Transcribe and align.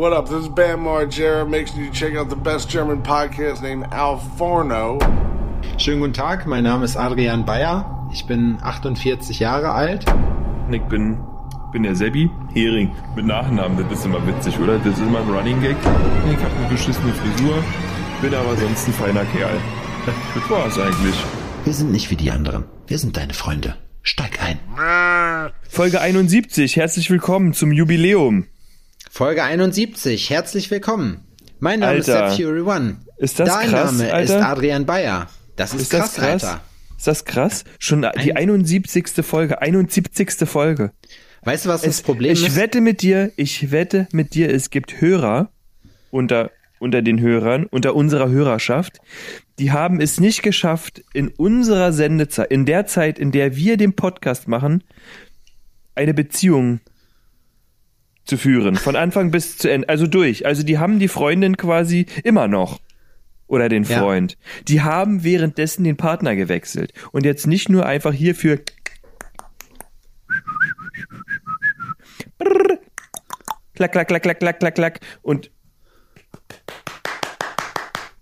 What 0.00 0.14
up? 0.14 0.30
This 0.30 0.44
is 0.44 0.48
Bam 0.48 0.84
Margera. 0.84 1.46
Make 1.46 1.68
sure 1.68 1.82
you 1.82 1.90
check 1.90 2.14
out 2.16 2.30
the 2.30 2.34
best 2.34 2.70
German 2.70 3.02
podcast 3.02 3.60
named 3.60 3.92
Al 3.92 4.18
Forno. 4.38 4.98
Schönen 5.76 6.00
guten 6.00 6.14
Tag, 6.14 6.46
mein 6.46 6.64
Name 6.64 6.86
ist 6.86 6.96
Adrian 6.96 7.44
Bayer. 7.44 8.08
Ich 8.10 8.24
bin 8.24 8.56
48 8.62 9.40
Jahre 9.40 9.72
alt. 9.72 10.06
Ich 10.70 10.80
bin, 10.84 11.18
bin 11.70 11.82
der 11.82 11.94
Sebi 11.94 12.30
Hering 12.54 12.90
mit 13.14 13.26
Nachnamen. 13.26 13.76
Das 13.90 13.98
ist 13.98 14.06
immer 14.06 14.26
witzig, 14.26 14.58
oder? 14.58 14.78
Das 14.78 14.86
ist 14.86 15.00
immer 15.00 15.18
ein 15.18 15.28
Running 15.28 15.60
Gag. 15.60 15.76
Ich 16.32 16.42
habe 16.42 16.56
eine 16.56 16.68
beschissene 16.70 17.12
Frisur, 17.12 17.62
bin 18.22 18.34
aber 18.34 18.56
sonst 18.56 18.88
ein 18.88 18.94
feiner 18.94 19.26
Kerl. 19.26 19.58
Das 20.34 20.48
war's 20.48 20.78
eigentlich. 20.78 21.16
Wir 21.66 21.74
sind 21.74 21.92
nicht 21.92 22.10
wie 22.10 22.16
die 22.16 22.30
anderen. 22.30 22.64
Wir 22.86 22.96
sind 22.96 23.18
deine 23.18 23.34
Freunde. 23.34 23.76
Steig 24.00 24.38
ein. 24.42 24.60
Folge 25.68 26.00
71. 26.00 26.76
Herzlich 26.76 27.10
willkommen 27.10 27.52
zum 27.52 27.70
Jubiläum. 27.70 28.46
Folge 29.12 29.42
71. 29.42 30.30
Herzlich 30.30 30.70
willkommen. 30.70 31.24
Mein 31.58 31.80
Name 31.80 31.92
Alter. 31.92 32.28
ist 32.30 32.36
Sepp 32.36 32.46
Fury 32.46 32.60
One. 32.60 32.96
Ist 33.18 33.40
das 33.40 33.48
Dein 33.48 33.68
krass, 33.68 33.92
Name 33.92 34.12
Alter? 34.12 34.36
ist 34.38 34.42
Adrian 34.44 34.86
Bayer. 34.86 35.28
Das 35.56 35.74
ist, 35.74 35.82
Ist 35.82 35.92
das 35.92 36.00
krass, 36.00 36.14
krass? 36.14 36.44
Alter. 36.44 36.60
Ist 36.96 37.06
das 37.06 37.24
krass? 37.24 37.64
Schon 37.80 38.06
die 38.22 38.36
71. 38.36 39.08
Folge. 39.24 39.60
71. 39.60 40.30
Folge. 40.48 40.92
Weißt 41.42 41.64
du, 41.64 41.70
was 41.70 41.82
das 41.82 41.96
Es- 41.96 42.02
Problem 42.02 42.32
ich 42.32 42.46
ist? 42.46 42.56
wette 42.56 42.80
mit 42.80 43.02
dir, 43.02 43.32
ich 43.36 43.72
wette 43.72 44.06
mit 44.12 44.34
dir, 44.34 44.48
es 44.54 44.70
gibt 44.70 45.00
Hörer 45.00 45.50
unter, 46.12 46.50
unter 46.78 47.02
den 47.02 47.18
Hörern, 47.20 47.64
unter 47.66 47.96
unserer 47.96 48.28
Hörerschaft, 48.30 48.98
die 49.58 49.72
haben 49.72 50.00
es 50.00 50.20
nicht 50.20 50.42
geschafft, 50.44 51.02
in 51.14 51.28
unserer 51.28 51.92
Sendezeit, 51.92 52.50
in 52.52 52.64
der 52.64 52.86
Zeit, 52.86 53.18
in 53.18 53.32
der 53.32 53.56
wir 53.56 53.76
den 53.76 53.94
Podcast 53.94 54.46
machen, 54.48 54.84
eine 55.94 56.14
Beziehung 56.14 56.80
zu 58.30 58.38
führen. 58.38 58.76
Von 58.76 58.96
Anfang 58.96 59.30
bis 59.30 59.58
zu 59.58 59.70
Ende. 59.70 59.88
Also 59.88 60.06
durch. 60.06 60.46
Also 60.46 60.62
die 60.62 60.78
haben 60.78 60.98
die 60.98 61.08
Freundin 61.08 61.56
quasi 61.58 62.06
immer 62.24 62.48
noch. 62.48 62.80
Oder 63.48 63.68
den 63.68 63.82
Ja. 63.82 63.98
Freund. 63.98 64.38
Die 64.68 64.80
haben 64.80 65.24
währenddessen 65.24 65.82
den 65.84 65.96
Partner 65.96 66.36
gewechselt. 66.36 66.94
Und 67.10 67.24
jetzt 67.26 67.46
nicht 67.46 67.68
nur 67.68 67.84
einfach 67.84 68.14
hierfür 68.14 68.60
klack, 73.74 73.92
klack, 73.92 74.08
klack, 74.08 74.22
klack, 74.22 74.38
klack, 74.38 74.58
klack, 74.60 74.74
klack 74.74 75.00
und 75.22 75.50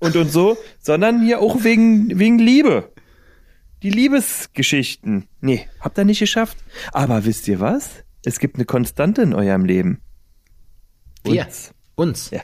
und 0.00 0.16
und 0.16 0.30
so, 0.30 0.56
sondern 0.80 1.20
hier 1.22 1.40
auch 1.40 1.64
wegen, 1.64 2.18
wegen 2.18 2.38
Liebe. 2.38 2.92
Die 3.82 3.90
Liebesgeschichten. 3.90 5.28
Nee, 5.40 5.68
habt 5.80 5.98
ihr 5.98 6.04
nicht 6.04 6.20
geschafft. 6.20 6.56
Aber 6.92 7.24
wisst 7.24 7.48
ihr 7.48 7.60
was? 7.60 8.04
Es 8.28 8.38
gibt 8.40 8.56
eine 8.56 8.66
Konstante 8.66 9.22
in 9.22 9.32
eurem 9.32 9.64
Leben. 9.64 10.02
Wir. 11.24 11.46
Uns. 11.46 11.72
Uns. 11.94 12.30
Ja. 12.30 12.42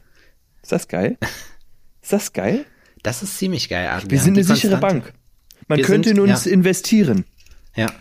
Ist 0.62 0.72
das 0.72 0.88
geil? 0.88 1.18
Ist 2.00 2.10
das 2.12 2.32
geil? 2.32 2.64
Das 3.02 3.22
ist 3.22 3.36
ziemlich 3.36 3.68
geil, 3.68 3.88
Adrian. 3.88 4.10
Wir 4.10 4.18
sind 4.20 4.32
eine 4.34 4.44
sichere 4.44 4.78
Konstante. 4.80 5.10
Bank. 5.10 5.14
Man 5.68 5.78
Wir 5.78 5.84
könnte 5.84 6.08
sind- 6.08 6.16
in 6.18 6.30
uns 6.30 6.46
ja. 6.46 6.52
investieren. 6.52 7.26
Ja. 7.76 7.92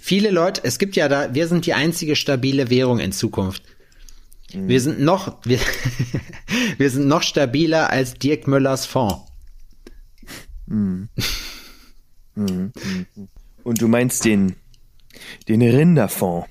Viele 0.00 0.30
Leute, 0.30 0.62
es 0.64 0.78
gibt 0.78 0.96
ja 0.96 1.08
da, 1.08 1.34
wir 1.34 1.48
sind 1.48 1.66
die 1.66 1.74
einzige 1.74 2.16
stabile 2.16 2.70
Währung 2.70 2.98
in 2.98 3.12
Zukunft. 3.12 3.62
Mhm. 4.54 4.68
Wir 4.68 4.80
sind 4.80 5.00
noch, 5.00 5.38
wir, 5.44 5.60
wir 6.78 6.88
sind 6.90 7.06
noch 7.08 7.22
stabiler 7.22 7.90
als 7.90 8.14
Dirk 8.14 8.46
Müllers 8.46 8.86
Fonds. 8.86 9.20
Und 10.66 11.10
du 13.64 13.88
meinst 13.88 14.24
den, 14.24 14.56
den 15.46 15.60
Rinderfonds. 15.60 16.48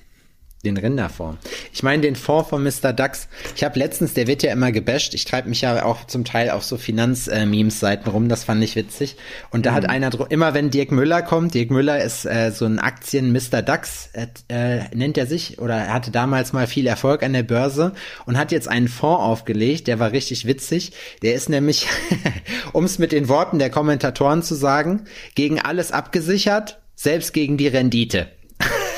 Den 0.62 0.76
Rinderfonds. 0.76 1.38
Ich 1.72 1.82
meine 1.82 2.02
den 2.02 2.16
Fonds 2.16 2.50
von 2.50 2.62
Mr. 2.62 2.92
Dax. 2.92 3.28
Ich 3.56 3.64
habe 3.64 3.78
letztens, 3.78 4.12
der 4.12 4.26
wird 4.26 4.42
ja 4.42 4.52
immer 4.52 4.72
gebasht. 4.72 5.14
Ich 5.14 5.24
treibe 5.24 5.48
mich 5.48 5.62
ja 5.62 5.86
auch 5.86 6.06
zum 6.06 6.26
Teil 6.26 6.50
auf 6.50 6.64
so 6.64 6.76
Finanz-Memes-Seiten 6.76 8.10
rum. 8.10 8.28
Das 8.28 8.44
fand 8.44 8.62
ich 8.62 8.76
witzig. 8.76 9.16
Und 9.50 9.64
da 9.64 9.72
hat 9.72 9.88
einer 9.88 10.10
immer, 10.30 10.52
wenn 10.52 10.70
Dirk 10.70 10.92
Müller 10.92 11.22
kommt, 11.22 11.54
Dirk 11.54 11.70
Müller 11.70 12.04
ist 12.04 12.26
äh, 12.26 12.50
so 12.50 12.66
ein 12.66 12.78
Aktien 12.78 13.32
Mr. 13.32 13.62
Dax, 13.62 14.10
äh, 14.12 14.26
äh, 14.48 14.82
nennt 14.94 15.16
er 15.16 15.26
sich, 15.26 15.58
oder 15.60 15.76
er 15.76 15.94
hatte 15.94 16.10
damals 16.10 16.52
mal 16.52 16.66
viel 16.66 16.86
Erfolg 16.86 17.22
an 17.22 17.32
der 17.32 17.42
Börse 17.42 17.94
und 18.26 18.36
hat 18.36 18.52
jetzt 18.52 18.68
einen 18.68 18.88
Fonds 18.88 19.22
aufgelegt. 19.22 19.86
Der 19.86 19.98
war 19.98 20.12
richtig 20.12 20.46
witzig. 20.46 20.92
Der 21.22 21.34
ist 21.34 21.48
nämlich, 21.48 21.86
um 22.74 22.84
es 22.84 22.98
mit 22.98 23.12
den 23.12 23.30
Worten 23.30 23.58
der 23.58 23.70
Kommentatoren 23.70 24.42
zu 24.42 24.54
sagen, 24.54 25.06
gegen 25.34 25.58
alles 25.58 25.90
abgesichert, 25.90 26.82
selbst 26.94 27.32
gegen 27.32 27.56
die 27.56 27.68
Rendite. 27.68 28.28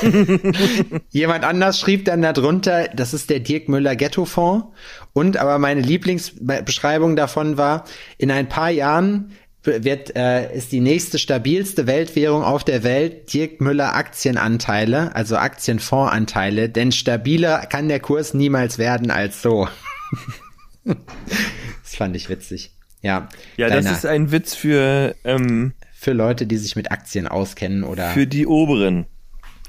Jemand 1.11 1.45
anders 1.45 1.79
schrieb 1.81 2.05
dann 2.05 2.23
darunter, 2.23 2.89
das 2.89 3.15
ist 3.15 3.31
der 3.31 3.41
Dirk 3.41 3.69
Müller 3.69 3.97
Ghetto 3.97 4.25
Fonds. 4.25 4.67
Und 5.13 5.37
aber 5.37 5.59
meine 5.59 5.81
Lieblingsbeschreibung 5.81 7.17
davon 7.17 7.57
war, 7.57 7.85
in 8.19 8.31
ein 8.31 8.49
paar 8.49 8.71
Jahren 8.71 9.33
wird, 9.65 10.17
äh, 10.17 10.53
ist 10.57 10.73
die 10.73 10.81
nächste 10.81 11.19
stabilste 11.19 11.87
Weltwährung 11.87 12.43
auf 12.43 12.65
der 12.65 12.83
Welt 12.83 13.33
Dirk 13.33 13.61
Müller 13.61 13.95
Aktienanteile, 13.95 15.15
also 15.15 15.37
Aktienfondsanteile, 15.37 16.69
denn 16.69 16.91
stabiler 16.91 17.67
kann 17.67 17.89
der 17.89 18.01
Kurs 18.01 18.35
niemals 18.35 18.79
werden 18.79 19.11
als 19.11 19.41
so. 19.43 19.69
das 20.85 21.95
fand 21.95 22.17
ich 22.17 22.29
witzig. 22.29 22.73
Ja, 23.03 23.29
Ja, 23.57 23.69
das 23.69 23.81
kleiner- 23.81 23.97
ist 23.97 24.07
ein 24.07 24.33
Witz 24.33 24.55
für, 24.55 25.15
ähm, 25.25 25.73
für 25.93 26.13
Leute, 26.13 26.47
die 26.47 26.57
sich 26.57 26.75
mit 26.77 26.91
Aktien 26.91 27.29
auskennen 27.29 27.85
oder 27.85 28.11
für 28.11 28.27
die 28.27 28.47
Oberen. 28.47 29.07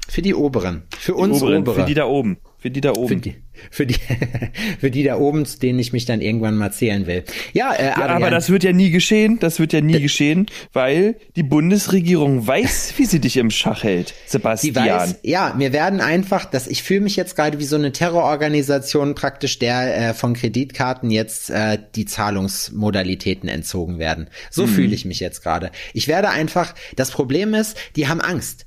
Für 0.08 0.22
die 0.22 0.34
Oberen, 0.34 0.82
für 0.98 1.14
uns 1.14 1.42
Oberen, 1.42 1.62
Obere. 1.62 1.80
Für 1.80 1.86
die 1.86 1.94
da 1.94 2.06
oben. 2.06 2.38
Für 2.64 2.70
die 2.70 2.80
da 2.80 2.94
Für 2.94 3.00
oben. 3.00 3.20
die, 3.20 3.34
für 3.70 3.86
die, 3.86 3.96
für 4.80 4.90
die 4.90 5.02
da 5.02 5.18
oben, 5.18 5.44
zu 5.44 5.58
denen 5.58 5.78
ich 5.78 5.92
mich 5.92 6.06
dann 6.06 6.22
irgendwann 6.22 6.56
mal 6.56 6.72
zählen 6.72 7.06
will. 7.06 7.24
Ja, 7.52 7.74
äh, 7.74 7.88
Ja, 7.88 8.06
aber 8.06 8.30
das 8.30 8.48
wird 8.48 8.64
ja 8.64 8.72
nie 8.72 8.90
geschehen. 8.90 9.38
Das 9.38 9.58
wird 9.58 9.74
ja 9.74 9.82
nie 9.82 10.00
geschehen, 10.00 10.46
weil 10.72 11.16
die 11.36 11.42
Bundesregierung 11.42 12.46
weiß, 12.46 12.94
wie 12.96 13.04
sie 13.04 13.20
dich 13.20 13.36
im 13.36 13.50
Schach 13.50 13.82
hält, 13.82 14.14
die 14.26 14.30
Sebastian. 14.30 14.74
weiß, 14.76 15.18
ja, 15.24 15.54
wir 15.58 15.74
werden 15.74 16.00
einfach, 16.00 16.46
dass 16.46 16.66
ich 16.66 16.82
fühle 16.82 17.02
mich 17.02 17.16
jetzt 17.16 17.36
gerade 17.36 17.58
wie 17.58 17.64
so 17.64 17.76
eine 17.76 17.92
Terrororganisation 17.92 19.14
praktisch, 19.14 19.58
der 19.58 20.10
äh, 20.10 20.14
von 20.14 20.32
Kreditkarten 20.32 21.10
jetzt 21.10 21.50
äh, 21.50 21.78
die 21.94 22.06
Zahlungsmodalitäten 22.06 23.50
entzogen 23.50 23.98
werden. 23.98 24.28
So 24.50 24.66
fühle 24.66 24.94
ich 24.94 25.04
mich 25.04 25.20
jetzt 25.20 25.42
gerade. 25.42 25.70
Ich 25.92 26.08
werde 26.08 26.30
einfach, 26.30 26.74
das 26.96 27.10
Problem 27.10 27.52
ist, 27.52 27.76
die 27.96 28.08
haben 28.08 28.22
Angst. 28.22 28.63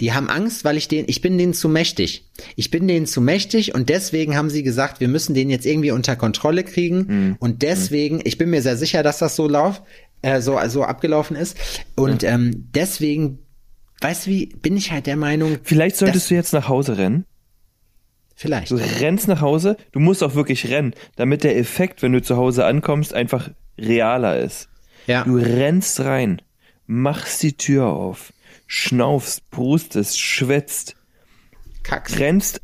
Die 0.00 0.12
haben 0.12 0.28
Angst, 0.28 0.64
weil 0.64 0.76
ich 0.76 0.88
den, 0.88 1.04
ich 1.08 1.20
bin 1.22 1.38
denen 1.38 1.54
zu 1.54 1.68
mächtig. 1.68 2.28
Ich 2.56 2.70
bin 2.70 2.86
denen 2.88 3.06
zu 3.06 3.20
mächtig 3.20 3.74
und 3.74 3.88
deswegen 3.88 4.36
haben 4.36 4.50
sie 4.50 4.62
gesagt, 4.62 5.00
wir 5.00 5.08
müssen 5.08 5.34
den 5.34 5.48
jetzt 5.50 5.66
irgendwie 5.66 5.90
unter 5.90 6.16
Kontrolle 6.16 6.64
kriegen. 6.64 7.36
Und 7.40 7.62
deswegen, 7.62 8.20
ich 8.24 8.36
bin 8.38 8.50
mir 8.50 8.62
sehr 8.62 8.76
sicher, 8.76 9.02
dass 9.02 9.18
das 9.18 9.36
so 9.36 9.48
lauf, 9.48 9.82
äh, 10.22 10.40
so, 10.40 10.58
so 10.68 10.84
abgelaufen 10.84 11.36
ist. 11.36 11.56
Und 11.96 12.24
ähm, 12.24 12.68
deswegen, 12.74 13.38
weißt 14.02 14.26
du 14.26 14.30
wie, 14.30 14.46
bin 14.46 14.76
ich 14.76 14.92
halt 14.92 15.06
der 15.06 15.16
Meinung, 15.16 15.58
Vielleicht 15.62 15.96
solltest 15.96 16.24
Das- 16.24 16.28
du 16.28 16.34
jetzt 16.34 16.52
nach 16.52 16.68
Hause 16.68 16.98
rennen. 16.98 17.24
vielleicht. 18.34 18.70
Du 18.70 18.76
rennst 18.76 19.28
nach 19.28 19.40
Hause. 19.40 19.76
Du 19.92 20.00
musst 20.00 20.22
auch 20.22 20.34
wirklich 20.34 20.68
rennen, 20.70 20.94
damit 21.16 21.44
der 21.44 21.56
Effekt, 21.58 22.02
wenn 22.02 22.12
du 22.12 22.22
zu 22.22 22.36
Hause 22.36 22.64
ankommst, 22.64 23.12
einfach 23.14 23.50
realer 23.78 24.38
ist. 24.40 24.68
Ja. 25.06 25.24
Du 25.24 25.36
rennst 25.36 26.00
rein, 26.00 26.40
machst 26.86 27.42
die 27.42 27.54
Tür 27.56 27.86
auf, 27.86 28.32
schnaufst, 28.72 29.50
prustest, 29.50 30.20
schwätzt, 30.20 30.94
Kackst. 31.82 32.20
rennst 32.20 32.60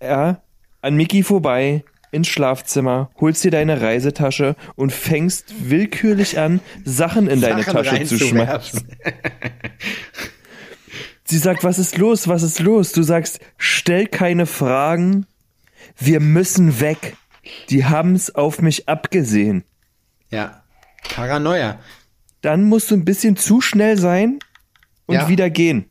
ja, 0.00 0.40
an 0.80 0.96
Mickey 0.96 1.22
vorbei 1.22 1.84
ins 2.12 2.28
Schlafzimmer, 2.28 3.10
holst 3.20 3.44
dir 3.44 3.50
deine 3.50 3.82
Reisetasche 3.82 4.56
und 4.74 4.94
fängst 4.94 5.68
willkürlich 5.68 6.38
an, 6.38 6.60
Sachen 6.82 7.28
in 7.28 7.42
deine 7.42 7.62
Sachen 7.62 7.84
Tasche 7.84 8.04
zu 8.06 8.18
schmeißen. 8.18 8.88
Sie 11.24 11.38
sagt, 11.38 11.62
was 11.62 11.78
ist 11.78 11.98
los, 11.98 12.26
was 12.26 12.42
ist 12.42 12.60
los? 12.60 12.92
Du 12.92 13.02
sagst, 13.02 13.40
stell 13.58 14.06
keine 14.06 14.46
Fragen, 14.46 15.26
wir 15.98 16.20
müssen 16.20 16.80
weg. 16.80 17.16
Die 17.68 17.84
haben's 17.84 18.34
auf 18.34 18.62
mich 18.62 18.88
abgesehen. 18.88 19.64
Ja. 20.30 20.62
Paranoia. 21.14 21.80
Dann 22.40 22.64
musst 22.64 22.90
du 22.90 22.94
ein 22.94 23.04
bisschen 23.04 23.36
zu 23.36 23.60
schnell 23.60 23.98
sein 23.98 24.38
und 25.06 25.14
Ja. 25.14 25.28
wieder 25.28 25.50
gehen. 25.50 25.86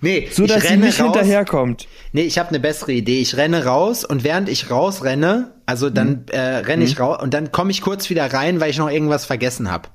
Nee, 0.00 0.28
So 0.32 0.46
dass 0.46 0.62
sie 0.64 0.76
nicht 0.76 1.00
raus. 1.00 1.12
hinterherkommt. 1.14 1.86
Nee, 2.12 2.22
ich 2.22 2.38
habe 2.38 2.48
eine 2.48 2.60
bessere 2.60 2.92
Idee. 2.92 3.20
Ich 3.20 3.36
renne 3.36 3.64
raus 3.64 4.04
und 4.04 4.24
während 4.24 4.48
ich 4.48 4.70
rausrenne, 4.70 5.52
also 5.66 5.88
Mhm. 5.90 5.94
dann 5.94 6.24
äh, 6.28 6.38
renne 6.40 6.84
ich 6.84 6.98
raus 6.98 7.22
und 7.22 7.34
dann 7.34 7.52
komme 7.52 7.70
ich 7.70 7.80
kurz 7.82 8.10
wieder 8.10 8.32
rein, 8.32 8.60
weil 8.60 8.70
ich 8.70 8.78
noch 8.78 8.90
irgendwas 8.90 9.24
vergessen 9.24 9.70
habe. 9.70 9.88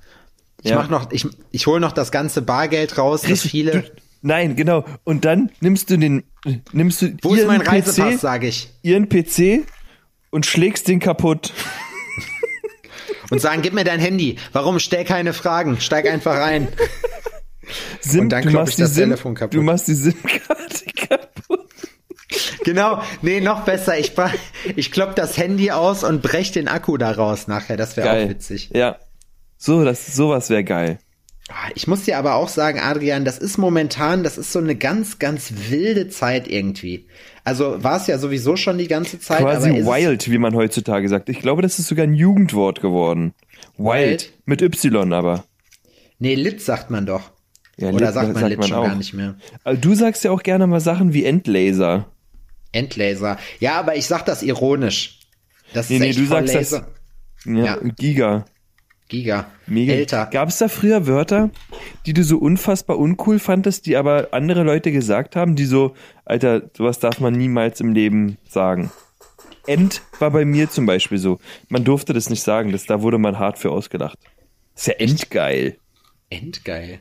Ich 0.64 0.72
Ja. 0.72 0.78
mach 0.78 0.90
noch, 0.90 1.12
ich, 1.12 1.26
ich 1.52 1.68
hole 1.68 1.80
noch 1.80 1.92
das 1.92 2.12
ganze 2.12 2.42
Bargeld 2.42 2.98
raus, 2.98 3.22
das 3.28 3.42
viele. 3.42 3.84
Nein, 4.22 4.56
genau. 4.56 4.86
Und 5.04 5.24
dann 5.26 5.52
nimmst 5.60 5.90
du 5.92 5.98
den, 5.98 6.24
nimmst 6.72 7.02
du 7.02 7.16
Wo 7.22 7.34
ist 7.34 7.40
ihren 7.42 7.48
mein 7.48 7.62
Reisepass, 7.62 8.22
sage 8.22 8.48
ich. 8.48 8.70
ihren 8.82 9.08
PC 9.08 9.64
und 10.32 10.46
schlägst 10.46 10.88
den 10.88 11.00
kaputt. 11.00 11.54
Und 13.32 13.42
sagen, 13.42 13.64
gib 13.64 13.74
mir 13.74 13.84
dein 13.84 14.00
Handy. 14.00 14.38
Warum? 14.54 14.78
Stell 14.80 15.04
keine 15.04 15.34
Fragen. 15.34 15.80
Steig 15.82 16.08
einfach 16.08 16.36
rein. 16.38 16.68
SIM, 18.02 18.22
Und 18.22 18.30
dann 18.30 18.52
machst 18.52 18.70
ich 18.72 18.76
die 18.76 18.82
das 18.84 18.94
SIM, 18.94 19.10
Telefon 19.10 19.36
kaputt. 19.36 19.54
Du 19.54 19.62
machst 19.62 19.88
die 19.88 19.96
SIM-Karte 19.96 20.86
kaputt. 21.08 21.66
Genau. 22.64 23.02
Nee, 23.22 23.42
noch 23.42 23.64
besser. 23.66 23.98
Ich, 24.00 24.14
ich 24.76 24.92
klopp 24.92 25.16
das 25.16 25.38
Handy 25.38 25.72
aus 25.72 26.04
und 26.04 26.22
brech 26.22 26.52
den 26.52 26.68
Akku 26.68 26.98
da 26.98 27.12
raus 27.12 27.48
nachher. 27.48 27.78
Das 27.78 27.98
wäre 27.98 28.12
auch 28.12 28.30
witzig. 28.30 28.70
Ja. 28.74 28.98
So, 29.58 29.84
das, 29.84 30.16
sowas 30.16 30.50
wäre 30.50 30.64
geil. 30.64 31.00
Ah, 31.50 31.70
Ich 31.76 31.88
muss 31.88 32.04
dir 32.04 32.18
aber 32.18 32.36
auch 32.36 32.50
sagen, 32.50 32.80
Adrian, 32.80 33.24
das 33.24 33.38
ist 33.38 33.58
momentan, 33.58 34.24
das 34.24 34.38
ist 34.40 34.52
so 34.52 34.60
eine 34.60 34.76
ganz, 34.76 35.20
ganz 35.20 35.54
wilde 35.70 36.10
Zeit 36.10 36.48
irgendwie. 36.48 37.06
Also 37.44 37.84
war 37.84 37.98
es 37.98 38.08
ja 38.08 38.18
sowieso 38.18 38.56
schon 38.58 38.80
die 38.80 38.88
ganze 38.88 39.20
Zeit. 39.20 39.42
Quasi 39.42 39.70
wild, 39.72 40.32
wie 40.32 40.40
man 40.40 40.56
heutzutage 40.56 41.08
sagt. 41.08 41.30
Ich 41.30 41.40
glaube, 41.42 41.62
das 41.62 41.78
ist 41.78 41.88
sogar 41.88 42.06
ein 42.06 42.16
Jugendwort 42.16 42.82
geworden. 42.82 43.34
Wild. 43.78 44.24
Wild? 44.24 44.34
Mit 44.46 44.62
Y 44.64 45.14
aber. 45.14 45.46
Nee, 46.18 46.34
Lit 46.34 46.62
sagt 46.62 46.90
man 46.90 47.06
doch. 47.06 47.30
Ja, 47.78 47.90
Oder 47.90 48.12
sagt 48.14 48.28
man 48.28 48.36
sagt 48.36 48.50
Lit 48.50 48.60
man 48.60 48.68
schon 48.68 48.78
auch. 48.78 48.86
gar 48.88 48.96
nicht 48.96 49.14
mehr. 49.14 49.36
Also 49.64 49.82
du 49.82 49.96
sagst 49.96 50.24
ja 50.24 50.32
auch 50.32 50.44
gerne 50.44 50.66
mal 50.68 50.80
Sachen 50.80 51.14
wie 51.14 51.26
Endlaser. 51.26 52.06
Endlaser. 52.72 53.38
Ja, 53.60 53.80
aber 53.80 53.96
ich 53.96 54.06
sag 54.06 54.26
das 54.26 54.44
ironisch. 54.44 55.20
Das 55.74 55.90
Nee, 55.90 55.96
ist 55.98 56.02
nee, 56.02 56.14
du 56.14 56.26
sagst 56.26 56.56
das- 56.56 56.72
Laser. 56.72 56.88
Ja, 57.46 57.54
Ja. 57.66 57.78
Giga. 57.98 58.46
Giga. 59.08 59.46
Mega. 59.68 59.94
Älter. 59.94 60.26
Gab 60.32 60.50
es 60.50 60.58
da 60.58 60.68
früher 60.68 61.06
Wörter, 61.06 61.52
die 62.08 62.14
du 62.14 62.24
so 62.24 62.38
unfassbar 62.38 62.98
uncool 62.98 63.38
fandest, 63.40 63.86
die 63.86 63.98
aber 63.98 64.30
andere 64.32 64.64
Leute 64.64 64.92
gesagt 64.92 65.36
haben, 65.36 65.56
die 65.56 65.66
so, 65.66 65.94
Alter, 66.26 66.64
sowas 66.76 66.98
darf 67.00 67.20
man 67.20 67.34
niemals 67.34 67.80
im 67.82 67.94
Leben 67.94 68.38
sagen. 68.50 68.92
End 69.68 70.02
war 70.20 70.32
bei 70.32 70.44
mir 70.46 70.70
zum 70.72 70.86
Beispiel 70.88 71.18
so. 71.20 71.40
Man 71.70 71.84
durfte 71.84 72.14
das 72.14 72.30
nicht 72.32 72.42
sagen, 72.42 72.72
das, 72.72 72.86
da 72.86 73.02
wurde 73.04 73.18
man 73.20 73.38
hart 73.38 73.60
für 73.60 73.72
ausgelacht. 73.72 74.18
Ist 74.76 74.88
ja 74.88 74.94
endgeil. 74.94 75.78
Endgeil. 76.30 77.00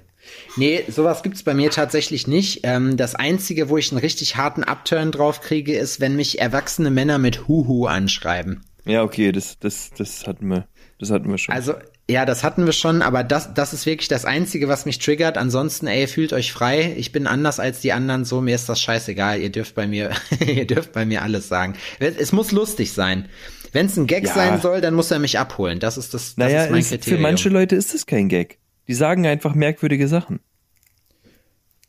Nee, 0.56 0.84
sowas 0.88 1.22
gibt's 1.22 1.42
bei 1.42 1.54
mir 1.54 1.70
tatsächlich 1.70 2.26
nicht. 2.26 2.60
Ähm, 2.62 2.96
das 2.96 3.14
Einzige, 3.14 3.68
wo 3.68 3.76
ich 3.78 3.90
einen 3.90 4.00
richtig 4.00 4.36
harten 4.36 4.62
Upturn 4.64 5.10
drauf 5.12 5.40
kriege, 5.40 5.76
ist, 5.76 6.00
wenn 6.00 6.16
mich 6.16 6.40
erwachsene 6.40 6.90
Männer 6.90 7.18
mit 7.18 7.48
Huhu 7.48 7.86
anschreiben. 7.86 8.64
Ja, 8.84 9.02
okay, 9.02 9.32
das, 9.32 9.58
das, 9.58 9.90
das 9.96 10.26
hatten 10.26 10.46
wir, 10.48 10.66
das 10.98 11.10
hatten 11.10 11.30
wir 11.30 11.38
schon. 11.38 11.54
Also, 11.54 11.74
ja, 12.08 12.26
das 12.26 12.44
hatten 12.44 12.66
wir 12.66 12.72
schon, 12.72 13.00
aber 13.00 13.24
das, 13.24 13.54
das 13.54 13.72
ist 13.72 13.86
wirklich 13.86 14.08
das 14.08 14.26
Einzige, 14.26 14.68
was 14.68 14.84
mich 14.84 14.98
triggert. 14.98 15.38
Ansonsten, 15.38 15.86
ey, 15.86 16.06
fühlt 16.06 16.34
euch 16.34 16.52
frei. 16.52 16.94
Ich 16.98 17.10
bin 17.12 17.26
anders 17.26 17.58
als 17.60 17.80
die 17.80 17.92
anderen, 17.92 18.26
so, 18.26 18.42
mir 18.42 18.54
ist 18.54 18.68
das 18.68 18.80
scheißegal. 18.82 19.40
Ihr 19.40 19.50
dürft 19.50 19.74
bei 19.74 19.86
mir, 19.86 20.10
ihr 20.46 20.66
dürft 20.66 20.92
bei 20.92 21.06
mir 21.06 21.22
alles 21.22 21.48
sagen. 21.48 21.74
Es, 21.98 22.16
es 22.16 22.32
muss 22.32 22.52
lustig 22.52 22.92
sein. 22.92 23.28
Wenn 23.72 23.86
es 23.86 23.96
ein 23.96 24.06
Gag 24.06 24.26
Ja. 24.26 24.34
sein 24.34 24.60
soll, 24.60 24.82
dann 24.82 24.94
muss 24.94 25.10
er 25.10 25.18
mich 25.18 25.38
abholen. 25.38 25.80
Das 25.80 25.96
ist 25.96 26.12
das, 26.14 26.34
das 26.34 26.36
naja, 26.36 26.64
ist 26.64 26.70
mein 26.70 26.80
ist, 26.80 26.88
für 26.90 26.94
Kriterium. 26.98 27.22
manche 27.22 27.48
Leute 27.48 27.74
ist 27.74 27.94
das 27.94 28.04
kein 28.06 28.28
Gag. 28.28 28.58
Die 28.88 28.94
sagen 28.94 29.26
einfach 29.26 29.54
merkwürdige 29.54 30.08
Sachen. 30.08 30.40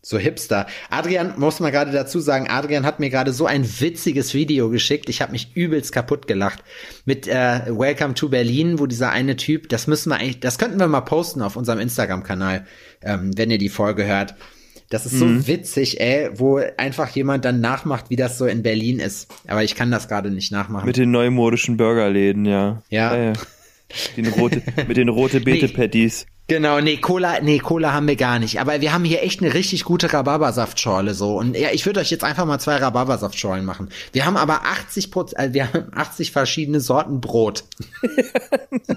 So 0.01 0.19
Hipster. 0.19 0.68
Adrian, 0.92 1.33
muss 1.39 1.59
man 1.59 1.71
gerade 1.71 1.92
dazu 1.92 2.19
sagen, 2.19 2.47
Adrian 2.47 2.86
hat 2.86 3.00
mir 3.00 3.09
gerade 3.09 3.33
so 3.33 3.47
ein 3.47 3.65
witziges 3.80 4.36
Video 4.36 4.69
geschickt. 4.69 5.09
Ich 5.09 5.19
habe 5.24 5.31
mich 5.31 5.56
übelst 5.56 5.92
kaputt 5.94 6.27
gelacht. 6.27 6.63
Mit 7.06 7.27
äh, 7.27 7.62
Welcome 7.69 8.13
to 8.13 8.30
Berlin, 8.30 8.77
wo 8.77 8.86
dieser 8.86 9.09
eine 9.09 9.36
Typ, 9.36 9.68
das 9.69 9.88
müssen 9.88 10.09
wir 10.12 10.18
eigentlich, 10.18 10.42
das 10.42 10.59
könnten 10.59 10.77
wir 10.80 10.88
mal 10.88 11.01
posten 11.01 11.42
auf 11.42 11.56
unserem 11.56 11.80
Instagram-Kanal, 11.80 12.68
ähm, 13.01 13.31
wenn 13.36 13.50
ihr 13.50 13.57
die 13.57 13.69
Folge 13.69 14.06
hört. 14.06 14.36
Das 14.92 15.07
ist 15.07 15.18
so 15.18 15.25
Mhm. 15.25 15.47
witzig, 15.47 16.00
ey, 16.00 16.30
wo 16.36 16.62
einfach 16.77 17.09
jemand 17.09 17.44
dann 17.44 17.59
nachmacht, 17.59 18.12
wie 18.12 18.15
das 18.15 18.38
so 18.38 18.45
in 18.45 18.62
Berlin 18.62 19.00
ist. 19.00 19.27
Aber 19.47 19.63
ich 19.63 19.74
kann 19.74 19.89
das 19.89 20.07
gerade 20.07 20.30
nicht 20.30 20.51
nachmachen. 20.51 20.86
Mit 20.86 20.97
den 20.97 21.09
neumodischen 21.09 21.77
Burgerläden, 21.77 22.45
ja. 22.45 22.83
Ja. 22.89 23.33
Den 24.15 24.27
rote, 24.27 24.62
mit 24.88 24.97
den 24.97 25.09
rote 25.09 25.39
Beete 25.42 25.68
Patties. 25.69 26.27
Genau, 26.47 26.80
nee, 26.80 26.97
Cola, 26.97 27.39
nee, 27.42 27.57
Cola 27.57 27.92
haben 27.92 28.07
wir 28.07 28.15
gar 28.18 28.38
nicht. 28.38 28.59
Aber 28.62 28.80
wir 28.80 28.94
haben 28.94 29.03
hier 29.03 29.24
echt 29.24 29.42
eine 29.42 29.53
richtig 29.56 29.83
gute 29.83 30.13
Rhabarbersaftschorle 30.13 31.15
so. 31.15 31.38
Und 31.38 31.57
ja, 31.57 31.69
ich 31.71 31.86
würde 31.88 32.01
euch 32.01 32.12
jetzt 32.12 32.24
einfach 32.24 32.45
mal 32.45 32.59
zwei 32.59 32.75
Rhabarbersaftschorlen 32.75 33.65
machen. 33.65 33.89
Wir 34.12 34.25
haben 34.27 34.38
aber 34.38 34.63
80 34.63 35.09
Prozent, 35.09 35.39
äh, 35.42 35.53
wir 35.53 35.74
haben 35.74 35.88
80 35.95 36.31
verschiedene 36.31 36.80
Sorten 36.81 37.19
Brot. 37.19 37.63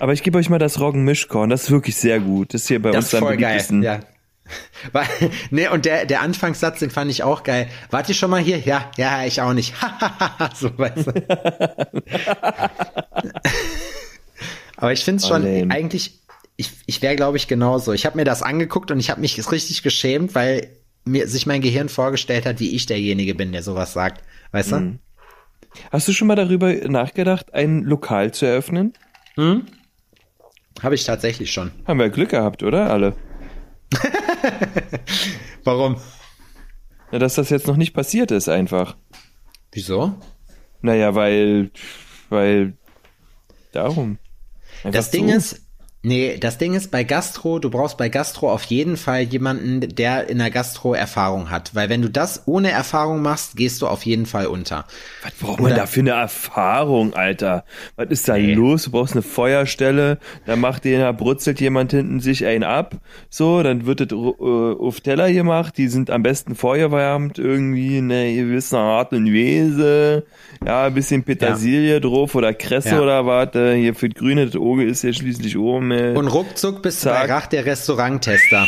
Aber 0.00 0.12
ich 0.12 0.22
gebe 0.22 0.38
euch 0.38 0.48
mal 0.48 0.58
das 0.58 0.80
Roggenmischkorn, 0.80 1.50
das 1.50 1.64
ist 1.64 1.70
wirklich 1.70 1.94
sehr 1.96 2.20
gut. 2.20 2.54
Das 2.54 2.62
ist 2.62 2.68
hier 2.68 2.80
bei 2.82 2.90
Das 2.90 3.04
uns 3.04 3.06
ist 3.08 3.14
am 3.14 3.20
voll 3.20 3.36
geil. 3.36 3.64
Ja. 3.82 4.00
Weil, 4.92 5.06
nee, 5.50 5.68
und 5.68 5.84
der, 5.84 6.06
der 6.06 6.22
Anfangssatz, 6.22 6.78
den 6.80 6.90
fand 6.90 7.10
ich 7.10 7.22
auch 7.22 7.42
geil. 7.44 7.68
Wart 7.90 8.08
ihr 8.08 8.14
schon 8.14 8.30
mal 8.30 8.40
hier? 8.40 8.58
Ja, 8.58 8.90
ja, 8.96 9.24
ich 9.24 9.40
auch 9.40 9.52
nicht. 9.52 9.74
so, 10.54 10.76
weißt 10.76 11.06
du. 11.08 11.12
Aber 14.76 14.92
ich 14.92 15.04
finde 15.04 15.18
es 15.18 15.24
Oh, 15.26 15.28
schon 15.34 15.42
lame. 15.44 15.72
eigentlich, 15.72 16.19
ich, 16.60 16.72
ich 16.86 17.02
wäre, 17.02 17.16
glaube 17.16 17.38
ich, 17.38 17.48
genauso. 17.48 17.92
Ich 17.92 18.06
habe 18.06 18.16
mir 18.16 18.24
das 18.24 18.42
angeguckt 18.42 18.90
und 18.90 19.00
ich 19.00 19.10
habe 19.10 19.20
mich 19.20 19.50
richtig 19.50 19.82
geschämt, 19.82 20.34
weil 20.34 20.68
mir 21.04 21.26
sich 21.26 21.46
mein 21.46 21.62
Gehirn 21.62 21.88
vorgestellt 21.88 22.44
hat, 22.44 22.60
wie 22.60 22.74
ich 22.76 22.86
derjenige 22.86 23.34
bin, 23.34 23.52
der 23.52 23.62
sowas 23.62 23.94
sagt. 23.94 24.22
Weißt 24.52 24.72
du? 24.72 24.98
Hast 25.90 26.06
du 26.06 26.12
schon 26.12 26.28
mal 26.28 26.36
darüber 26.36 26.72
nachgedacht, 26.72 27.54
ein 27.54 27.82
Lokal 27.82 28.32
zu 28.32 28.44
eröffnen? 28.44 28.92
Habe 30.82 30.94
ich 30.94 31.04
tatsächlich 31.04 31.50
schon. 31.50 31.70
Haben 31.86 31.98
wir 31.98 32.10
Glück 32.10 32.30
gehabt, 32.30 32.62
oder? 32.62 32.90
Alle. 32.90 33.16
Warum? 35.64 35.96
Na, 37.10 37.18
dass 37.18 37.34
das 37.36 37.50
jetzt 37.50 37.66
noch 37.66 37.76
nicht 37.76 37.94
passiert 37.94 38.30
ist, 38.30 38.48
einfach. 38.48 38.96
Wieso? 39.72 40.14
Naja, 40.82 41.14
weil, 41.14 41.70
weil, 42.28 42.74
darum. 43.72 44.18
Einfach 44.84 44.98
Das 44.98 45.10
Ding 45.10 45.28
so. 45.28 45.34
ist, 45.34 45.69
nee, 46.02 46.36
das 46.38 46.56
Ding 46.58 46.74
ist 46.74 46.90
bei 46.90 47.04
Gastro, 47.04 47.58
du 47.58 47.68
brauchst 47.70 47.98
bei 47.98 48.08
Gastro 48.08 48.50
auf 48.52 48.62
jeden 48.64 48.96
Fall 48.96 49.22
jemanden, 49.22 49.80
der 49.80 50.28
in 50.28 50.38
der 50.38 50.50
Gastro 50.50 50.94
Erfahrung 50.94 51.50
hat. 51.50 51.74
Weil 51.74 51.88
wenn 51.88 52.00
du 52.02 52.08
das 52.08 52.42
ohne 52.46 52.70
Erfahrung 52.70 53.20
machst, 53.22 53.56
gehst 53.56 53.82
du 53.82 53.86
auf 53.86 54.04
jeden 54.06 54.26
Fall 54.26 54.46
unter. 54.46 54.86
Was 55.22 55.32
braucht 55.34 55.60
man 55.60 55.72
Oder- 55.72 55.80
da 55.82 55.86
für 55.86 56.00
eine 56.00 56.10
Erfahrung, 56.10 57.14
Alter? 57.14 57.64
Was 57.96 58.08
ist 58.10 58.28
da 58.28 58.36
Nee. 58.36 58.54
los? 58.54 58.84
Du 58.84 58.90
brauchst 58.92 59.12
eine 59.12 59.22
Feuerstelle, 59.22 60.18
da 60.46 60.56
macht 60.56 60.84
den, 60.84 61.00
da 61.00 61.12
brutzelt 61.12 61.60
jemand 61.60 61.90
hinten 61.90 62.20
sich 62.20 62.46
einen 62.46 62.64
ab, 62.64 62.96
so, 63.28 63.62
dann 63.62 63.84
wird 63.86 64.00
das 64.00 64.10
äh, 64.12 64.14
auf 64.14 65.00
Teller 65.00 65.30
gemacht, 65.32 65.76
die 65.76 65.88
sind 65.88 66.10
am 66.10 66.22
besten 66.22 66.54
feuerwärmt, 66.54 67.38
irgendwie 67.38 67.98
in 67.98 68.10
einer 68.10 68.32
gewissen 68.34 68.76
Art 68.76 69.12
und 69.12 69.26
Weise, 69.26 70.24
ja, 70.64 70.84
ein 70.86 70.94
bisschen 70.94 71.22
Petersilie 71.24 72.00
drauf 72.00 72.34
oder 72.34 72.54
Kresse 72.54 72.90
Ja. 72.90 73.00
oder 73.02 73.26
was, 73.26 73.54
äh, 73.54 73.76
hier 73.76 73.94
für 73.94 74.08
das 74.08 74.18
Grüne, 74.18 74.46
das 74.46 74.56
Auge 74.56 74.84
ist 74.84 75.02
ja 75.02 75.12
schließlich 75.12 75.58
oben, 75.58 75.89
äh, 75.90 76.14
Und 76.16 76.28
ruckzuck 76.28 76.82
bist 76.82 77.04
du 77.04 77.08
Zack. 77.10 77.28
bei 77.28 77.34
Rach 77.34 77.46
der 77.46 77.64
Restauranttester. 77.66 78.66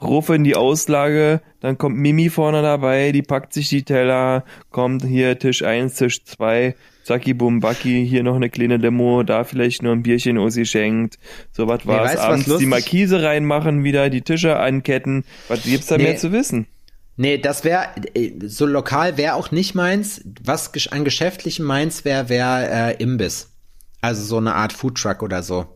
Rufe 0.00 0.34
in 0.36 0.44
die 0.44 0.54
Auslage, 0.54 1.40
dann 1.60 1.76
kommt 1.76 1.96
Mimi 1.96 2.30
vorne 2.30 2.62
dabei, 2.62 3.10
die 3.10 3.22
packt 3.22 3.52
sich 3.52 3.68
die 3.68 3.82
Teller, 3.82 4.44
kommt 4.70 5.04
hier 5.04 5.36
Tisch 5.40 5.64
1, 5.64 5.96
Tisch 5.96 6.24
2, 6.24 6.76
zacki 7.02 7.34
bum 7.34 7.58
backi, 7.58 8.06
hier 8.06 8.22
noch 8.22 8.36
eine 8.36 8.48
kleine 8.48 8.76
Limo, 8.76 9.24
da 9.24 9.42
vielleicht 9.42 9.82
nur 9.82 9.92
ein 9.92 10.04
Bierchen 10.04 10.38
ausgeschenkt, 10.38 11.18
so 11.50 11.66
was 11.66 11.84
war's, 11.84 12.10
weißt 12.10 12.14
du, 12.14 12.18
was 12.18 12.24
abends 12.26 12.58
die 12.58 12.66
Markise 12.66 13.22
reinmachen, 13.24 13.82
wieder 13.82 14.08
die 14.08 14.22
Tische 14.22 14.56
anketten, 14.56 15.24
was 15.48 15.64
gibt's 15.64 15.88
da 15.88 15.96
Nee. 15.96 16.04
mehr 16.04 16.16
zu 16.16 16.30
wissen? 16.30 16.68
Nee, 17.16 17.38
das 17.38 17.64
wäre, 17.64 17.88
so 18.46 18.66
lokal 18.66 19.16
wäre 19.16 19.34
auch 19.34 19.50
nicht 19.50 19.74
meins. 19.74 20.20
Was 20.44 20.70
an 20.92 21.02
geschäftlichem 21.04 21.66
meins 21.66 22.04
wäre, 22.04 22.28
wäre 22.28 22.68
äh, 22.70 23.02
Imbiss. 23.02 23.50
Also 24.00 24.22
so 24.22 24.36
eine 24.36 24.54
Art 24.54 24.72
Foodtruck 24.72 25.24
oder 25.24 25.42
so. 25.42 25.66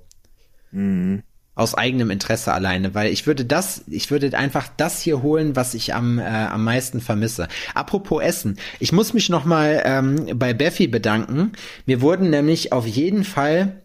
Aus 1.55 1.75
eigenem 1.75 2.11
Interesse 2.11 2.53
alleine, 2.53 2.95
weil 2.95 3.13
ich 3.13 3.27
würde 3.27 3.45
das, 3.45 3.85
ich 3.87 4.11
würde 4.11 4.37
einfach 4.39 4.69
das 4.77 5.03
hier 5.03 5.23
holen, 5.23 5.55
was 5.55 5.75
ich 5.75 5.95
am, 5.95 6.19
äh, 6.19 6.23
am 6.23 6.65
meisten 6.65 7.03
vermisse. 7.03 7.47
Apropos 7.75 8.23
Essen, 8.23 8.57
ich 8.81 8.91
muss 8.93 9.13
mich 9.13 9.29
noch 9.29 9.45
mal 9.45 9.83
ähm, 9.85 10.39
bei 10.39 10.55
Beffy 10.55 10.87
bedanken. 10.87 11.53
Mir 11.85 12.01
wurden 12.01 12.31
nämlich 12.31 12.73
auf 12.73 12.87
jeden 12.87 13.25
Fall 13.25 13.83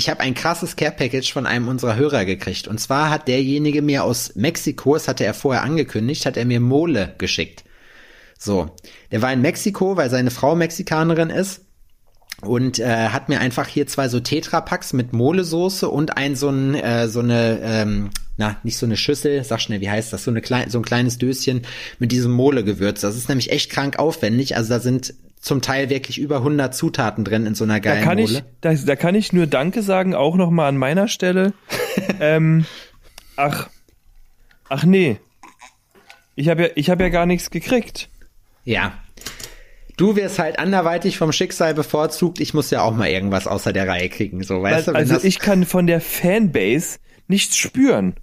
ich 0.00 0.08
habe 0.08 0.20
ein 0.20 0.32
krasses 0.32 0.76
Care 0.76 0.92
Package 0.92 1.30
von 1.30 1.46
einem 1.46 1.68
unserer 1.68 1.94
Hörer 1.94 2.24
gekriegt. 2.24 2.66
Und 2.66 2.80
zwar 2.80 3.10
hat 3.10 3.28
derjenige 3.28 3.82
mir 3.82 4.02
aus 4.02 4.34
Mexiko, 4.34 4.94
das 4.94 5.08
hatte 5.08 5.26
er 5.26 5.34
vorher 5.34 5.62
angekündigt, 5.62 6.24
hat 6.24 6.38
er 6.38 6.46
mir 6.46 6.58
Mole 6.58 7.14
geschickt. 7.18 7.64
So, 8.38 8.74
der 9.12 9.20
war 9.20 9.30
in 9.30 9.42
Mexiko, 9.42 9.98
weil 9.98 10.08
seine 10.08 10.30
Frau 10.30 10.56
Mexikanerin 10.56 11.28
ist 11.28 11.66
und 12.42 12.78
äh, 12.78 13.08
hat 13.08 13.28
mir 13.28 13.40
einfach 13.40 13.66
hier 13.66 13.86
zwei 13.86 14.08
so 14.08 14.20
Tetrapacks 14.20 14.92
mit 14.92 15.12
Molesoße 15.12 15.88
und 15.88 16.16
ein 16.16 16.36
so 16.36 16.48
ein 16.48 16.74
äh, 16.74 17.08
so 17.08 17.20
eine 17.20 17.60
ähm, 17.62 18.10
na 18.36 18.56
nicht 18.62 18.78
so 18.78 18.86
eine 18.86 18.96
Schüssel, 18.96 19.44
sag 19.44 19.60
schnell, 19.60 19.80
wie 19.80 19.90
heißt 19.90 20.12
das? 20.12 20.24
So 20.24 20.30
eine 20.30 20.40
klein, 20.40 20.70
so 20.70 20.78
ein 20.78 20.84
kleines 20.84 21.18
Döschen 21.18 21.62
mit 21.98 22.12
diesem 22.12 22.32
Molegewürz. 22.32 23.02
Das 23.02 23.16
ist 23.16 23.28
nämlich 23.28 23.52
echt 23.52 23.70
krank 23.70 23.98
aufwendig. 23.98 24.56
Also 24.56 24.70
da 24.70 24.80
sind 24.80 25.14
zum 25.40 25.62
Teil 25.62 25.90
wirklich 25.90 26.18
über 26.18 26.36
100 26.38 26.74
Zutaten 26.74 27.24
drin 27.24 27.46
in 27.46 27.54
so 27.54 27.64
einer 27.64 27.80
Da 27.80 27.92
geilen 27.92 28.04
kann 28.04 28.18
Mole. 28.18 28.32
ich, 28.32 28.42
da, 28.60 28.74
da 28.74 28.96
kann 28.96 29.14
ich 29.14 29.32
nur 29.32 29.46
Danke 29.46 29.82
sagen, 29.82 30.14
auch 30.14 30.36
noch 30.36 30.50
mal 30.50 30.68
an 30.68 30.76
meiner 30.76 31.08
Stelle. 31.08 31.52
ähm, 32.20 32.64
ach, 33.36 33.68
ach 34.68 34.84
nee, 34.84 35.18
ich 36.40 36.48
habe 36.48 36.62
ja, 36.62 36.68
ich 36.74 36.88
habe 36.88 37.02
ja 37.02 37.10
gar 37.10 37.26
nichts 37.26 37.50
gekriegt. 37.50 38.08
Ja. 38.64 38.94
Du 40.00 40.16
wirst 40.16 40.38
halt 40.38 40.58
anderweitig 40.58 41.18
vom 41.18 41.30
Schicksal 41.30 41.74
bevorzugt. 41.74 42.40
Ich 42.40 42.54
muss 42.54 42.70
ja 42.70 42.80
auch 42.80 42.94
mal 42.96 43.08
irgendwas 43.10 43.46
außer 43.46 43.72
der 43.74 43.86
Reihe 43.86 44.08
kriegen, 44.08 44.42
so 44.42 44.62
weißt 44.62 44.88
du. 44.88 44.92
wenn 44.92 44.96
also 44.96 45.12
das, 45.14 45.24
ich 45.24 45.38
kann 45.38 45.66
von 45.66 45.86
der 45.86 46.00
Fanbase 46.00 46.98
nichts 47.28 47.56
spüren. 47.58 48.14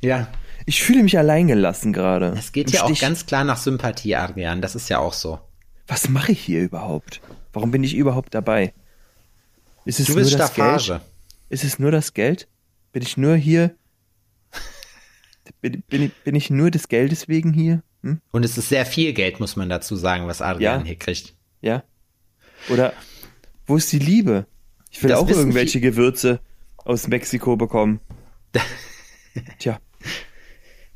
ja, 0.00 0.26
Ich 0.66 0.82
fühle 0.82 1.04
mich 1.04 1.16
alleingelassen 1.16 1.92
gerade. 1.92 2.34
es 2.36 2.50
geht 2.50 2.66
Im 2.70 2.74
ja 2.74 2.82
auch 2.82 2.86
Stich. 2.88 3.00
ganz 3.00 3.26
klar 3.26 3.44
nach 3.44 3.58
Sympathie, 3.58 4.16
Adrian. 4.16 4.60
Das 4.60 4.74
ist 4.74 4.88
ja 4.88 4.98
auch 4.98 5.12
so. 5.12 5.38
was 5.86 6.08
mache 6.08 6.32
ich 6.32 6.40
hier 6.40 6.62
überhaupt? 6.62 7.20
Warum 7.52 7.70
bin 7.70 7.84
ich 7.84 7.94
überhaupt 7.94 8.34
dabei? 8.34 8.74
Ist 9.84 10.00
es 10.00 10.06
Du 10.08 10.14
bist 10.16 10.30
nur 10.32 10.38
das 10.40 10.52
Staffage. 10.52 10.88
Geld? 10.88 11.00
Ist 11.48 11.62
es 11.64 11.78
nur 11.78 11.92
das 11.92 12.12
Geld? 12.12 12.48
Bin 12.90 13.02
ich 13.02 13.16
nur 13.16 13.36
hier? 13.36 13.76
Bin, 15.60 15.82
bin, 15.88 16.10
bin 16.24 16.34
ich 16.34 16.50
nur 16.50 16.70
des 16.72 16.88
Geldes 16.88 17.28
wegen 17.28 17.52
hier? 17.52 17.82
Hm? 18.02 18.20
Und 18.32 18.44
es 18.44 18.56
ist 18.58 18.68
sehr 18.68 18.86
viel 18.86 19.12
Geld, 19.12 19.40
muss 19.40 19.56
man 19.56 19.68
dazu 19.68 19.96
sagen, 19.96 20.26
was 20.26 20.40
Adrian 20.42 20.80
Ja. 20.80 20.86
hier 20.86 20.96
kriegt. 20.98 21.34
Ja? 21.60 21.82
Oder 22.68 22.92
wo 23.66 23.76
ist 23.76 23.92
die 23.92 23.98
Liebe? 23.98 24.46
Ich 24.90 25.02
will 25.02 25.10
Das 25.10 25.20
auch 25.20 25.28
irgendwelche 25.28 25.80
Gewürze 25.80 26.40
aus 26.76 27.06
Mexiko 27.08 27.56
bekommen. 27.56 28.00
Tja. 29.58 29.78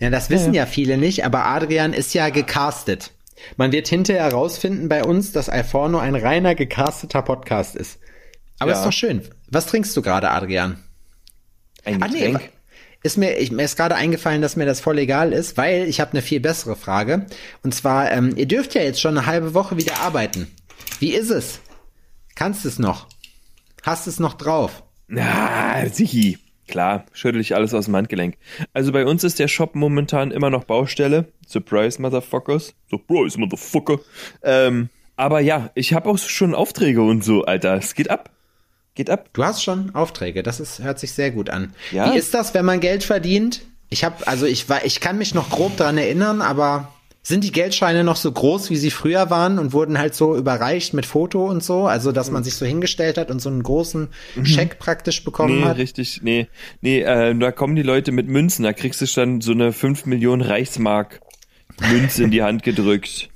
Ja, 0.00 0.10
das 0.10 0.28
wissen 0.30 0.54
ja. 0.54 0.66
viele 0.66 0.98
nicht, 0.98 1.24
aber 1.24 1.44
Adrian 1.46 1.92
ist 1.92 2.14
ja 2.14 2.28
gecastet. 2.30 3.12
Man 3.56 3.72
wird 3.72 3.86
hinterher 3.88 4.24
herausfinden 4.24 4.88
bei 4.88 5.04
uns, 5.04 5.32
dass 5.32 5.48
Alforno 5.48 5.98
ein 5.98 6.14
reiner 6.16 6.54
gecasteter 6.54 7.22
Podcast 7.22 7.76
ist. 7.76 7.98
Aber 8.58 8.72
Ja. 8.72 8.78
ist 8.78 8.84
doch 8.84 8.92
schön. 8.92 9.22
Was 9.48 9.66
trinkst 9.66 9.96
du 9.96 10.02
gerade, 10.02 10.30
Adrian? 10.30 10.78
Ein 11.84 12.02
Ah, 12.02 12.08
nee, 12.08 12.30
Getränk. 12.30 12.50
Ist 13.04 13.18
mir, 13.18 13.36
ich, 13.36 13.52
mir 13.52 13.62
ist 13.62 13.76
gerade 13.76 13.94
eingefallen, 13.94 14.40
dass 14.40 14.56
mir 14.56 14.64
das 14.64 14.80
voll 14.80 14.98
egal 14.98 15.32
ist, 15.32 15.58
weil 15.58 15.86
ich 15.86 16.00
habe 16.00 16.12
eine 16.12 16.22
viel 16.22 16.40
bessere 16.40 16.74
Frage. 16.74 17.26
Und 17.62 17.74
zwar, 17.74 18.10
ähm, 18.10 18.32
ihr 18.36 18.46
dürft 18.46 18.74
ja 18.74 18.82
jetzt 18.82 19.00
schon 19.00 19.16
eine 19.16 19.26
halbe 19.26 19.52
Woche 19.52 19.76
wieder 19.76 20.00
arbeiten. 20.00 20.50
Wie 21.00 21.12
ist 21.12 21.30
es? 21.30 21.60
Kannst 22.34 22.64
es 22.64 22.78
noch? 22.78 23.06
Hast 23.82 24.06
es 24.06 24.18
noch 24.18 24.34
drauf? 24.34 24.82
Ah, 25.14 25.86
sichi. 25.86 26.38
Klar, 26.66 27.04
schüttel 27.12 27.42
ich 27.42 27.54
alles 27.54 27.74
aus 27.74 27.84
dem 27.84 27.94
Handgelenk. 27.94 28.38
Also 28.72 28.90
bei 28.90 29.04
uns 29.04 29.22
ist 29.22 29.38
der 29.38 29.48
Shop 29.48 29.74
momentan 29.74 30.30
immer 30.30 30.48
noch 30.48 30.64
Baustelle. 30.64 31.26
Surprise, 31.46 32.00
Motherfuckers. 32.00 32.74
Surprise, 32.88 33.38
Motherfucker. 33.38 34.00
Ähm, 34.42 34.88
aber 35.14 35.40
ja, 35.40 35.70
ich 35.74 35.92
habe 35.92 36.08
auch 36.08 36.16
schon 36.16 36.54
Aufträge 36.54 37.02
und 37.02 37.22
so, 37.22 37.44
Alter. 37.44 37.74
Es 37.74 37.94
geht 37.94 38.08
ab. 38.08 38.30
Geht 38.94 39.10
ab. 39.10 39.28
Du 39.32 39.44
hast 39.44 39.62
schon 39.62 39.94
Aufträge, 39.94 40.42
das 40.42 40.60
ist, 40.60 40.80
hört 40.82 40.98
sich 41.00 41.12
sehr 41.12 41.30
gut 41.32 41.50
an. 41.50 41.74
Ja. 41.90 42.12
Wie 42.12 42.18
ist 42.18 42.32
das, 42.34 42.54
wenn 42.54 42.64
man 42.64 42.80
Geld 42.80 43.02
verdient? 43.02 43.62
Ich 43.88 44.04
habe, 44.04 44.26
also 44.26 44.46
ich 44.46 44.68
war, 44.68 44.84
ich 44.84 45.00
kann 45.00 45.18
mich 45.18 45.34
noch 45.34 45.50
grob 45.50 45.76
dran 45.76 45.98
erinnern, 45.98 46.40
aber 46.42 46.92
sind 47.26 47.42
die 47.42 47.52
Geldscheine 47.52 48.04
noch 48.04 48.16
so 48.16 48.30
groß, 48.30 48.70
wie 48.70 48.76
sie 48.76 48.90
früher 48.90 49.30
waren 49.30 49.58
und 49.58 49.72
wurden 49.72 49.98
halt 49.98 50.14
so 50.14 50.36
überreicht 50.36 50.92
mit 50.92 51.06
Foto 51.06 51.46
und 51.48 51.64
so? 51.64 51.86
Also, 51.86 52.12
dass 52.12 52.30
man 52.30 52.44
sich 52.44 52.54
so 52.54 52.66
hingestellt 52.66 53.16
hat 53.16 53.30
und 53.30 53.40
so 53.40 53.48
einen 53.48 53.62
großen 53.62 54.08
Scheck 54.42 54.78
praktisch 54.78 55.24
bekommen 55.24 55.60
Nee, 55.60 55.64
hat? 55.64 55.78
richtig, 55.78 56.20
nee. 56.22 56.48
Nee, 56.82 57.00
äh, 57.00 57.34
da 57.34 57.50
kommen 57.50 57.76
die 57.76 57.82
Leute 57.82 58.12
mit 58.12 58.28
Münzen. 58.28 58.62
Da 58.62 58.74
kriegst 58.74 59.00
du 59.00 59.06
dann 59.06 59.40
so 59.40 59.52
eine 59.52 59.72
5 59.72 60.04
Millionen 60.04 60.42
Reichsmark 60.42 61.20
Münze 61.90 62.24
in 62.24 62.30
die 62.30 62.42
Hand 62.42 62.62
gedrückt. 62.62 63.30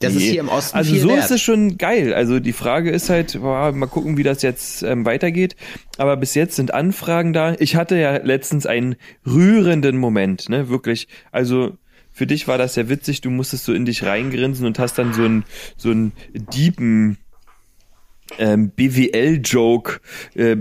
Das 0.00 0.14
ist 0.14 0.20
Nee. 0.22 0.30
hier 0.30 0.40
im 0.40 0.48
Osten 0.48 0.76
Also 0.76 0.96
so 0.96 1.08
wert. 1.10 1.18
ist 1.24 1.30
es 1.30 1.42
schon 1.42 1.76
geil. 1.76 2.14
Also 2.14 2.40
die 2.40 2.54
Frage 2.54 2.90
ist 2.90 3.10
halt, 3.10 3.38
boah, 3.40 3.70
mal 3.72 3.86
gucken, 3.86 4.16
wie 4.16 4.22
das 4.22 4.40
jetzt 4.42 4.82
ähm, 4.82 5.04
weitergeht. 5.04 5.56
Aber 5.98 6.16
bis 6.16 6.34
jetzt 6.34 6.56
sind 6.56 6.72
Anfragen 6.72 7.32
da. 7.34 7.54
Ich 7.58 7.76
hatte 7.76 7.96
ja 7.96 8.16
letztens 8.16 8.64
einen 8.66 8.96
rührenden 9.26 9.98
Moment, 9.98 10.48
ne, 10.48 10.70
wirklich. 10.70 11.06
Also 11.32 11.76
für 12.12 12.26
dich 12.26 12.48
war 12.48 12.56
das 12.56 12.76
ja 12.76 12.88
witzig. 12.88 13.20
Du 13.20 13.28
musstest 13.30 13.66
so 13.66 13.74
in 13.74 13.84
dich 13.84 14.02
reingrinsen 14.02 14.66
und 14.66 14.78
hast 14.78 14.98
dann 14.98 15.12
so 15.12 15.22
einen 15.22 15.44
so 15.76 15.90
einen 15.90 16.12
Diepen 16.32 17.18
ähm, 18.38 18.70
BWL-Joke 18.70 20.00
äh, 20.34 20.56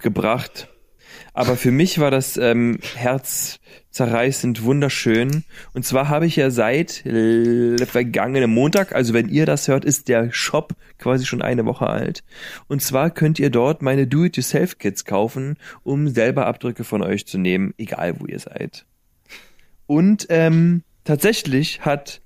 gebracht. 0.00 0.68
Aber 1.34 1.56
für 1.56 1.70
mich 1.70 1.98
war 1.98 2.10
das 2.10 2.36
ähm, 2.36 2.78
herzzerreißend 2.94 4.64
wunderschön. 4.64 5.44
Und 5.72 5.84
zwar 5.86 6.08
habe 6.08 6.26
ich 6.26 6.36
ja 6.36 6.50
seit 6.50 6.92
vergangenen 7.86 8.50
Montag, 8.50 8.94
also 8.94 9.14
wenn 9.14 9.28
ihr 9.28 9.46
das 9.46 9.66
hört, 9.66 9.84
ist 9.84 10.08
der 10.08 10.30
Shop 10.32 10.74
quasi 10.98 11.24
schon 11.24 11.40
eine 11.40 11.64
Woche 11.64 11.86
alt. 11.86 12.22
Und 12.68 12.82
zwar 12.82 13.10
könnt 13.10 13.38
ihr 13.38 13.50
dort 13.50 13.80
meine 13.80 14.06
Do-it-yourself-Kits 14.06 15.04
kaufen, 15.04 15.56
um 15.82 16.08
selber 16.08 16.46
Abdrücke 16.46 16.84
von 16.84 17.02
euch 17.02 17.26
zu 17.26 17.38
nehmen, 17.38 17.72
egal 17.78 18.20
wo 18.20 18.26
ihr 18.26 18.38
seid. 18.38 18.84
Und 19.86 20.26
ähm, 20.28 20.82
tatsächlich 21.04 21.80
hat 21.80 22.20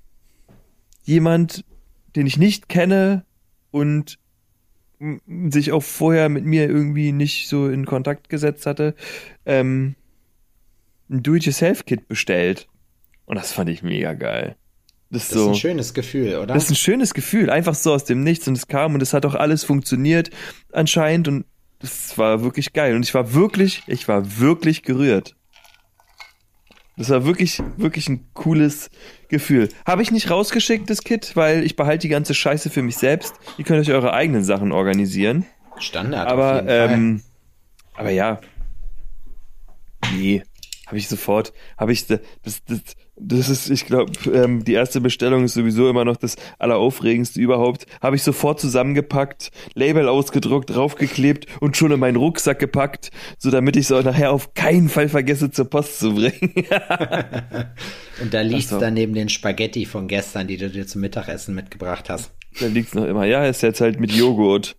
jemand, 1.03 1.63
den 2.15 2.27
ich 2.27 2.37
nicht 2.37 2.67
kenne 2.67 3.23
und 3.71 4.19
sich 5.49 5.71
auch 5.71 5.83
vorher 5.83 6.29
mit 6.29 6.45
mir 6.45 6.67
irgendwie 6.67 7.11
nicht 7.11 7.47
so 7.47 7.67
in 7.69 7.85
Kontakt 7.85 8.29
gesetzt 8.29 8.65
hatte, 8.65 8.95
ähm, 9.45 9.95
ein 11.09 11.23
Do-it-yourself-Kit 11.23 12.07
bestellt. 12.07 12.67
Und 13.25 13.35
das 13.37 13.51
fand 13.51 13.69
ich 13.69 13.83
mega 13.83 14.13
geil. 14.13 14.55
Das 15.09 15.23
ist 15.23 15.31
Das 15.31 15.37
ist 15.37 15.43
so. 15.43 15.49
ein 15.51 15.55
schönes 15.55 15.93
Gefühl, 15.93 16.35
oder? 16.35 16.53
Das 16.53 16.65
ist 16.65 16.71
ein 16.71 16.75
schönes 16.75 17.13
Gefühl, 17.13 17.49
einfach 17.49 17.75
so 17.75 17.93
aus 17.93 18.03
dem 18.03 18.23
Nichts 18.23 18.47
und 18.47 18.57
es 18.57 18.67
kam 18.67 18.93
und 18.93 19.01
es 19.01 19.13
hat 19.13 19.25
auch 19.25 19.35
alles 19.35 19.63
funktioniert 19.63 20.31
anscheinend 20.73 21.27
und 21.29 21.45
das 21.79 22.17
war 22.17 22.43
wirklich 22.43 22.73
geil 22.73 22.95
und 22.95 23.03
ich 23.05 23.13
war 23.13 23.33
wirklich, 23.33 23.83
ich 23.87 24.07
war 24.07 24.39
wirklich 24.39 24.83
gerührt. 24.83 25.36
Das 26.97 27.11
war 27.11 27.25
wirklich, 27.25 27.61
wirklich 27.77 28.09
ein 28.09 28.27
cooles 28.33 28.89
Gefühl. 29.29 29.69
Habe 29.85 30.01
ich 30.01 30.11
nicht 30.11 30.31
rausgeschickt, 30.31 30.89
das 30.89 31.03
Kit, 31.03 31.35
weil 31.35 31.63
ich 31.63 31.75
behalte 31.75 31.99
die 31.99 32.09
ganze 32.09 32.33
Scheiße 32.33 32.71
für 32.71 32.81
mich 32.81 32.97
selbst. 32.97 33.35
Ihr 33.59 33.65
könnt 33.65 33.79
euch 33.79 33.93
eure 33.93 34.13
eigenen 34.13 34.43
Sachen 34.43 34.71
organisieren. 34.71 35.45
Standard. 35.77 36.25
auf 36.25 36.33
Aber, 36.33 36.67
ähm, 36.67 37.21
aber 37.93 38.09
ja. 38.09 38.41
Nee, 40.11 40.41
habe 40.87 40.97
ich 40.97 41.07
sofort, 41.07 41.53
habe 41.77 41.91
ich, 41.91 42.07
das, 42.07 42.19
das, 42.65 42.81
das 43.19 43.49
ist, 43.49 43.69
ich 43.69 43.85
glaube, 43.85 44.11
ähm, 44.31 44.63
die 44.63 44.73
erste 44.73 45.01
Bestellung 45.01 45.43
ist 45.43 45.55
sowieso 45.55 45.89
immer 45.89 46.05
noch 46.05 46.17
das 46.17 46.35
Alleraufregendste 46.59 47.41
überhaupt. 47.41 47.85
Habe 48.01 48.15
ich 48.15 48.23
sofort 48.23 48.59
zusammengepackt, 48.59 49.51
Label 49.73 50.07
ausgedruckt, 50.07 50.69
draufgeklebt 50.69 51.47
und 51.59 51.75
schon 51.75 51.91
in 51.91 51.99
meinen 51.99 52.17
Rucksack 52.17 52.59
gepackt, 52.59 53.11
so 53.37 53.49
damit 53.49 53.75
ich 53.75 53.85
es 53.85 53.91
auch 53.91 54.03
nachher 54.03 54.31
auf 54.31 54.53
keinen 54.53 54.89
Fall 54.89 55.09
vergesse 55.09 55.49
zur 55.51 55.65
Post 55.65 55.99
zu 55.99 56.13
bringen. 56.13 56.53
Und 58.21 58.33
da 58.33 58.41
liegt 58.41 58.69
so. 58.69 58.79
dann 58.79 58.95
neben 58.95 59.13
den 59.13 59.29
Spaghetti 59.29 59.85
von 59.85 60.07
gestern, 60.07 60.47
die 60.47 60.57
du 60.57 60.69
dir 60.69 60.87
zum 60.87 61.01
Mittagessen 61.01 61.53
mitgebracht 61.53 62.09
hast. 62.09 62.31
da 62.59 62.65
liegt's 62.65 62.95
noch 62.95 63.05
immer. 63.05 63.25
Ja, 63.25 63.45
ist 63.45 63.61
jetzt 63.61 63.81
halt 63.81 63.99
mit 63.99 64.11
Joghurt. 64.11 64.75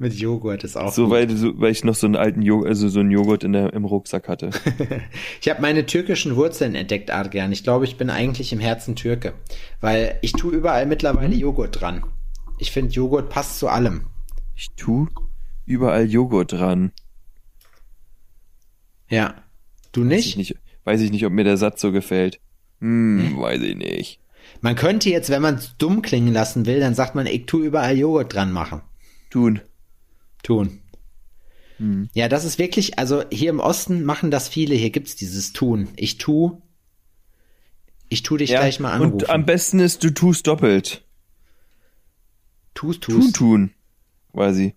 Mit 0.00 0.14
Joghurt 0.14 0.62
ist 0.62 0.76
auch 0.76 0.92
So, 0.92 1.04
gut. 1.04 1.10
weil, 1.12 1.36
so, 1.36 1.60
weil 1.60 1.72
ich 1.72 1.82
noch 1.82 1.94
so 1.96 2.06
einen 2.06 2.14
alten 2.14 2.40
Joghurt, 2.42 2.68
also 2.68 2.88
so 2.88 3.00
einen 3.00 3.10
Joghurt 3.10 3.42
in 3.42 3.52
der, 3.52 3.72
im 3.72 3.84
Rucksack 3.84 4.28
hatte. 4.28 4.50
Ich 5.40 5.48
habe 5.48 5.60
meine 5.60 5.86
türkischen 5.86 6.36
Wurzeln 6.36 6.74
entdeckt, 6.76 7.10
Adrian. 7.10 7.50
Ich 7.52 7.64
glaube, 7.64 7.84
ich 7.84 7.96
bin 7.96 8.08
eigentlich 8.10 8.52
im 8.52 8.60
Herzen 8.60 8.94
Türke, 8.94 9.34
weil 9.80 10.16
ich 10.22 10.32
tue 10.32 10.52
überall 10.54 10.86
mittlerweile 10.86 11.34
Mhm. 11.34 11.40
Joghurt 11.40 11.80
dran. 11.80 12.04
Ich 12.58 12.70
finde, 12.70 12.92
Joghurt 12.92 13.28
passt 13.28 13.58
zu 13.58 13.68
allem. 13.68 14.06
Ich 14.54 14.68
tu 14.76 15.08
überall 15.66 16.04
Joghurt 16.08 16.52
dran. 16.52 16.92
Ja. 19.08 19.34
Du 19.92 20.04
Weiß 20.08 20.18
ich 20.26 20.36
nicht? 20.36 20.50
nicht, 20.50 20.56
weiß 20.84 21.00
ich 21.00 21.10
nicht, 21.10 21.24
ob 21.26 21.32
mir 21.32 21.44
der 21.44 21.56
Satz 21.56 21.80
so 21.80 21.92
gefällt. 21.92 22.40
Hm, 22.80 23.36
weiß 23.40 23.62
ich 23.62 23.76
nicht. 23.76 24.20
Man 24.60 24.76
könnte 24.76 25.10
jetzt, 25.10 25.30
wenn 25.30 25.42
man 25.42 25.56
es 25.56 25.76
dumm 25.78 26.02
klingen 26.02 26.32
lassen 26.32 26.66
will, 26.66 26.78
dann 26.80 26.94
sagt 26.94 27.14
man, 27.14 27.26
ich 27.26 27.46
tue 27.46 27.66
überall 27.66 27.96
Joghurt 27.96 28.32
dran 28.34 28.52
machen. 28.52 28.82
Tun. 29.30 29.60
Tun. 30.42 30.80
Hm. 31.78 32.08
Ja, 32.12 32.28
das 32.28 32.44
ist 32.44 32.58
wirklich, 32.58 32.98
also 32.98 33.22
hier 33.30 33.50
im 33.50 33.60
Osten 33.60 34.04
machen 34.04 34.30
das 34.30 34.48
viele. 34.48 34.74
Hier 34.74 34.90
gibt's 34.90 35.16
dieses 35.16 35.52
Tun. 35.52 35.88
Ich 35.96 36.18
tu. 36.18 36.60
Ich 38.08 38.22
tu 38.22 38.36
dich 38.36 38.50
Ja, 38.50 38.60
gleich 38.60 38.80
mal 38.80 38.92
anrufen. 38.92 39.12
und 39.12 39.30
am 39.30 39.44
besten 39.46 39.78
ist, 39.80 40.02
du 40.02 40.10
tust 40.10 40.46
doppelt. 40.46 41.04
tust, 42.74 43.02
Tun, 43.02 43.20
tust. 43.20 43.36
tun. 43.36 43.70
Quasi. 44.32 44.74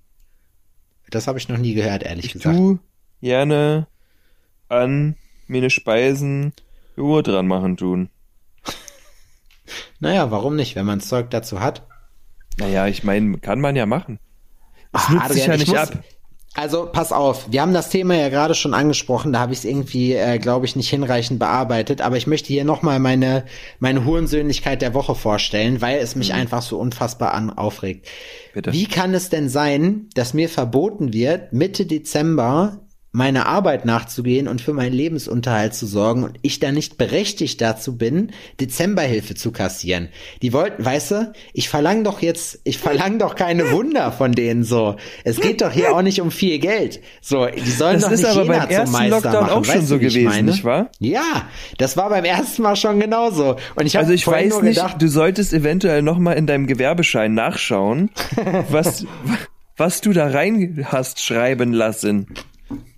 Das 1.09 1.27
habe 1.27 1.37
ich 1.37 1.47
noch 1.49 1.57
nie 1.57 1.73
gehört, 1.73 2.03
ehrlich 2.03 2.25
Ich 2.27 2.33
gesagt. 2.33 2.57
tu 2.57 2.79
gerne 3.21 3.87
an 4.69 5.15
meine 5.47 5.69
Speisen 5.69 6.53
Joghurt 6.97 7.27
dran 7.27 7.47
machen 7.47 7.77
tun. 7.77 8.09
Naja, 9.99 10.31
warum 10.31 10.55
nicht, 10.55 10.75
wenn 10.75 10.85
man 10.85 10.99
Zeug 10.99 11.29
dazu 11.29 11.59
hat? 11.61 11.87
Naja, 12.57 12.87
ich 12.87 13.03
meine, 13.03 13.37
kann 13.37 13.61
man 13.61 13.75
ja 13.75 13.85
machen. 13.85 14.19
Es 14.93 15.01
Ah, 15.07 15.13
nutzt 15.13 15.33
sich 15.33 15.45
ja 15.45 15.53
ich 15.53 15.67
nicht 15.67 15.77
ab. 15.77 16.03
Also 16.53 16.89
pass 16.91 17.13
auf, 17.13 17.49
wir 17.49 17.61
haben 17.61 17.73
das 17.73 17.89
Thema 17.89 18.13
ja 18.15 18.27
gerade 18.27 18.55
schon 18.55 18.73
angesprochen, 18.73 19.31
da 19.31 19.39
habe 19.39 19.53
ich 19.53 19.59
es 19.59 19.65
irgendwie, 19.65 20.13
äh, 20.13 20.37
glaube 20.37 20.65
ich, 20.65 20.75
nicht 20.75 20.89
hinreichend 20.89 21.39
bearbeitet, 21.39 22.01
aber 22.01 22.17
ich 22.17 22.27
möchte 22.27 22.49
hier 22.49 22.65
nochmal 22.65 22.99
meine, 22.99 23.45
meine 23.79 24.03
Hurensöhnlichkeit 24.03 24.81
der 24.81 24.93
Woche 24.93 25.15
vorstellen, 25.15 25.79
weil 25.79 25.99
es 25.99 26.17
mich 26.17 26.33
einfach 26.33 26.61
so 26.61 26.77
unfassbar 26.77 27.33
an, 27.33 27.51
aufregt. 27.51 28.05
Bitte. 28.53 28.73
Wie 28.73 28.85
kann 28.85 29.13
es 29.13 29.29
denn 29.29 29.47
sein, 29.47 30.09
dass 30.13 30.33
mir 30.33 30.49
verboten 30.49 31.13
wird, 31.13 31.53
Mitte 31.53 31.85
Dezember 31.85 32.81
meiner 33.13 33.45
Arbeit 33.45 33.83
nachzugehen 33.85 34.47
und 34.47 34.61
für 34.61 34.71
meinen 34.73 34.93
Lebensunterhalt 34.93 35.73
zu 35.73 35.85
sorgen 35.85 36.23
und 36.23 36.39
ich 36.43 36.59
da 36.59 36.71
nicht 36.71 36.97
berechtigt 36.97 37.59
dazu 37.59 37.97
bin, 37.97 38.31
Dezemberhilfe 38.61 39.35
zu 39.35 39.51
kassieren. 39.51 40.07
Die 40.41 40.53
wollten, 40.53 40.85
weißt 40.85 41.11
du, 41.11 41.33
ich 41.53 41.67
verlange 41.67 42.03
doch 42.03 42.21
jetzt, 42.21 42.61
ich 42.63 42.77
verlange 42.77 43.17
doch 43.17 43.35
keine 43.35 43.71
Wunder 43.71 44.13
von 44.13 44.31
denen 44.31 44.63
so. 44.63 44.95
Es 45.25 45.41
geht 45.41 45.61
doch 45.61 45.71
hier 45.71 45.93
auch 45.93 46.01
nicht 46.03 46.21
um 46.21 46.31
viel 46.31 46.59
Geld. 46.59 47.01
So, 47.19 47.47
die 47.47 47.69
sollen 47.71 47.95
Das 47.95 48.03
doch 48.03 48.11
ist 48.11 48.21
nicht 48.21 48.31
aber 48.31 48.43
Jena 48.43 48.59
beim 48.59 48.69
ersten 48.69 48.91
Meister 48.93 49.09
Lockdown 49.09 49.33
machen. 49.33 49.49
auch 49.51 49.65
schon 49.65 49.75
weißt 49.75 49.87
so 49.87 49.99
wie 49.99 50.05
ich 50.05 50.13
gewesen, 50.13 50.29
meine? 50.29 50.51
nicht 50.51 50.63
wahr? 50.63 50.89
Ja, 50.99 51.49
das 51.77 51.97
war 51.97 52.09
beim 52.09 52.23
ersten 52.23 52.61
Mal 52.61 52.77
schon 52.77 52.99
genauso. 52.99 53.57
Und 53.75 53.85
ich 53.85 53.95
habe 53.97 54.03
Also 54.05 54.13
ich 54.13 54.25
weiß 54.25 54.61
nicht, 54.61 54.75
gedacht, 54.75 55.01
du 55.01 55.09
solltest 55.09 55.53
eventuell 55.53 56.01
nochmal 56.01 56.37
in 56.37 56.47
deinem 56.47 56.65
Gewerbeschein 56.65 57.33
nachschauen, 57.33 58.09
was, 58.69 59.05
was 59.75 59.99
du 59.99 60.13
da 60.13 60.27
rein 60.27 60.85
hast 60.89 61.21
schreiben 61.21 61.73
lassen. 61.73 62.27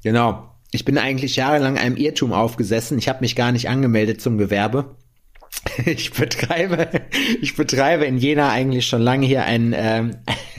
Genau. 0.03 0.49
Ich 0.71 0.85
bin 0.85 0.97
eigentlich 0.97 1.35
jahrelang 1.35 1.77
einem 1.77 1.97
Irrtum 1.97 2.33
aufgesessen. 2.33 2.97
Ich 2.97 3.07
habe 3.09 3.19
mich 3.21 3.35
gar 3.35 3.51
nicht 3.51 3.69
angemeldet 3.69 4.21
zum 4.21 4.37
Gewerbe. 4.37 4.95
Ich 5.85 6.11
betreibe, 6.11 6.89
ich 7.41 7.55
betreibe 7.55 8.05
in 8.05 8.17
Jena 8.17 8.49
eigentlich 8.49 8.87
schon 8.87 9.01
lange 9.03 9.25
hier 9.27 9.43
ein, 9.45 9.73
ähm, 9.77 10.17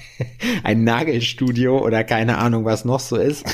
ein 0.62 0.84
Nagelstudio 0.84 1.78
oder 1.84 2.04
keine 2.04 2.38
Ahnung, 2.38 2.64
was 2.64 2.84
noch 2.84 3.00
so 3.00 3.16
ist. 3.16 3.44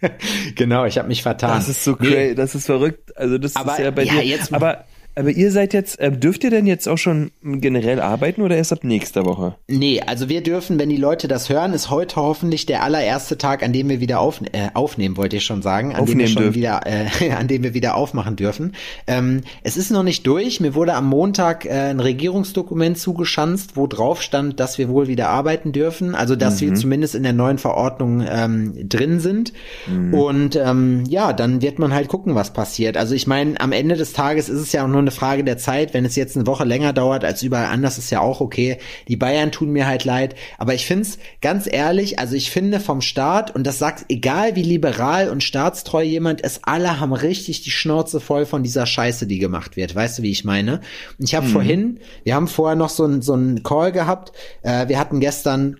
genau, 0.54 0.84
ich 0.84 0.98
habe 0.98 1.08
mich 1.08 1.22
vertan. 1.22 1.58
Das 1.58 1.68
ist 1.68 1.82
so 1.84 1.96
Nee, 1.98 2.08
crazy, 2.10 2.34
das 2.34 2.54
ist 2.54 2.66
verrückt. 2.66 3.16
Also 3.16 3.38
das 3.38 3.56
Aber 3.56 3.72
ist 3.72 3.78
ja 3.78 3.90
bei 3.90 4.04
ja, 4.04 4.12
dir. 4.14 4.24
jetzt- 4.24 4.52
aber, 4.52 4.84
aber 5.18 5.30
ihr 5.30 5.50
seid 5.50 5.74
jetzt, 5.74 5.98
äh, 5.98 6.12
dürft 6.12 6.44
ihr 6.44 6.50
denn 6.50 6.66
jetzt 6.66 6.88
auch 6.88 6.96
schon 6.96 7.32
generell 7.42 8.00
arbeiten 8.00 8.42
oder 8.42 8.56
erst 8.56 8.72
ab 8.72 8.84
nächster 8.84 9.24
Woche? 9.24 9.56
Nee, 9.66 10.00
also 10.06 10.28
wir 10.28 10.42
dürfen, 10.42 10.78
wenn 10.78 10.88
die 10.90 10.96
Leute 10.96 11.26
das 11.26 11.48
hören, 11.48 11.72
ist 11.72 11.90
heute 11.90 12.16
hoffentlich 12.16 12.66
der 12.66 12.84
allererste 12.84 13.36
Tag, 13.36 13.64
an 13.64 13.72
dem 13.72 13.88
wir 13.88 13.98
wieder 14.00 14.20
auf, 14.20 14.40
äh, 14.52 14.68
aufnehmen, 14.74 15.16
wollte 15.16 15.36
ich 15.36 15.44
schon 15.44 15.60
sagen, 15.60 15.88
an 15.90 15.96
dem 15.96 16.02
Aufnehmen 16.02 16.20
wir 16.20 16.28
schon 16.28 16.42
dürfen. 16.44 16.54
wieder, 16.54 16.80
äh, 16.86 17.30
an 17.36 17.48
dem 17.48 17.64
wir 17.64 17.74
wieder 17.74 17.96
aufmachen 17.96 18.36
dürfen. 18.36 18.74
Ähm, 19.08 19.40
es 19.64 19.76
ist 19.76 19.90
noch 19.90 20.04
nicht 20.04 20.24
durch. 20.26 20.60
Mir 20.60 20.74
wurde 20.76 20.94
am 20.94 21.06
Montag 21.06 21.64
äh, 21.64 21.70
ein 21.90 21.98
Regierungsdokument 22.00 22.96
zugeschanzt, 22.96 23.72
wo 23.74 23.88
drauf 23.88 24.22
stand, 24.22 24.60
dass 24.60 24.78
wir 24.78 24.88
wohl 24.88 25.08
wieder 25.08 25.30
arbeiten 25.30 25.72
dürfen, 25.72 26.14
also 26.14 26.36
dass 26.36 26.60
Mhm. 26.60 26.66
wir 26.66 26.74
zumindest 26.74 27.14
in 27.16 27.24
der 27.24 27.32
neuen 27.32 27.58
Verordnung 27.58 28.24
ähm, 28.28 28.88
drin 28.88 29.18
sind. 29.18 29.52
Mhm. 29.88 30.14
Und 30.14 30.56
ähm, 30.56 31.02
ja, 31.08 31.32
dann 31.32 31.60
wird 31.60 31.80
man 31.80 31.92
halt 31.92 32.06
gucken, 32.06 32.36
was 32.36 32.52
passiert. 32.52 32.96
Also 32.96 33.14
ich 33.16 33.26
meine, 33.26 33.60
am 33.60 33.72
Ende 33.72 33.96
des 33.96 34.12
Tages 34.12 34.48
ist 34.48 34.60
es 34.60 34.70
ja 34.72 34.84
auch 34.84 34.88
nur 34.88 35.07
eine 35.08 35.16
Frage 35.16 35.44
der 35.44 35.58
Zeit. 35.58 35.94
Wenn 35.94 36.04
es 36.04 36.16
jetzt 36.16 36.36
eine 36.36 36.46
Woche 36.46 36.64
länger 36.64 36.92
dauert 36.92 37.24
als 37.24 37.42
überall 37.42 37.66
anders, 37.66 37.98
ist 37.98 38.10
ja 38.10 38.20
auch 38.20 38.40
okay. 38.40 38.78
Die 39.08 39.16
Bayern 39.16 39.50
tun 39.50 39.70
mir 39.70 39.86
halt 39.86 40.04
leid. 40.04 40.34
Aber 40.58 40.74
ich 40.74 40.86
finde 40.86 41.02
es 41.02 41.18
ganz 41.40 41.66
ehrlich, 41.70 42.18
also 42.18 42.34
ich 42.34 42.50
finde 42.50 42.80
vom 42.80 43.00
Staat, 43.00 43.54
und 43.54 43.66
das 43.66 43.78
sagt, 43.78 44.06
egal 44.08 44.54
wie 44.54 44.62
liberal 44.62 45.30
und 45.30 45.42
staatstreu 45.42 46.02
jemand 46.02 46.42
ist, 46.42 46.60
alle 46.64 47.00
haben 47.00 47.12
richtig 47.12 47.62
die 47.62 47.70
Schnauze 47.70 48.20
voll 48.20 48.46
von 48.46 48.62
dieser 48.62 48.86
Scheiße, 48.86 49.26
die 49.26 49.38
gemacht 49.38 49.76
wird. 49.76 49.94
Weißt 49.94 50.18
du, 50.18 50.22
wie 50.22 50.30
ich 50.30 50.44
meine? 50.44 50.80
Und 51.18 51.24
ich 51.24 51.34
habe 51.34 51.46
vorhin, 51.46 52.00
wir 52.24 52.34
haben 52.34 52.48
vorher 52.48 52.76
noch 52.76 52.90
so 52.90 53.04
ein 53.04 53.22
so 53.22 53.38
Call 53.62 53.92
gehabt. 53.92 54.32
Äh, 54.62 54.88
wir 54.88 54.98
hatten 54.98 55.20
gestern 55.20 55.78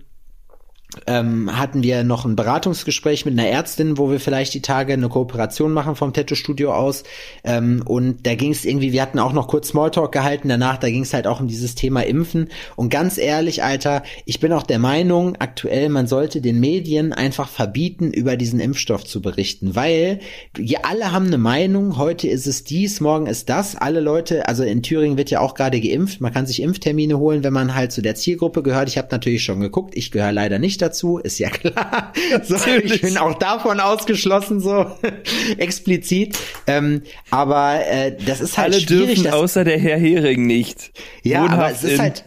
ähm, 1.05 1.55
hatten 1.55 1.83
wir 1.83 2.03
noch 2.03 2.25
ein 2.25 2.35
Beratungsgespräch 2.35 3.23
mit 3.23 3.37
einer 3.37 3.47
Ärztin, 3.47 3.99
wo 3.99 4.09
wir 4.09 4.19
vielleicht 4.19 4.55
die 4.55 4.61
Tage 4.61 4.93
eine 4.93 5.07
Kooperation 5.07 5.71
machen 5.71 5.95
vom 5.95 6.13
Tattoo-Studio 6.13 6.73
aus. 6.73 7.03
Ähm, 7.43 7.83
und 7.85 8.25
da 8.25 8.33
ging 8.33 8.51
es 8.51 8.65
irgendwie, 8.65 8.91
wir 8.91 9.03
hatten 9.03 9.19
auch 9.19 9.31
noch 9.31 9.47
kurz 9.47 9.69
Smalltalk 9.69 10.11
gehalten 10.11 10.49
danach, 10.49 10.77
da 10.77 10.89
ging 10.89 11.03
es 11.03 11.13
halt 11.13 11.27
auch 11.27 11.41
um 11.41 11.47
dieses 11.47 11.75
Thema 11.75 12.01
Impfen. 12.01 12.49
Und 12.75 12.89
ganz 12.89 13.19
ehrlich, 13.19 13.63
Alter, 13.63 14.01
ich 14.25 14.39
bin 14.39 14.51
auch 14.51 14.63
der 14.63 14.79
Meinung, 14.79 15.35
aktuell, 15.37 15.89
man 15.89 16.07
sollte 16.07 16.41
den 16.41 16.59
Medien 16.59 17.13
einfach 17.13 17.49
verbieten, 17.49 18.11
über 18.11 18.35
diesen 18.35 18.59
Impfstoff 18.59 19.05
zu 19.05 19.21
berichten, 19.21 19.75
weil 19.75 20.19
wir 20.55 20.87
alle 20.87 21.11
haben 21.11 21.27
eine 21.27 21.37
Meinung, 21.37 21.97
heute 21.97 22.27
ist 22.27 22.47
es 22.47 22.63
dies, 22.63 22.99
morgen 22.99 23.27
ist 23.27 23.49
das. 23.49 23.75
Alle 23.75 23.99
Leute, 23.99 24.47
also 24.47 24.63
in 24.63 24.81
Thüringen 24.81 25.17
wird 25.17 25.29
ja 25.29 25.39
auch 25.39 25.53
gerade 25.53 25.79
geimpft, 25.79 26.19
man 26.19 26.33
kann 26.33 26.47
sich 26.47 26.63
Impftermine 26.63 27.19
holen, 27.19 27.43
wenn 27.43 27.53
man 27.53 27.75
halt 27.75 27.91
zu 27.91 28.01
der 28.01 28.15
Zielgruppe 28.15 28.63
gehört. 28.63 28.89
Ich 28.89 28.97
habe 28.97 29.09
natürlich 29.11 29.43
schon 29.43 29.59
geguckt, 29.59 29.95
ich 29.95 30.09
gehöre 30.09 30.31
leider 30.31 30.57
nicht 30.57 30.78
dazu, 30.81 31.17
ist 31.19 31.39
ja 31.39 31.49
klar. 31.49 32.13
So, 32.43 32.55
ich 32.83 33.01
bin 33.01 33.17
auch 33.17 33.35
davon 33.35 33.79
ausgeschlossen, 33.79 34.59
so 34.59 34.85
explizit. 35.57 36.37
Ähm, 36.67 37.01
aber 37.31 37.85
äh, 37.87 38.15
das 38.25 38.41
ist 38.41 38.57
halt 38.57 38.73
Alle 38.73 38.81
schwierig. 38.81 39.21
dürfen 39.21 39.33
außer 39.33 39.63
der 39.63 39.79
Herr 39.79 39.97
Hering 39.97 40.45
nicht. 40.45 40.91
ja, 41.23 41.41
aber 41.43 41.51
Wohnhaft 41.53 41.75
es 41.75 41.83
ist 41.83 41.99
halt. 41.99 42.23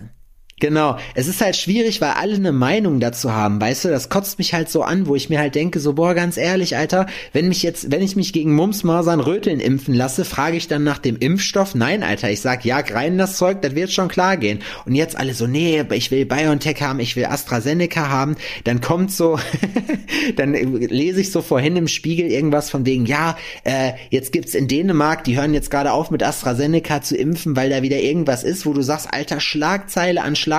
Genau, 0.62 0.96
es 1.16 1.26
ist 1.26 1.40
halt 1.40 1.56
schwierig, 1.56 2.00
weil 2.00 2.12
alle 2.12 2.36
eine 2.36 2.52
Meinung 2.52 3.00
dazu 3.00 3.32
haben, 3.32 3.60
weißt 3.60 3.86
du, 3.86 3.88
das 3.88 4.08
kotzt 4.10 4.38
mich 4.38 4.54
halt 4.54 4.70
so 4.70 4.84
an, 4.84 5.08
wo 5.08 5.16
ich 5.16 5.28
mir 5.28 5.40
halt 5.40 5.56
denke, 5.56 5.80
so, 5.80 5.94
boah, 5.94 6.14
ganz 6.14 6.36
ehrlich, 6.36 6.76
Alter, 6.76 7.08
wenn 7.32 7.48
mich 7.48 7.64
jetzt, 7.64 7.90
wenn 7.90 8.00
ich 8.00 8.14
mich 8.14 8.32
gegen 8.32 8.54
Mumps, 8.54 8.84
Masern, 8.84 9.18
Röteln 9.18 9.58
impfen 9.58 9.92
lasse, 9.92 10.24
frage 10.24 10.56
ich 10.56 10.68
dann 10.68 10.84
nach 10.84 10.98
dem 10.98 11.16
Impfstoff? 11.16 11.74
Nein, 11.74 12.04
Alter, 12.04 12.30
ich 12.30 12.40
sag, 12.40 12.64
ja, 12.64 12.78
rein 12.78 13.18
das 13.18 13.38
Zeug, 13.38 13.60
das 13.60 13.74
wird 13.74 13.90
schon 13.90 14.06
klar 14.06 14.36
gehen. 14.36 14.60
Und 14.86 14.94
jetzt 14.94 15.16
alle 15.18 15.34
so, 15.34 15.48
nee, 15.48 15.84
ich 15.94 16.12
will 16.12 16.26
BioNTech 16.26 16.80
haben, 16.80 17.00
ich 17.00 17.16
will 17.16 17.24
AstraZeneca 17.24 18.08
haben, 18.08 18.36
dann 18.62 18.80
kommt 18.80 19.10
so, 19.10 19.40
dann 20.36 20.54
lese 20.54 21.22
ich 21.22 21.32
so 21.32 21.42
vorhin 21.42 21.74
im 21.74 21.88
Spiegel 21.88 22.30
irgendwas 22.30 22.70
von 22.70 22.86
wegen, 22.86 23.04
ja, 23.04 23.36
äh, 23.64 23.94
jetzt 24.10 24.30
gibt's 24.30 24.54
in 24.54 24.68
Dänemark, 24.68 25.24
die 25.24 25.36
hören 25.36 25.54
jetzt 25.54 25.72
gerade 25.72 25.90
auf 25.90 26.12
mit 26.12 26.22
AstraZeneca 26.22 27.02
zu 27.02 27.16
impfen, 27.16 27.56
weil 27.56 27.68
da 27.68 27.82
wieder 27.82 27.98
irgendwas 27.98 28.44
ist, 28.44 28.64
wo 28.64 28.72
du 28.72 28.82
sagst, 28.82 29.12
Alter, 29.12 29.40
Schlagzeile 29.40 30.22
an 30.22 30.36
Schlagzeile, 30.36 30.51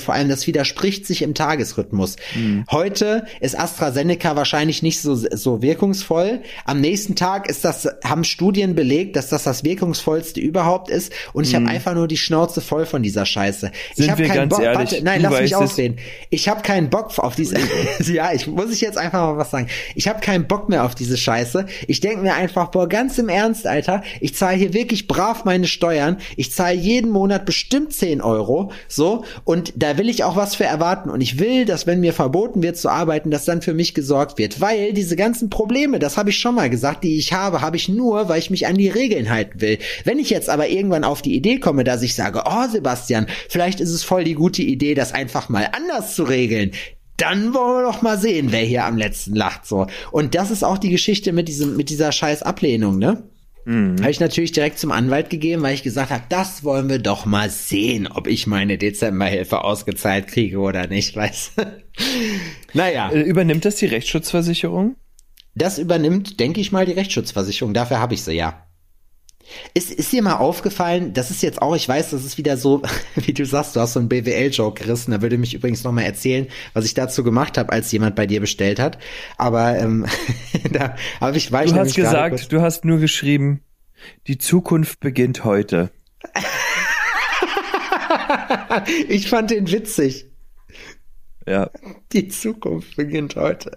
vor 0.00 0.14
allem 0.14 0.28
das 0.28 0.46
widerspricht 0.46 1.06
sich 1.06 1.22
im 1.22 1.34
Tagesrhythmus. 1.34 2.16
Heute 2.70 3.26
ist 3.40 3.58
AstraZeneca 3.58 4.36
wahrscheinlich 4.36 4.82
nicht 4.82 5.00
so, 5.00 5.14
so 5.14 5.62
wirkungsvoll. 5.62 6.40
Am 6.64 6.80
nächsten 6.80 7.16
Tag 7.16 7.48
ist 7.48 7.64
das, 7.64 7.88
haben 8.04 8.24
Studien 8.24 8.74
belegt, 8.74 9.16
dass 9.16 9.28
das 9.28 9.44
das 9.44 9.64
wirkungsvollste 9.64 10.40
überhaupt 10.40 10.90
ist 10.90 11.12
und 11.32 11.46
ich 11.46 11.54
habe 11.54 11.66
einfach 11.66 11.94
nur 11.94 12.08
die 12.08 12.16
Schnauze 12.16 12.60
voll 12.60 12.86
von 12.86 13.02
dieser 13.02 13.26
Scheiße. 13.26 13.70
ich 13.90 13.96
Sind 13.96 14.10
habe 14.10 14.22
wir 14.22 14.28
keinen 14.28 14.48
Bock, 14.48 14.60
ehrlich, 14.60 14.92
warte, 14.92 15.04
nein, 15.04 15.22
lass 15.22 15.40
mich 15.40 15.54
ausreden. 15.54 15.98
Ich 16.30 16.48
habe 16.48 16.62
keinen 16.62 16.90
Bock 16.90 17.18
auf 17.18 17.36
diese, 17.36 17.56
ja, 18.12 18.32
ich 18.32 18.46
muss 18.46 18.72
ich 18.72 18.80
jetzt 18.80 18.98
einfach 18.98 19.20
mal 19.20 19.36
was 19.36 19.50
sagen. 19.50 19.68
Ich 19.94 20.08
habe 20.08 20.20
keinen 20.20 20.46
Bock 20.46 20.68
mehr 20.68 20.84
auf 20.84 20.94
diese 20.94 21.16
Scheiße. 21.16 21.66
Ich 21.86 22.00
denke 22.00 22.22
mir 22.22 22.34
einfach, 22.34 22.70
boah, 22.70 22.88
ganz 22.88 23.18
im 23.18 23.28
Ernst, 23.28 23.66
Alter, 23.66 24.02
ich 24.20 24.34
zahle 24.34 24.56
hier 24.56 24.72
wirklich 24.72 25.06
brav 25.06 25.44
meine 25.44 25.66
Steuern. 25.66 26.18
Ich 26.36 26.52
zahle 26.52 26.76
jeden 26.76 27.10
Monat 27.10 27.46
bestimmt 27.46 27.92
10 27.92 28.20
Euro, 28.20 28.72
so, 28.88 29.24
und 29.44 29.72
da 29.76 29.98
will 29.98 30.08
ich 30.08 30.24
auch 30.24 30.36
was 30.36 30.54
für 30.54 30.64
erwarten. 30.64 31.10
Und 31.10 31.20
ich 31.20 31.38
will, 31.38 31.64
dass 31.64 31.86
wenn 31.86 32.00
mir 32.00 32.12
verboten 32.12 32.62
wird 32.62 32.76
zu 32.76 32.88
arbeiten, 32.88 33.30
dass 33.30 33.44
dann 33.44 33.62
für 33.62 33.74
mich 33.74 33.94
gesorgt 33.94 34.38
wird. 34.38 34.60
Weil 34.60 34.92
diese 34.92 35.16
ganzen 35.16 35.50
Probleme, 35.50 35.98
das 35.98 36.16
habe 36.16 36.30
ich 36.30 36.38
schon 36.38 36.54
mal 36.54 36.70
gesagt, 36.70 37.04
die 37.04 37.16
ich 37.18 37.32
habe, 37.32 37.60
habe 37.60 37.76
ich 37.76 37.88
nur, 37.88 38.28
weil 38.28 38.38
ich 38.38 38.50
mich 38.50 38.66
an 38.66 38.76
die 38.76 38.88
Regeln 38.88 39.30
halten 39.30 39.60
will. 39.60 39.78
Wenn 40.04 40.18
ich 40.18 40.30
jetzt 40.30 40.50
aber 40.50 40.68
irgendwann 40.68 41.04
auf 41.04 41.22
die 41.22 41.34
Idee 41.34 41.58
komme, 41.58 41.84
dass 41.84 42.02
ich 42.02 42.14
sage, 42.14 42.42
oh 42.46 42.68
Sebastian, 42.70 43.26
vielleicht 43.48 43.80
ist 43.80 43.90
es 43.90 44.04
voll 44.04 44.24
die 44.24 44.34
gute 44.34 44.62
Idee, 44.62 44.94
das 44.94 45.12
einfach 45.12 45.48
mal 45.48 45.68
anders 45.72 46.14
zu 46.14 46.24
regeln, 46.24 46.72
dann 47.16 47.54
wollen 47.54 47.82
wir 47.82 47.90
doch 47.90 48.02
mal 48.02 48.18
sehen, 48.18 48.48
wer 48.50 48.60
hier 48.60 48.84
am 48.84 48.98
letzten 48.98 49.34
lacht 49.34 49.66
so. 49.66 49.86
Und 50.10 50.34
das 50.34 50.50
ist 50.50 50.64
auch 50.64 50.78
die 50.78 50.90
Geschichte 50.90 51.32
mit 51.32 51.48
diesem 51.48 51.76
mit 51.76 51.88
dieser 51.90 52.12
scheiß 52.12 52.42
Ablehnung, 52.42 52.98
ne? 52.98 53.22
Habe 53.66 54.10
ich 54.10 54.20
natürlich 54.20 54.52
direkt 54.52 54.78
zum 54.78 54.92
Anwalt 54.92 55.28
gegeben, 55.28 55.62
weil 55.62 55.74
ich 55.74 55.82
gesagt 55.82 56.10
habe, 56.10 56.22
das 56.28 56.62
wollen 56.62 56.88
wir 56.88 57.00
doch 57.00 57.26
mal 57.26 57.50
sehen, 57.50 58.06
ob 58.06 58.28
ich 58.28 58.46
meine 58.46 58.78
Dezemberhilfe 58.78 59.64
ausgezahlt 59.64 60.28
kriege 60.28 60.58
oder 60.58 60.86
nicht, 60.86 61.16
weißt 61.16 61.52
du? 61.58 61.82
Naja, 62.74 63.10
Äh, 63.10 63.22
Übernimmt 63.22 63.64
das 63.64 63.76
die 63.76 63.86
Rechtsschutzversicherung? 63.86 64.96
das 65.58 65.78
übernimmt, 65.78 66.38
denke 66.38 66.60
ich 66.60 66.70
mal, 66.70 66.84
die 66.84 66.92
Rechtsschutzversicherung. 66.92 67.72
Dafür 67.72 67.98
habe 67.98 68.12
ich 68.14 68.22
sie 68.22 68.34
ja. 68.34 68.65
Ist, 69.74 69.90
ist 69.90 70.12
dir 70.12 70.22
mal 70.22 70.36
aufgefallen, 70.36 71.12
das 71.12 71.30
ist 71.30 71.42
jetzt 71.42 71.62
auch, 71.62 71.74
ich 71.74 71.88
weiß, 71.88 72.10
das 72.10 72.24
ist 72.24 72.38
wieder 72.38 72.56
so, 72.56 72.82
wie 73.14 73.32
du 73.32 73.44
sagst, 73.44 73.76
du 73.76 73.80
hast 73.80 73.94
so 73.94 74.00
einen 74.00 74.08
BWL-Joke 74.08 74.82
gerissen, 74.82 75.12
da 75.12 75.22
würde 75.22 75.38
mich 75.38 75.54
übrigens 75.54 75.84
noch 75.84 75.92
mal 75.92 76.02
erzählen, 76.02 76.46
was 76.72 76.84
ich 76.84 76.94
dazu 76.94 77.24
gemacht 77.24 77.58
habe, 77.58 77.72
als 77.72 77.90
jemand 77.92 78.16
bei 78.16 78.26
dir 78.26 78.40
bestellt 78.40 78.78
hat. 78.78 78.98
Aber 79.36 79.78
ähm, 79.78 80.06
da 80.72 80.96
habe 81.20 81.36
ich, 81.36 81.52
war 81.52 81.64
ich 81.64 81.72
Du 81.72 81.78
hast 81.78 81.94
gesagt, 81.94 82.52
du 82.52 82.60
hast 82.60 82.84
nur 82.84 82.98
geschrieben, 82.98 83.62
die 84.26 84.38
Zukunft 84.38 85.00
beginnt 85.00 85.44
heute. 85.44 85.90
ich 89.08 89.28
fand 89.28 89.50
den 89.50 89.70
witzig. 89.70 90.26
Ja. 91.46 91.70
Die 92.12 92.26
Zukunft 92.28 92.96
beginnt 92.96 93.36
heute. 93.36 93.70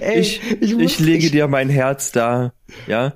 Ey, 0.00 0.20
Ich, 0.20 0.40
ich, 0.60 0.78
ich 0.78 0.98
lege 0.98 1.30
dir 1.30 1.48
mein 1.48 1.70
Herz 1.70 2.12
da, 2.12 2.52
ja, 2.86 3.14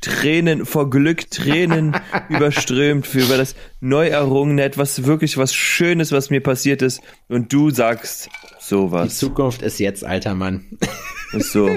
Tränen, 0.00 0.64
vor 0.64 0.88
Glück 0.90 1.30
Tränen 1.30 1.96
überströmt 2.28 3.06
für 3.06 3.20
über 3.20 3.36
das 3.36 3.56
neu 3.80 4.06
errungene, 4.08 4.62
etwas 4.62 5.04
wirklich 5.04 5.36
was 5.36 5.54
Schönes, 5.54 6.12
was 6.12 6.30
mir 6.30 6.40
passiert 6.40 6.80
ist, 6.82 7.00
und 7.28 7.52
du 7.52 7.70
sagst 7.70 8.26
Die 8.26 8.64
sowas. 8.64 9.18
Zukunft 9.18 9.62
ist 9.62 9.80
jetzt, 9.80 10.04
alter 10.04 10.34
Mann. 10.34 10.64
Ist 11.32 11.50
so, 11.52 11.68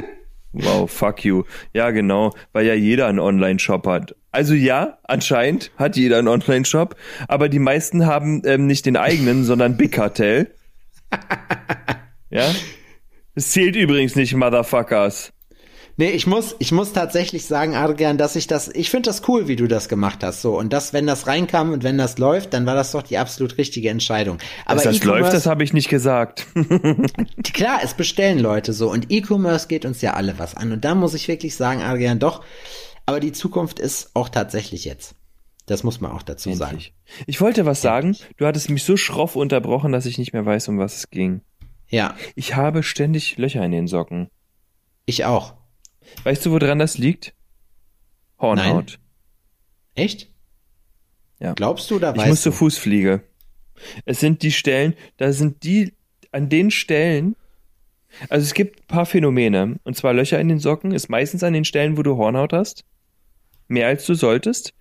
wow, 0.52 0.90
fuck 0.90 1.26
you. 1.26 1.44
Ja, 1.74 1.90
genau, 1.90 2.34
weil 2.54 2.68
ja 2.68 2.76
jeder 2.76 3.08
einen 3.08 3.20
Online-Shop 3.20 3.88
hat. 3.88 4.16
Also 4.32 4.54
ja, 4.54 5.00
anscheinend 5.04 5.72
hat 5.76 5.96
jeder 5.96 6.20
einen 6.20 6.28
Online-Shop, 6.28 6.96
aber 7.28 7.50
die 7.50 7.58
meisten 7.58 8.06
haben 8.06 8.44
ähm, 8.46 8.68
nicht 8.68 8.86
den 8.86 8.96
eigenen, 8.96 9.44
sondern 9.44 9.76
Big 9.76 9.94
Cartel. 9.94 10.54
Ja? 12.32 12.46
Es 13.36 13.50
zählt 13.50 13.76
übrigens 13.76 14.16
nicht, 14.16 14.36
Motherfuckers. 14.36 15.34
Nee, 15.98 16.12
ich 16.12 16.28
muss, 16.28 16.56
ich 16.60 16.72
muss 16.72 16.94
tatsächlich 16.94 17.46
sagen, 17.46 17.76
Adrian, 17.76 18.18
dass 18.18 18.38
ich 18.38 18.48
das, 18.48 18.70
ich 18.74 18.90
finde 18.90 19.10
das 19.10 19.28
cool, 19.28 19.50
wie 19.50 19.58
du 19.58 19.68
das 19.68 19.90
gemacht 19.90 20.24
hast, 20.24 20.42
so. 20.42 20.58
Und 20.58 20.72
das, 20.72 20.94
wenn 20.94 21.06
das 21.06 21.28
reinkam 21.28 21.74
und 21.74 21.84
wenn 21.84 21.98
das 21.98 22.18
läuft, 22.18 22.54
dann 22.54 22.66
war 22.66 22.76
das 22.76 22.92
doch 22.92 23.02
die 23.02 23.18
absolut 23.18 23.58
richtige 23.58 23.90
Entscheidung. 23.90 24.38
Aber 24.66 24.76
Dass 24.76 24.84
das 24.86 25.04
läuft, 25.04 25.34
das 25.34 25.46
habe 25.46 25.62
ich 25.66 25.74
nicht 25.74 25.90
gesagt. 25.90 26.48
Klar, 27.54 27.80
es 27.84 27.96
bestellen 27.96 28.40
Leute 28.40 28.72
so 28.72 28.90
und 28.90 29.12
E-Commerce 29.12 29.68
geht 29.68 29.84
uns 29.84 30.02
ja 30.02 30.14
alle 30.14 30.40
was 30.40 30.56
an 30.56 30.72
und 30.72 30.86
da 30.86 30.96
muss 30.96 31.16
ich 31.16 31.28
wirklich 31.28 31.58
sagen, 31.58 31.82
Adrian, 31.82 32.20
doch, 32.20 32.46
aber 33.06 33.20
die 33.20 33.34
Zukunft 33.34 33.80
ist 33.80 34.12
auch 34.14 34.30
tatsächlich 34.30 34.86
jetzt. 34.86 35.16
Das 35.70 35.84
muss 35.84 36.02
man 36.02 36.12
auch 36.12 36.24
dazu 36.24 36.52
sagen. 36.54 36.72
Endlich. 36.78 36.94
Ich 37.28 37.42
wollte 37.42 37.64
was 37.68 37.84
sagen. 37.84 38.18
Du 38.38 38.48
hattest 38.48 38.72
mich 38.72 38.84
so 38.84 38.98
schroff 38.98 39.36
unterbrochen, 39.36 39.92
dass 39.92 40.08
ich 40.08 40.18
nicht 40.18 40.34
mehr 40.34 40.44
weiß, 40.44 40.68
um 40.68 40.80
was 40.80 40.96
es 40.98 41.10
ging. 41.12 41.42
Ja, 41.90 42.16
Ich 42.34 42.56
habe 42.56 42.82
ständig 42.82 43.38
Löcher 43.38 43.64
in 43.64 43.72
den 43.72 43.88
Socken. 43.88 44.30
ich 45.06 45.26
auch. 45.26 45.54
Weißt 46.24 46.44
du, 46.44 46.52
woran 46.52 46.80
das 46.80 46.98
liegt? 46.98 47.36
Hornhaut. 48.40 48.98
Echt? 49.94 50.32
Ja. 51.40 51.54
Glaubst 51.54 51.92
du 51.92 51.98
Ich 51.98 52.02
weißt 52.02 52.28
muss 52.28 52.42
zur? 52.42 52.52
Fußfliege. 52.54 53.24
Es 54.06 54.20
sind 54.20 54.42
die 54.42 54.52
Stellen, 54.52 54.96
da 55.18 55.32
sind 55.34 55.64
die, 55.64 55.94
an 56.32 56.50
den 56.50 56.72
Stellen, 56.72 57.36
also 58.30 58.44
es 58.44 58.56
gibt 58.56 58.80
ein 58.82 58.88
paar 58.88 59.06
Phänomene. 59.06 59.80
Und 59.84 59.96
zwar 59.96 60.14
Löcher 60.14 60.40
in 60.40 60.48
den 60.48 60.60
Socken 60.60 60.94
ist 60.94 61.10
meistens 61.10 61.44
an 61.44 61.54
den 61.54 61.64
Stellen, 61.64 61.96
wo 61.96 62.02
du 62.02 62.18
Hornhaut 62.18 62.54
hast. 62.54 62.86
Mehr 63.68 63.86
als 63.86 64.08
du 64.08 64.16
solltest. 64.16 64.74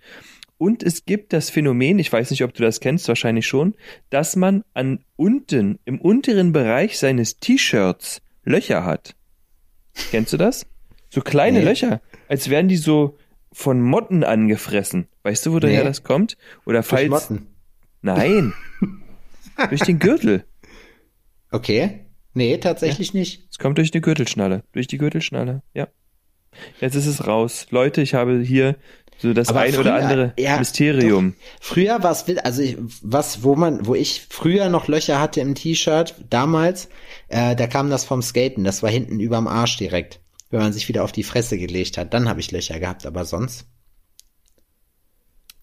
Und 0.59 0.83
es 0.83 1.05
gibt 1.05 1.31
das 1.33 1.49
Phänomen, 1.49 1.97
ich 1.99 2.11
weiß 2.13 2.29
nicht, 2.31 2.43
ob 2.43 2.53
du 2.53 2.61
das 2.61 2.81
kennst, 2.81 3.07
wahrscheinlich 3.07 3.47
schon, 3.47 3.75
dass 4.09 4.35
man 4.35 4.63
an 4.73 4.99
unten, 5.15 5.79
im 5.85 5.99
unteren 6.01 6.51
Bereich 6.51 6.99
seines 6.99 7.39
T-Shirts 7.39 8.21
Löcher 8.43 8.83
hat. 8.83 9.15
Kennst 10.11 10.33
du 10.33 10.37
das? 10.37 10.67
So 11.09 11.21
kleine 11.21 11.59
Nee. 11.59 11.65
Löcher, 11.65 12.01
als 12.27 12.49
wären 12.49 12.67
die 12.67 12.75
so 12.77 13.17
von 13.53 13.81
Motten 13.81 14.23
angefressen. 14.23 15.07
Weißt 15.23 15.45
du, 15.45 15.53
woher 15.53 15.79
Nee. 15.79 15.83
das 15.83 16.03
kommt? 16.03 16.37
Oder 16.65 16.79
Durch 16.79 16.87
falls. 16.87 17.09
Motten. 17.09 17.47
Nein. 18.01 18.53
durch 19.69 19.81
den 19.81 19.97
Gürtel. 19.99 20.43
Okay. 21.51 22.01
Nee, 22.33 22.57
tatsächlich 22.57 23.13
nicht. 23.13 23.47
Es 23.49 23.57
kommt 23.57 23.77
durch 23.77 23.91
die 23.91 24.01
Gürtelschnalle. 24.01 24.63
Durch 24.73 24.87
die 24.87 24.97
Gürtelschnalle, 24.97 25.63
ja. 25.73 25.87
Jetzt 26.81 26.95
ist 26.95 27.05
es 27.05 27.27
raus. 27.27 27.67
Leute, 27.69 28.01
ich 28.01 28.13
habe 28.13 28.39
hier 28.41 28.75
so 29.21 29.33
das 29.33 29.49
Aber 29.49 29.59
ein 29.61 29.73
oder 29.75 29.83
früher- 29.83 29.95
andere 29.95 30.33
ja, 30.39 30.57
Mysterium. 30.57 31.35
Früher 31.59 32.01
war 32.01 32.11
es, 32.11 32.25
also 32.39 32.61
ich, 32.61 32.77
was, 33.01 33.43
wo 33.43 33.55
man, 33.55 33.85
wo 33.85 33.93
ich 33.95 34.25
früher 34.29 34.69
noch 34.69 34.87
Löcher 34.87 35.19
hatte 35.19 35.41
im 35.41 35.55
T-Shirt, 35.55 36.15
damals, 36.29 36.89
äh, 37.27 37.55
da 37.55 37.67
kam 37.67 37.89
das 37.89 38.05
vom 38.05 38.21
Skaten, 38.21 38.63
das 38.63 38.81
war 38.81 38.89
hinten 38.89 39.19
überm 39.19 39.47
Arsch 39.47 39.77
direkt. 39.77 40.21
Wenn 40.49 40.61
man 40.61 40.73
sich 40.73 40.87
wieder 40.87 41.03
auf 41.03 41.11
die 41.11 41.23
Fresse 41.23 41.57
gelegt 41.57 41.97
hat, 41.97 42.13
dann 42.13 42.27
habe 42.27 42.39
ich 42.39 42.51
Löcher 42.51 42.79
gehabt, 42.79 43.05
aber 43.05 43.25
sonst. 43.25 43.67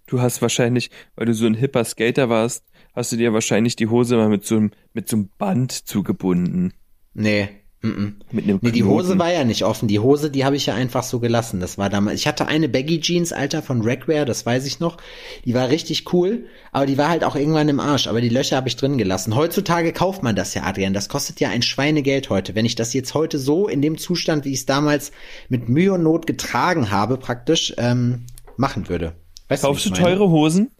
Du 0.06 0.20
hast 0.20 0.40
wahrscheinlich, 0.42 0.90
weil 1.16 1.26
du 1.26 1.34
so 1.34 1.46
ein 1.46 1.54
hipper 1.54 1.84
Skater 1.84 2.28
warst, 2.28 2.64
hast 2.94 3.10
du 3.10 3.16
dir 3.16 3.32
wahrscheinlich 3.32 3.74
die 3.74 3.88
Hose 3.88 4.16
mal 4.16 4.28
mit 4.28 4.44
so 4.46 4.56
einem, 4.56 4.70
mit 4.92 5.08
so 5.08 5.16
einem 5.16 5.28
Band 5.38 5.72
zugebunden. 5.72 6.72
Nee. 7.14 7.48
Mm 7.86 8.14
-mm. 8.32 8.58
Nee, 8.62 8.70
die. 8.70 8.84
Hose 8.84 9.18
war 9.18 9.32
ja 9.32 9.44
nicht 9.44 9.64
offen. 9.64 9.88
Die 9.88 9.98
Hose, 9.98 10.30
die 10.30 10.44
habe 10.44 10.56
ich 10.56 10.66
ja 10.66 10.74
einfach 10.74 11.02
so 11.02 11.20
gelassen. 11.20 11.60
Das 11.60 11.78
war 11.78 11.88
damals. 11.88 12.20
Ich 12.20 12.26
hatte 12.26 12.46
eine 12.46 12.68
Baggy 12.68 13.00
Jeans, 13.00 13.32
Alter, 13.32 13.62
von 13.62 13.82
Ragwear, 13.82 14.24
das 14.24 14.44
weiß 14.44 14.66
ich 14.66 14.80
noch. 14.80 14.96
Die 15.44 15.54
war 15.54 15.68
richtig 15.68 16.12
cool, 16.12 16.46
aber 16.72 16.86
die 16.86 16.98
war 16.98 17.08
halt 17.08 17.24
auch 17.24 17.36
irgendwann 17.36 17.68
im 17.68 17.80
Arsch. 17.80 18.06
Aber 18.06 18.20
die 18.20 18.28
Löcher 18.28 18.56
habe 18.56 18.68
ich 18.68 18.76
drin 18.76 18.98
gelassen. 18.98 19.36
Heutzutage 19.36 19.92
kauft 19.92 20.22
man 20.22 20.36
das 20.36 20.54
ja, 20.54 20.64
Adrian. 20.64 20.92
Das 20.92 21.08
kostet 21.08 21.40
ja 21.40 21.50
ein 21.50 21.62
Schweinegeld 21.62 22.30
heute. 22.30 22.54
Wenn 22.54 22.66
ich 22.66 22.74
das 22.74 22.92
jetzt 22.92 23.14
heute 23.14 23.38
so 23.38 23.68
in 23.68 23.82
dem 23.82 23.98
Zustand, 23.98 24.44
wie 24.44 24.52
ich 24.52 24.60
es 24.60 24.66
damals 24.66 25.12
mit 25.48 25.68
Mühe 25.68 25.92
und 25.92 26.02
Not 26.02 26.26
getragen 26.26 26.90
habe, 26.90 27.16
praktisch 27.16 27.74
ähm, 27.78 28.26
machen 28.56 28.88
würde. 28.88 29.14
Weißt 29.48 29.62
Kaufst 29.62 29.86
du 29.86 29.90
meine? 29.90 30.02
teure 30.02 30.30
Hosen? 30.30 30.70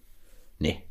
Nee. 0.59 0.86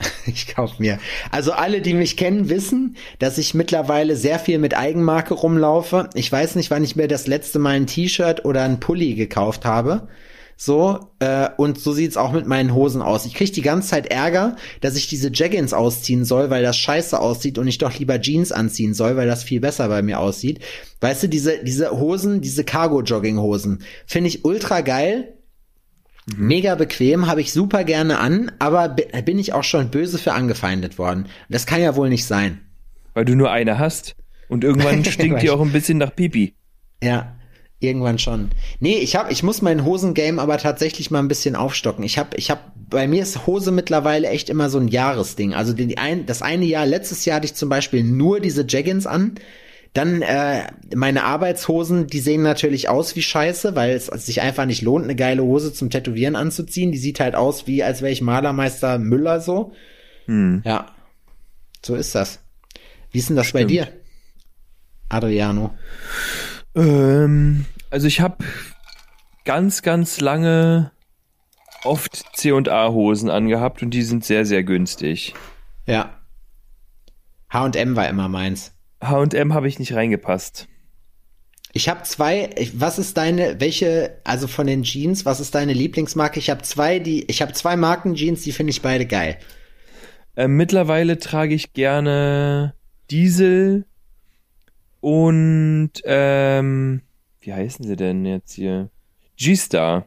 Ich 0.26 0.46
kauf 0.54 0.78
mir. 0.78 0.98
Also 1.30 1.52
alle, 1.52 1.80
die 1.80 1.94
mich 1.94 2.16
kennen, 2.16 2.48
wissen, 2.48 2.96
dass 3.18 3.38
ich 3.38 3.54
mittlerweile 3.54 4.16
sehr 4.16 4.38
viel 4.38 4.58
mit 4.58 4.76
Eigenmarke 4.76 5.34
rumlaufe. 5.34 6.08
Ich 6.14 6.30
weiß 6.30 6.54
nicht, 6.56 6.70
wann 6.70 6.84
ich 6.84 6.96
mir 6.96 7.08
das 7.08 7.26
letzte 7.26 7.58
Mal 7.58 7.76
ein 7.76 7.86
T-Shirt 7.86 8.44
oder 8.44 8.62
ein 8.62 8.80
Pulli 8.80 9.14
gekauft 9.14 9.64
habe. 9.64 10.08
So, 10.56 11.08
äh, 11.20 11.48
und 11.56 11.80
so 11.80 11.94
sieht's 11.94 12.18
auch 12.18 12.32
mit 12.32 12.46
meinen 12.46 12.74
Hosen 12.74 13.00
aus. 13.00 13.24
Ich 13.24 13.32
krieg 13.32 13.50
die 13.50 13.62
ganze 13.62 13.88
Zeit 13.88 14.08
Ärger, 14.08 14.56
dass 14.82 14.94
ich 14.94 15.08
diese 15.08 15.30
Jaggins 15.32 15.72
ausziehen 15.72 16.26
soll, 16.26 16.50
weil 16.50 16.62
das 16.62 16.76
scheiße 16.76 17.18
aussieht 17.18 17.56
und 17.56 17.66
ich 17.66 17.78
doch 17.78 17.98
lieber 17.98 18.20
Jeans 18.20 18.52
anziehen 18.52 18.92
soll, 18.92 19.16
weil 19.16 19.26
das 19.26 19.42
viel 19.42 19.60
besser 19.60 19.88
bei 19.88 20.02
mir 20.02 20.20
aussieht. 20.20 20.60
Weißt 21.00 21.22
du, 21.22 21.28
diese, 21.28 21.64
diese 21.64 21.92
Hosen, 21.92 22.42
diese 22.42 22.62
Cargo-Jogging-Hosen, 22.62 23.82
finde 24.04 24.28
ich 24.28 24.44
ultra 24.44 24.82
geil, 24.82 25.32
Mega 26.36 26.74
bequem, 26.74 27.26
habe 27.26 27.40
ich 27.40 27.52
super 27.52 27.82
gerne 27.84 28.18
an, 28.18 28.52
aber 28.58 28.88
bi- 28.88 29.06
bin 29.22 29.38
ich 29.38 29.52
auch 29.52 29.64
schon 29.64 29.90
böse 29.90 30.18
für 30.18 30.32
angefeindet 30.32 30.98
worden. 30.98 31.26
Das 31.48 31.66
kann 31.66 31.80
ja 31.80 31.96
wohl 31.96 32.08
nicht 32.08 32.24
sein. 32.26 32.60
Weil 33.14 33.24
du 33.24 33.34
nur 33.34 33.50
eine 33.50 33.78
hast. 33.78 34.14
Und 34.48 34.62
irgendwann 34.64 35.04
stinkt 35.04 35.42
die 35.42 35.50
auch 35.50 35.60
ein 35.60 35.72
bisschen 35.72 35.98
nach 35.98 36.14
Pipi. 36.14 36.54
Ja, 37.02 37.34
irgendwann 37.80 38.18
schon. 38.18 38.50
Nee, 38.78 38.98
ich 38.98 39.16
hab, 39.16 39.30
ich 39.32 39.42
muss 39.42 39.62
mein 39.62 39.84
Hosengame 39.84 40.40
aber 40.40 40.58
tatsächlich 40.58 41.10
mal 41.10 41.18
ein 41.20 41.28
bisschen 41.28 41.56
aufstocken. 41.56 42.04
Ich 42.04 42.18
hab, 42.18 42.36
ich 42.36 42.50
hab, 42.50 42.72
bei 42.88 43.08
mir 43.08 43.22
ist 43.22 43.46
Hose 43.46 43.72
mittlerweile 43.72 44.28
echt 44.28 44.50
immer 44.50 44.68
so 44.68 44.78
ein 44.78 44.88
Jahresding. 44.88 45.54
Also 45.54 45.72
die 45.72 45.98
ein, 45.98 46.26
das 46.26 46.42
eine 46.42 46.64
Jahr, 46.66 46.86
letztes 46.86 47.24
Jahr 47.24 47.36
hatte 47.36 47.46
ich 47.46 47.54
zum 47.54 47.68
Beispiel 47.68 48.04
nur 48.04 48.40
diese 48.40 48.64
Jaggins 48.68 49.06
an. 49.06 49.34
Dann 49.92 50.22
äh, 50.22 50.68
meine 50.94 51.24
Arbeitshosen, 51.24 52.06
die 52.06 52.20
sehen 52.20 52.42
natürlich 52.42 52.88
aus 52.88 53.16
wie 53.16 53.22
Scheiße, 53.22 53.74
weil 53.74 53.90
es 53.90 54.06
sich 54.06 54.40
einfach 54.40 54.66
nicht 54.66 54.82
lohnt, 54.82 55.04
eine 55.04 55.16
geile 55.16 55.42
Hose 55.42 55.72
zum 55.72 55.90
Tätowieren 55.90 56.36
anzuziehen. 56.36 56.92
Die 56.92 56.98
sieht 56.98 57.18
halt 57.18 57.34
aus 57.34 57.66
wie, 57.66 57.82
als 57.82 58.00
wäre 58.00 58.12
ich 58.12 58.22
Malermeister 58.22 58.98
Müller 58.98 59.40
so. 59.40 59.72
Hm. 60.26 60.62
Ja, 60.64 60.86
so 61.84 61.96
ist 61.96 62.14
das. 62.14 62.40
Wie 63.10 63.18
ist 63.18 63.30
denn 63.30 63.36
das 63.36 63.52
bei 63.52 63.64
dir, 63.64 63.88
Adriano? 65.08 65.74
Ähm, 66.76 67.64
also 67.90 68.06
ich 68.06 68.20
habe 68.20 68.44
ganz, 69.44 69.82
ganz 69.82 70.20
lange 70.20 70.92
oft 71.82 72.36
C&A 72.36 72.88
Hosen 72.90 73.30
angehabt 73.30 73.82
und 73.82 73.90
die 73.90 74.02
sind 74.02 74.24
sehr, 74.24 74.44
sehr 74.44 74.62
günstig. 74.62 75.34
Ja. 75.86 76.20
H&M 77.52 77.96
war 77.96 78.08
immer 78.08 78.28
meins. 78.28 78.72
H&M 79.02 79.54
habe 79.54 79.68
ich 79.68 79.78
nicht 79.78 79.94
reingepasst. 79.94 80.68
Ich 81.72 81.88
habe 81.88 82.02
zwei. 82.02 82.50
Was 82.74 82.98
ist 82.98 83.16
deine? 83.16 83.60
Welche? 83.60 84.18
Also 84.24 84.48
von 84.48 84.66
den 84.66 84.82
Jeans, 84.82 85.24
was 85.24 85.38
ist 85.38 85.54
deine 85.54 85.72
Lieblingsmarke? 85.72 86.40
Ich 86.40 86.50
habe 86.50 86.62
zwei, 86.62 86.98
die. 86.98 87.24
Ich 87.30 87.42
habe 87.42 87.52
zwei 87.52 87.76
Marken 87.76 88.16
Jeans, 88.16 88.42
die 88.42 88.52
finde 88.52 88.72
ich 88.72 88.82
beide 88.82 89.06
geil. 89.06 89.38
Ähm, 90.36 90.56
mittlerweile 90.56 91.18
trage 91.18 91.54
ich 91.54 91.72
gerne 91.72 92.74
Diesel 93.10 93.84
und 95.00 95.92
ähm, 96.04 97.02
wie 97.40 97.52
heißen 97.52 97.86
sie 97.86 97.96
denn 97.96 98.24
jetzt 98.24 98.52
hier? 98.52 98.90
G-Star. 99.36 100.06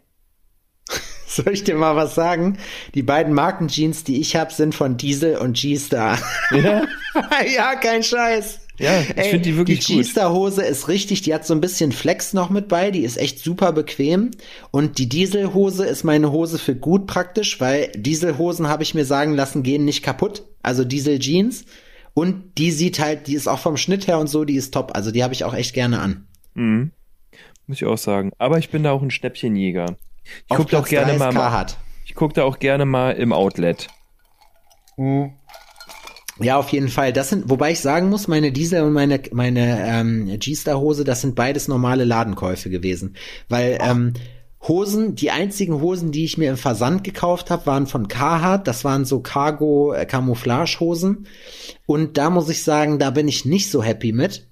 Soll 1.28 1.54
ich 1.54 1.64
dir 1.64 1.76
mal 1.76 1.96
was 1.96 2.14
sagen? 2.14 2.58
Die 2.94 3.02
beiden 3.02 3.34
Marken 3.34 3.68
Jeans, 3.68 4.04
die 4.04 4.22
ich 4.22 4.36
habe, 4.36 4.54
sind 4.54 4.76
von 4.76 4.98
Diesel 4.98 5.38
und 5.38 5.58
G-Star. 5.58 6.20
Ja? 6.52 6.84
ja, 7.56 7.76
kein 7.76 8.04
Scheiß. 8.04 8.63
Ja, 8.80 9.02
ich 9.02 9.28
finde 9.28 9.42
die 9.42 9.56
wirklich 9.56 9.86
Die 9.86 9.96
gut. 9.96 10.04
G-Star-Hose 10.04 10.64
ist 10.64 10.88
richtig, 10.88 11.22
die 11.22 11.34
hat 11.34 11.46
so 11.46 11.54
ein 11.54 11.62
bisschen 11.62 11.92
Flex 11.92 12.34
noch 12.34 12.50
mit 12.50 12.68
bei, 12.68 12.90
die 12.90 13.04
ist 13.04 13.18
echt 13.18 13.40
super 13.40 13.72
bequem. 13.72 14.32
Und 14.72 14.98
die 14.98 15.08
Dieselhose 15.08 15.86
ist 15.86 16.04
meine 16.04 16.32
Hose 16.32 16.58
für 16.58 16.76
gut 16.76 17.06
praktisch, 17.06 17.62
weil 17.62 17.92
Dieselhosen, 17.96 18.68
habe 18.68 18.84
ich 18.84 18.96
mir 18.96 19.06
sagen 19.06 19.36
lassen, 19.36 19.62
gehen 19.62 19.86
nicht 19.86 20.02
kaputt. 20.02 20.44
Also 20.64 20.84
Diesel-Jeans. 20.84 21.66
Und 22.16 22.58
die 22.58 22.72
sieht 22.72 23.00
halt, 23.00 23.28
die 23.28 23.36
ist 23.36 23.48
auch 23.48 23.60
vom 23.60 23.78
Schnitt 23.78 24.08
her 24.08 24.20
und 24.20 24.28
so, 24.28 24.44
die 24.44 24.56
ist 24.56 24.74
top. 24.74 24.96
Also 24.96 25.12
die 25.12 25.24
habe 25.24 25.34
ich 25.34 25.44
auch 25.44 25.54
echt 25.54 25.74
gerne 25.74 26.00
an. 26.00 26.28
Mhm. 26.56 26.92
Muss 27.68 27.78
ich 27.78 27.86
auch 27.86 27.98
sagen. 27.98 28.32
Aber 28.40 28.58
ich 28.58 28.70
bin 28.70 28.84
da 28.84 28.92
auch 28.92 29.02
ein 29.02 29.12
Schnäppchenjäger. 29.12 29.98
Ich 30.24 30.56
gucke 30.56 30.72
da 30.72 30.80
auch 30.80 30.88
gerne 30.88 31.14
mal, 31.14 31.68
ich 32.06 32.16
guck 32.16 32.34
da 32.34 32.44
auch 32.44 32.60
gerne 32.60 32.86
mal 32.86 33.12
im 33.12 33.34
Outlet. 33.34 33.88
Ja, 36.44 36.58
auf 36.58 36.70
jeden 36.70 36.90
Fall. 36.90 37.14
Das 37.14 37.30
sind, 37.30 37.50
wobei 37.50 37.72
ich 37.72 37.80
sagen 37.80 38.10
muss, 38.10 38.28
meine 38.28 38.52
Diesel 38.52 38.84
und 38.84 38.94
meine 38.94 39.22
meine 39.32 39.86
ähm, 39.86 40.40
G-Star-Hose, 40.40 41.04
das 41.04 41.22
sind 41.22 41.36
beides 41.36 41.68
normale 41.68 42.04
Ladenkäufe 42.04 42.70
gewesen, 42.70 43.16
weil 43.50 43.78
ähm, 43.82 44.14
Hosen, 44.68 45.16
die 45.16 45.32
einzigen 45.32 45.82
Hosen, 45.82 46.12
die 46.12 46.24
ich 46.24 46.38
mir 46.38 46.50
im 46.50 46.58
Versand 46.58 47.04
gekauft 47.04 47.52
habe, 47.52 47.66
waren 47.66 47.86
von 47.86 48.08
Carhartt. 48.08 48.68
Das 48.68 48.86
waren 48.86 49.04
so 49.04 49.20
Cargo 49.20 49.94
äh, 49.94 50.06
Camouflage-Hosen. 50.06 51.28
Und 51.86 52.18
da 52.18 52.30
muss 52.30 52.50
ich 52.50 52.64
sagen, 52.64 52.98
da 52.98 53.10
bin 53.10 53.28
ich 53.28 53.44
nicht 53.44 53.70
so 53.70 53.84
happy 53.84 54.14
mit. 54.14 54.48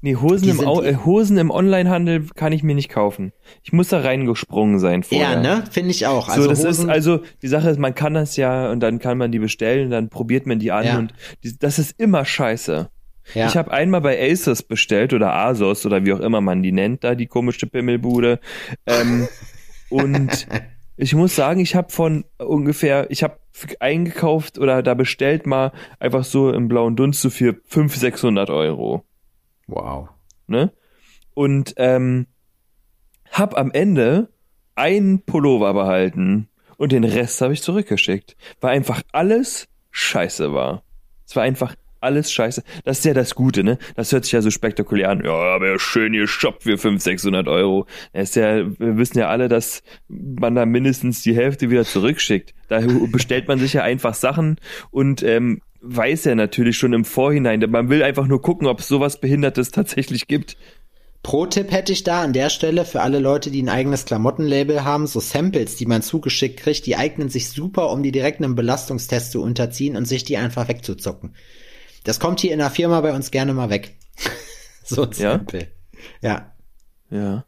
Nee, 0.00 0.16
Hosen 0.16 0.48
im, 0.48 0.66
Au 0.66 0.82
äh, 0.82 0.96
Hosen 1.04 1.38
im 1.38 1.50
Onlinehandel 1.50 2.26
kann 2.34 2.52
ich 2.52 2.62
mir 2.62 2.74
nicht 2.74 2.88
kaufen. 2.88 3.32
Ich 3.62 3.72
muss 3.72 3.88
da 3.88 4.00
reingesprungen 4.00 4.78
sein 4.78 5.02
vorher. 5.02 5.32
Ja, 5.32 5.40
ne? 5.40 5.64
Finde 5.70 5.90
ich 5.90 6.06
auch. 6.06 6.28
so, 6.28 6.48
das 6.48 6.64
Hosen, 6.64 6.88
ist 6.88 6.88
also 6.88 7.20
die 7.42 7.48
Sache 7.48 7.70
ist, 7.70 7.78
man 7.78 7.94
kann 7.94 8.14
das 8.14 8.36
ja 8.36 8.70
und 8.70 8.80
dann 8.80 8.98
kann 8.98 9.18
man 9.18 9.32
die 9.32 9.38
bestellen, 9.38 9.90
dann 9.90 10.08
probiert 10.08 10.46
man 10.46 10.58
die 10.58 10.72
an 10.72 10.84
Ja. 10.84 10.98
und 10.98 11.14
die, 11.44 11.58
das 11.58 11.78
ist 11.78 11.98
immer 11.98 12.24
scheiße. 12.24 12.90
Ja. 13.34 13.46
Ich 13.46 13.56
habe 13.56 13.70
einmal 13.72 14.00
bei 14.00 14.18
Asus 14.30 14.62
bestellt 14.62 15.12
oder 15.12 15.34
Asos 15.34 15.84
oder 15.84 16.04
wie 16.04 16.12
auch 16.12 16.20
immer 16.20 16.40
man 16.40 16.62
die 16.62 16.72
nennt, 16.72 17.04
da 17.04 17.14
die 17.14 17.26
komische 17.26 17.66
Pimmelbude. 17.66 18.40
Ähm, 18.86 19.28
und 19.90 20.46
ich 20.96 21.14
muss 21.14 21.36
sagen, 21.36 21.60
ich 21.60 21.74
habe 21.74 21.92
von 21.92 22.24
ungefähr, 22.38 23.10
ich 23.10 23.22
habe 23.22 23.38
eingekauft 23.80 24.58
oder 24.58 24.82
da 24.82 24.94
bestellt 24.94 25.46
mal 25.46 25.72
einfach 26.00 26.24
so 26.24 26.52
im 26.52 26.68
blauen 26.68 26.96
Dunst 26.96 27.20
so 27.20 27.30
für 27.30 27.56
500, 27.66 28.00
600 28.00 28.50
Euro. 28.50 29.04
Wow. 29.68 30.08
Ne? 30.46 30.72
Und 31.34 31.74
ähm, 31.76 32.26
hab 33.30 33.56
am 33.56 33.70
Ende 33.70 34.30
einen 34.74 35.22
Pullover 35.22 35.72
behalten 35.74 36.48
und 36.76 36.92
den 36.92 37.04
Rest 37.04 37.40
habe 37.40 37.52
ich 37.52 37.62
zurückgeschickt, 37.62 38.36
weil 38.60 38.76
einfach 38.76 39.02
alles 39.12 39.68
scheiße 39.90 40.52
war. 40.52 40.82
Es 41.26 41.36
war 41.36 41.42
einfach 41.42 41.76
alles 42.00 42.32
scheiße. 42.32 42.62
Das 42.84 42.98
ist 42.98 43.04
ja 43.04 43.14
das 43.14 43.34
Gute, 43.34 43.64
ne? 43.64 43.78
Das 43.96 44.12
hört 44.12 44.24
sich 44.24 44.32
ja 44.32 44.40
so 44.40 44.50
spektakulär 44.50 45.10
an. 45.10 45.24
Ja, 45.24 45.32
aber 45.32 45.78
schön 45.78 46.12
hier 46.12 46.28
Shop 46.28 46.62
für 46.62 46.78
500, 46.78 47.02
600 47.02 47.48
Euro. 47.48 47.86
Das 48.12 48.30
ist 48.30 48.36
ja, 48.36 48.58
wir 48.78 48.96
wissen 48.96 49.18
ja 49.18 49.28
alle, 49.28 49.48
dass 49.48 49.82
man 50.08 50.54
da 50.54 50.64
mindestens 50.64 51.22
die 51.22 51.34
Hälfte 51.34 51.70
wieder 51.70 51.84
zurückschickt. 51.84 52.54
Da 52.68 52.80
bestellt 53.10 53.48
man 53.48 53.58
sich 53.58 53.72
ja 53.72 53.82
einfach 53.82 54.14
Sachen 54.14 54.58
und 54.90 55.22
ähm, 55.22 55.60
weiß 55.96 56.24
ja 56.24 56.34
natürlich 56.34 56.76
schon 56.76 56.92
im 56.92 57.04
Vorhinein. 57.04 57.64
Man 57.68 57.88
will 57.88 58.02
einfach 58.02 58.26
nur 58.26 58.42
gucken, 58.42 58.66
ob 58.66 58.80
es 58.80 58.88
sowas 58.88 59.20
Behindertes 59.20 59.70
tatsächlich 59.70 60.26
gibt. 60.26 60.56
Pro-Tipp 61.22 61.70
hätte 61.72 61.92
ich 61.92 62.04
da 62.04 62.22
an 62.22 62.32
der 62.32 62.48
Stelle 62.48 62.84
für 62.84 63.02
alle 63.02 63.18
Leute, 63.18 63.50
die 63.50 63.62
ein 63.62 63.68
eigenes 63.68 64.04
Klamottenlabel 64.04 64.84
haben, 64.84 65.06
so 65.06 65.20
Samples, 65.20 65.76
die 65.76 65.86
man 65.86 66.02
zugeschickt 66.02 66.60
kriegt, 66.60 66.86
die 66.86 66.96
eignen 66.96 67.28
sich 67.28 67.50
super, 67.50 67.90
um 67.90 68.02
die 68.02 68.12
direkt 68.12 68.38
einem 68.40 68.54
Belastungstest 68.54 69.32
zu 69.32 69.42
unterziehen 69.42 69.96
und 69.96 70.06
sich 70.06 70.24
die 70.24 70.36
einfach 70.36 70.68
wegzuzocken. 70.68 71.34
Das 72.04 72.20
kommt 72.20 72.40
hier 72.40 72.52
in 72.52 72.60
der 72.60 72.70
Firma 72.70 73.00
bei 73.00 73.12
uns 73.12 73.30
gerne 73.30 73.52
mal 73.52 73.68
weg. 73.68 73.96
so 74.84 75.02
ein 75.02 75.10
Ja? 75.16 75.32
Sample. 75.32 75.68
Ja. 76.22 76.54
Ja. 77.10 77.44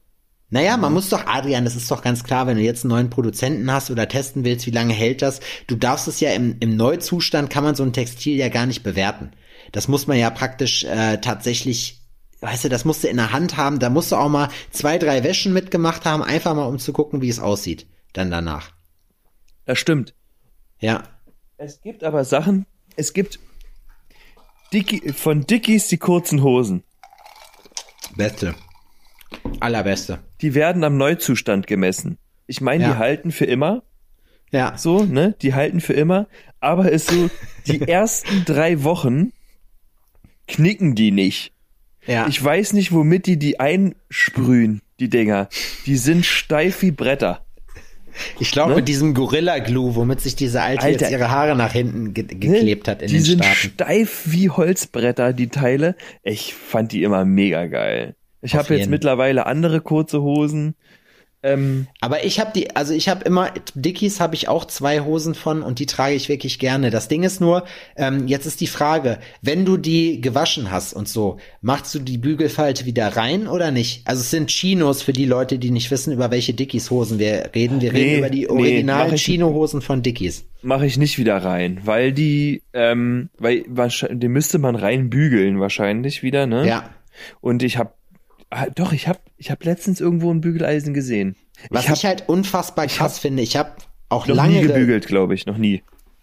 Naja, 0.52 0.76
man 0.76 0.92
muss 0.92 1.08
doch, 1.08 1.26
Adrian, 1.26 1.64
das 1.64 1.76
ist 1.76 1.90
doch 1.90 2.02
ganz 2.02 2.24
klar, 2.24 2.46
wenn 2.48 2.56
du 2.56 2.62
jetzt 2.62 2.84
einen 2.84 2.90
neuen 2.90 3.10
Produzenten 3.10 3.72
hast 3.72 3.90
oder 3.90 4.08
testen 4.08 4.44
willst, 4.44 4.66
wie 4.66 4.72
lange 4.72 4.92
hält 4.92 5.22
das? 5.22 5.38
Du 5.68 5.76
darfst 5.76 6.08
es 6.08 6.18
ja 6.18 6.32
im, 6.32 6.56
im 6.58 6.76
Neuzustand, 6.76 7.50
kann 7.50 7.62
man 7.62 7.76
so 7.76 7.84
ein 7.84 7.92
Textil 7.92 8.36
ja 8.36 8.48
gar 8.48 8.66
nicht 8.66 8.82
bewerten. 8.82 9.30
Das 9.70 9.86
muss 9.86 10.08
man 10.08 10.18
ja 10.18 10.28
praktisch 10.30 10.82
äh, 10.82 11.18
tatsächlich, 11.18 12.00
weißt 12.40 12.64
du, 12.64 12.68
das 12.68 12.84
musst 12.84 13.04
du 13.04 13.08
in 13.08 13.16
der 13.18 13.32
Hand 13.32 13.56
haben, 13.56 13.78
da 13.78 13.90
musst 13.90 14.10
du 14.10 14.16
auch 14.16 14.28
mal 14.28 14.48
zwei, 14.72 14.98
drei 14.98 15.22
Wäschen 15.22 15.52
mitgemacht 15.52 16.04
haben, 16.04 16.22
einfach 16.22 16.54
mal 16.56 16.64
um 16.66 16.80
zu 16.80 16.92
gucken, 16.92 17.22
wie 17.22 17.28
es 17.28 17.38
aussieht, 17.38 17.86
dann 18.12 18.30
danach. 18.32 18.72
Das 19.66 19.78
stimmt. 19.78 20.14
Ja, 20.80 21.04
Es 21.58 21.80
gibt 21.80 22.02
aber 22.02 22.24
Sachen, 22.24 22.66
es 22.96 23.12
gibt 23.12 23.38
Dickie, 24.72 25.12
von 25.12 25.46
Dickies 25.46 25.86
die 25.86 25.98
kurzen 25.98 26.42
Hosen. 26.42 26.82
beste. 28.16 28.56
Allerbeste. 29.60 30.18
Die 30.40 30.54
werden 30.54 30.84
am 30.84 30.96
Neuzustand 30.96 31.66
gemessen. 31.66 32.18
Ich 32.46 32.60
meine, 32.60 32.84
Ja. 32.84 32.92
die 32.92 32.98
halten 32.98 33.30
für 33.30 33.44
immer, 33.44 33.82
Ja, 34.52 34.76
so, 34.76 35.04
ne? 35.04 35.36
Die 35.42 35.54
halten 35.54 35.80
für 35.80 35.92
immer, 35.92 36.26
aber 36.58 36.90
ist 36.90 37.08
so, 37.10 37.30
die 37.68 37.80
ersten 37.88 38.44
drei 38.44 38.82
Wochen 38.82 39.32
knicken 40.48 40.94
die 40.94 41.12
nicht. 41.12 41.52
ja. 42.06 42.26
Ich 42.28 42.42
weiß 42.42 42.72
nicht, 42.72 42.92
womit 42.92 43.26
die 43.26 43.38
die 43.38 43.60
einsprühen, 43.60 44.82
die 44.98 45.08
Dinger. 45.08 45.48
Die 45.86 45.96
sind 45.96 46.24
steif 46.26 46.82
wie 46.82 46.90
Bretter. 46.90 47.44
Ich 48.40 48.50
glaube, 48.50 48.70
Ne? 48.70 48.76
mit 48.76 48.88
diesem 48.88 49.14
Gorilla-Glue, 49.14 49.94
womit 49.94 50.20
sich 50.20 50.34
diese 50.34 50.60
Alte 50.62 50.82
Alter. 50.84 51.02
jetzt 51.02 51.12
ihre 51.12 51.30
Haare 51.30 51.54
nach 51.54 51.72
hinten 51.72 52.12
ge 52.12 52.24
geklebt 52.24 52.88
hat 52.88 53.02
in 53.02 53.08
die 53.08 53.14
den 53.14 53.22
sind 53.22 53.44
Staaten. 53.44 53.56
steif 53.74 54.22
wie 54.24 54.50
Holzbretter, 54.50 55.32
die 55.32 55.48
Teile. 55.48 55.94
Ich 56.24 56.52
fand 56.54 56.90
die 56.90 57.04
immer 57.04 57.24
mega 57.24 57.66
geil. 57.66 58.16
Ich 58.42 58.55
habe 58.55 58.74
jetzt 58.76 58.88
mittlerweile 58.90 59.46
andere 59.46 59.81
kurze 59.81 60.22
Hosen. 60.22 60.74
Ähm, 61.42 61.87
Aber 62.03 62.22
ich 62.24 62.38
habe 62.38 62.50
die, 62.55 62.76
also 62.76 62.92
ich 62.92 63.09
habe 63.09 63.24
immer, 63.24 63.50
Dickies 63.74 64.20
habe 64.20 64.35
ich 64.35 64.48
auch 64.48 64.66
zwei 64.66 65.00
Hosen 65.00 65.35
von 65.35 65.62
und 65.62 65.79
die 65.79 65.87
trage 65.87 66.14
ich 66.14 66.29
wirklich 66.29 66.59
gerne. 66.59 66.90
Das 66.90 67.09
Ding 67.09 67.22
ist 67.22 67.40
nur, 67.40 67.64
ähm, 67.96 68.29
jetzt 68.29 68.44
ist 68.44 68.61
die 68.61 68.66
Frage, 68.66 69.18
wenn 69.40 69.64
du 69.64 69.79
die 69.79 70.20
gewaschen 70.20 70.70
hast 70.70 70.92
und 70.92 71.09
so, 71.09 71.38
machst 71.62 71.94
du 71.94 71.98
die 71.98 72.18
Bügelfalte 72.18 72.85
wieder 72.85 73.16
rein 73.16 73.46
oder 73.48 73.70
nicht? 73.70 74.07
Also 74.07 74.20
es 74.20 74.31
sind 74.31 74.48
Chinos 74.50 75.00
für 75.00 75.14
die 75.14 75.24
Leute, 75.24 75.59
die 75.59 75.70
nicht 75.70 75.90
wissen, 75.90 76.12
über 76.12 76.31
welche 76.31 76.53
Dickies 76.53 76.90
Hosen 76.90 77.18
wir 77.18 77.53
reden. 77.55 77.81
Wir 77.81 77.90
Nee, 77.94 77.98
reden 78.00 78.18
über 78.18 78.29
die 78.31 78.40
nee, 78.42 78.46
originalen 78.48 79.07
mach 79.09 79.14
ich- 79.14 79.22
Chino-Hosen 79.24 79.81
von 79.81 80.03
Dickies. 80.03 80.44
mache 80.61 80.85
ich 80.85 80.98
nicht 80.98 81.16
wieder 81.18 81.38
rein, 81.38 81.81
weil 81.85 82.12
die, 82.12 82.62
ähm, 82.74 83.31
weil 83.38 83.64
wahrscheinlich, 83.66 84.20
den 84.20 84.33
müsste 84.33 84.59
man 84.59 84.76
rein 84.76 85.09
bügeln 85.09 85.59
wahrscheinlich 85.59 86.22
wieder, 86.22 86.46
ne? 86.46 86.66
Ja. 86.68 86.90
Und 87.40 87.62
ich 87.62 87.79
habe, 87.79 87.94
ah, 88.50 88.66
doch, 88.74 88.92
ich 88.92 89.08
habe, 89.08 89.18
ich 89.36 89.50
habe 89.50 89.64
letztens 89.64 90.00
irgendwo 90.00 90.30
ein 90.32 90.40
Bügeleisen 90.40 90.94
gesehen. 90.94 91.36
Was 91.70 91.84
ich 91.84 91.90
ich, 91.90 92.04
habe 92.04 92.08
halt 92.08 92.28
unfassbar 92.28 92.86
krass 92.86 93.18
finde, 93.18 93.42
ich 93.42 93.56
habe 93.56 93.72
auch 94.08 94.26
noch 94.26 94.34
lange 94.36 94.54
nie 94.60 94.66
gebügelt, 94.66 95.06
glaube 95.06 95.34
ich, 95.34 95.46
noch 95.46 95.56
nie. 95.58 95.82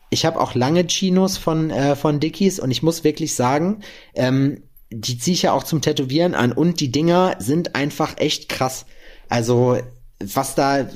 ich 0.09 0.25
habe 0.25 0.39
auch 0.39 0.55
lange 0.55 0.85
Chinos 0.87 1.37
von 1.37 1.69
äh, 1.69 1.95
von 1.95 2.19
Dickies 2.19 2.59
und 2.59 2.71
ich 2.71 2.83
muss 2.83 3.03
wirklich 3.03 3.35
sagen, 3.35 3.81
ähm, 4.15 4.63
die 4.89 5.17
ziehe 5.17 5.33
ich 5.35 5.41
ja 5.43 5.51
auch 5.53 5.63
zum 5.63 5.81
Tätowieren 5.81 6.33
an 6.33 6.51
und 6.53 6.79
die 6.79 6.91
Dinger 6.91 7.35
sind 7.39 7.75
einfach 7.75 8.17
echt 8.17 8.49
krass. 8.49 8.85
Also 9.29 9.77
was 10.19 10.55
da 10.55 10.87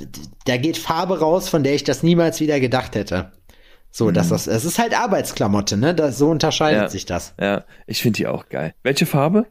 da 0.46 0.56
geht 0.56 0.76
Farbe 0.78 1.20
raus, 1.20 1.48
von 1.48 1.62
der 1.62 1.74
ich 1.74 1.84
das 1.84 2.02
niemals 2.02 2.40
wieder 2.40 2.58
gedacht 2.58 2.94
hätte. 2.94 3.32
So, 3.94 4.10
dass 4.10 4.30
das 4.30 4.46
es 4.46 4.64
ist 4.64 4.78
halt 4.78 4.98
Arbeitsklamotte, 4.98 5.76
ne? 5.76 5.94
Das, 5.94 6.16
so 6.18 6.30
unterscheidet 6.30 6.78
Mhm. 6.80 6.84
Ja. 6.84 6.88
sich 6.88 7.04
das. 7.06 7.34
Ja, 7.38 7.64
ich 7.86 8.00
finde 8.00 8.16
die 8.16 8.26
auch 8.26 8.48
geil. 8.48 8.74
Welche 8.82 9.04
Farbe? 9.06 9.46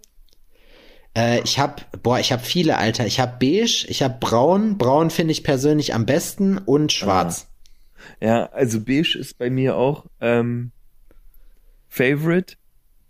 Äh, 1.15 1.41
ich 1.41 1.59
habe 1.59 1.83
boah, 2.03 2.19
ich 2.19 2.31
habe 2.31 2.43
viele 2.43 2.77
Alter. 2.77 3.05
Ich 3.05 3.19
habe 3.19 3.37
beige, 3.39 3.85
ich 3.87 4.01
habe 4.03 4.17
braun, 4.19 4.77
braun 4.77 5.09
finde 5.09 5.31
ich 5.31 5.43
persönlich 5.43 5.93
am 5.93 6.05
besten 6.05 6.57
und 6.57 6.91
schwarz. 6.91 7.47
Ja, 8.19 8.45
also 8.47 8.79
beige 8.81 9.17
ist 9.17 9.37
bei 9.37 9.49
mir 9.49 9.75
auch 9.75 10.05
ähm, 10.19 10.71
Favorite. 11.87 12.55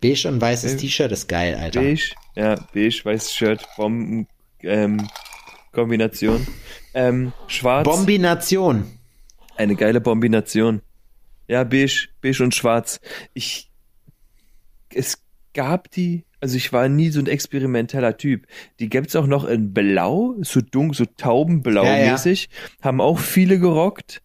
Beige 0.00 0.26
und 0.26 0.40
weißes 0.40 0.78
T-Shirt 0.78 1.12
ist 1.12 1.28
geil, 1.28 1.54
Alter. 1.54 1.80
Beige, 1.80 2.14
ja, 2.34 2.56
beige, 2.74 3.00
weißes 3.04 3.32
Shirt, 3.32 3.64
Bomben, 3.76 4.26
ähm, 4.62 5.08
Kombination. 5.70 6.46
Ähm, 6.92 7.32
schwarz, 7.46 7.86
Kombination. 7.86 8.98
eine 9.56 9.76
geile 9.76 10.00
Kombination. 10.00 10.82
Ja, 11.46 11.62
beige, 11.64 12.08
beige 12.20 12.42
und 12.42 12.54
schwarz. 12.54 13.00
Ich, 13.32 13.70
es 14.92 15.22
gab 15.54 15.90
die, 15.92 16.24
also 16.42 16.56
ich 16.56 16.72
war 16.72 16.88
nie 16.88 17.08
so 17.10 17.20
ein 17.20 17.26
experimenteller 17.28 18.16
Typ. 18.18 18.46
Die 18.80 18.88
gibt's 18.90 19.16
auch 19.16 19.26
noch 19.26 19.44
in 19.46 19.72
Blau, 19.72 20.34
so 20.42 20.60
dunkel, 20.60 20.94
so 20.96 21.04
taubenblau 21.16 21.84
Ja, 21.84 21.96
ja. 21.98 22.12
mäßig. 22.12 22.50
Haben 22.82 23.00
auch 23.00 23.18
viele 23.18 23.58
gerockt. 23.58 24.20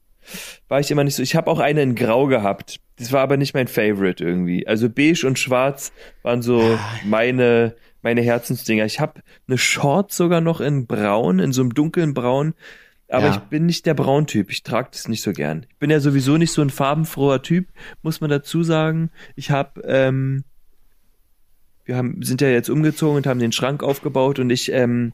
War 0.68 0.80
ich 0.82 0.92
immer 0.92 1.04
nicht 1.06 1.16
so. 1.16 1.24
Ich 1.24 1.36
habe 1.36 1.50
auch 1.50 1.60
eine 1.60 1.82
in 1.84 1.96
Grau 1.96 2.26
gehabt. 2.28 2.80
Das 2.98 3.12
war 3.14 3.22
aber 3.22 3.38
nicht 3.38 3.54
mein 3.54 3.68
Favorite 3.68 4.24
irgendwie. 4.24 4.68
Also 4.68 4.90
beige 4.90 5.26
und 5.26 5.40
schwarz 5.40 5.94
waren 6.24 6.42
so 6.42 6.78
meine 7.06 7.76
meine 8.02 8.22
Herzensdinger. 8.22 8.86
Ich 8.86 9.00
habe 9.00 9.22
eine 9.48 9.58
Short 9.58 10.12
sogar 10.12 10.42
noch 10.42 10.60
in 10.62 10.86
Braun, 10.88 11.40
in 11.40 11.52
so 11.54 11.62
einem 11.62 11.74
dunklen 11.74 12.14
Braun. 12.14 12.54
Aber 13.10 13.28
Ja. 13.28 13.32
ich 13.32 13.38
bin 13.50 13.66
nicht 13.66 13.86
der 13.86 13.94
Brauntyp. 13.94 14.50
Ich 14.52 14.64
trage 14.64 14.90
das 14.92 15.08
nicht 15.08 15.22
so 15.22 15.32
gern. 15.34 15.66
Ich 15.70 15.78
bin 15.78 15.90
ja 15.90 16.00
sowieso 16.00 16.38
nicht 16.38 16.52
so 16.52 16.62
ein 16.62 16.70
farbenfroher 16.70 17.42
Typ, 17.42 17.68
muss 18.02 18.20
man 18.22 18.30
dazu 18.30 18.64
sagen. 18.64 19.12
Ich 19.36 19.52
habe, 19.52 19.82
ähm, 19.86 20.44
wir 21.88 21.96
haben, 21.96 22.22
sind 22.22 22.42
ja 22.42 22.50
jetzt 22.50 22.70
umgezogen 22.70 23.18
und 23.18 23.28
haben 23.28 23.40
den 23.40 23.52
Schrank 23.52 23.82
aufgebaut 23.82 24.40
und 24.40 24.50
ich, 24.50 24.72
ähm, 24.72 25.14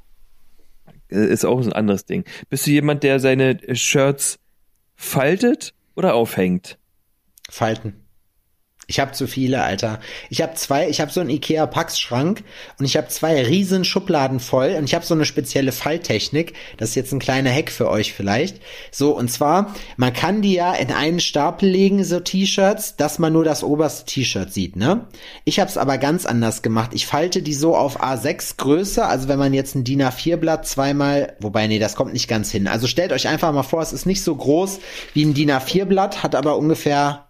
äh, 1.09 1.25
ist 1.25 1.45
auch 1.45 1.61
ein 1.61 1.71
anderes 1.71 2.05
Ding. 2.05 2.25
Bist 2.49 2.65
du 2.67 2.71
jemand, 2.71 3.03
der 3.03 3.19
seine 3.19 3.59
Shirts 3.75 4.39
faltet 4.95 5.73
oder 5.95 6.15
aufhängt? 6.15 6.79
Falten. 7.49 8.02
Ich 8.87 8.99
habe 8.99 9.13
zu 9.13 9.27
viele, 9.27 9.63
Alter. 9.63 9.99
Ich 10.29 10.41
habe 10.41 10.55
zwei, 10.55 10.89
ich 10.89 10.99
habe 10.99 11.11
so 11.11 11.21
einen 11.21 11.29
Ikea 11.29 11.65
Pax 11.67 11.99
Schrank 11.99 12.43
und 12.79 12.85
ich 12.85 12.97
habe 12.97 13.07
zwei 13.07 13.41
riesen 13.41 13.85
Schubladen 13.85 14.41
voll 14.41 14.75
und 14.77 14.83
ich 14.83 14.93
habe 14.93 15.05
so 15.05 15.13
eine 15.13 15.23
spezielle 15.25 15.71
Falltechnik. 15.71 16.53
Das 16.77 16.89
ist 16.89 16.95
jetzt 16.95 17.13
ein 17.13 17.19
kleiner 17.19 17.51
Hack 17.51 17.71
für 17.71 17.89
euch 17.89 18.13
vielleicht. 18.13 18.59
So 18.91 19.17
und 19.17 19.31
zwar, 19.31 19.73
man 19.95 20.11
kann 20.11 20.41
die 20.41 20.53
ja 20.53 20.73
in 20.73 20.91
einen 20.91 21.21
Stapel 21.21 21.69
legen 21.69 22.03
so 22.03 22.19
T-Shirts, 22.19 22.97
dass 22.97 23.19
man 23.19 23.31
nur 23.31 23.45
das 23.45 23.63
oberste 23.63 24.05
T-Shirt 24.05 24.51
sieht, 24.51 24.75
ne? 24.75 25.07
Ich 25.45 25.59
habe 25.59 25.69
es 25.69 25.77
aber 25.77 25.97
ganz 25.97 26.25
anders 26.25 26.61
gemacht. 26.61 26.91
Ich 26.93 27.07
falte 27.07 27.41
die 27.41 27.53
so 27.53 27.77
auf 27.77 28.03
A6 28.03 28.57
Größe, 28.57 29.05
also 29.05 29.29
wenn 29.29 29.39
man 29.39 29.53
jetzt 29.53 29.75
ein 29.75 29.85
DIN 29.85 30.01
A4 30.01 30.35
Blatt 30.35 30.67
zweimal, 30.67 31.37
wobei 31.39 31.67
nee, 31.67 31.79
das 31.79 31.95
kommt 31.95 32.11
nicht 32.11 32.27
ganz 32.27 32.51
hin. 32.51 32.67
Also 32.67 32.87
stellt 32.87 33.13
euch 33.13 33.29
einfach 33.29 33.53
mal 33.53 33.63
vor, 33.63 33.81
es 33.81 33.93
ist 33.93 34.05
nicht 34.05 34.23
so 34.23 34.35
groß 34.35 34.79
wie 35.13 35.23
ein 35.23 35.33
DIN 35.33 35.51
A4 35.51 35.85
Blatt, 35.85 36.21
hat 36.21 36.35
aber 36.35 36.57
ungefähr 36.57 37.27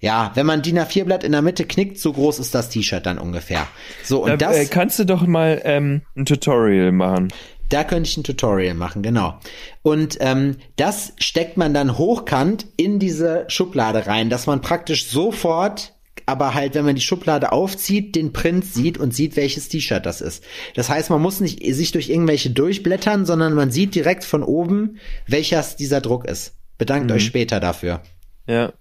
ja, 0.00 0.30
wenn 0.34 0.46
man 0.46 0.62
DIN 0.62 0.78
A4-Blatt 0.78 1.24
in 1.24 1.32
der 1.32 1.42
Mitte 1.42 1.64
knickt, 1.64 1.98
so 1.98 2.12
groß 2.12 2.38
ist 2.38 2.54
das 2.54 2.68
T-Shirt 2.68 3.06
dann 3.06 3.18
ungefähr. 3.18 3.66
So, 4.04 4.22
und 4.24 4.30
Da, 4.30 4.36
das, 4.36 4.56
äh, 4.56 4.66
kannst 4.66 4.98
du 4.98 5.04
doch 5.04 5.26
mal 5.26 5.60
ähm, 5.64 6.02
ein 6.16 6.26
Tutorial 6.26 6.92
machen. 6.92 7.28
da 7.70 7.82
könnte 7.82 8.08
ich 8.08 8.16
ein 8.16 8.22
Tutorial 8.24 8.74
machen, 8.74 9.02
genau. 9.02 9.38
Und 9.82 10.18
ähm, 10.20 10.56
das 10.76 11.12
steckt 11.18 11.56
man 11.56 11.74
dann 11.74 11.98
hochkant 11.98 12.66
in 12.76 12.98
diese 12.98 13.44
Schublade 13.48 14.06
rein, 14.06 14.30
dass 14.30 14.46
man 14.46 14.60
praktisch 14.60 15.06
sofort 15.08 15.92
aber 16.28 16.54
halt, 16.54 16.74
wenn 16.74 16.84
man 16.84 16.96
die 16.96 17.02
Schublade 17.02 17.52
aufzieht, 17.52 18.16
den 18.16 18.32
Print 18.32 18.64
sieht 18.64 18.98
und 18.98 19.14
sieht, 19.14 19.36
welches 19.36 19.68
T-Shirt 19.68 20.04
das 20.04 20.20
ist. 20.20 20.42
Das 20.74 20.88
heißt, 20.88 21.08
man 21.08 21.22
muss 21.22 21.38
nicht 21.40 21.62
sich 21.74 21.92
durch 21.92 22.08
irgendwelche 22.08 22.50
durchblättern, 22.50 23.24
sondern 23.26 23.54
man 23.54 23.70
sieht 23.70 23.94
direkt 23.94 24.24
von 24.24 24.42
oben, 24.42 24.96
welches 25.28 25.76
dieser 25.76 26.00
Druck 26.00 26.24
ist. 26.24 26.54
Bedankt 26.78 27.10
Mhm. 27.10 27.16
euch 27.16 27.24
später 27.26 27.60
dafür. 27.60 28.02
Ja. 28.48 28.72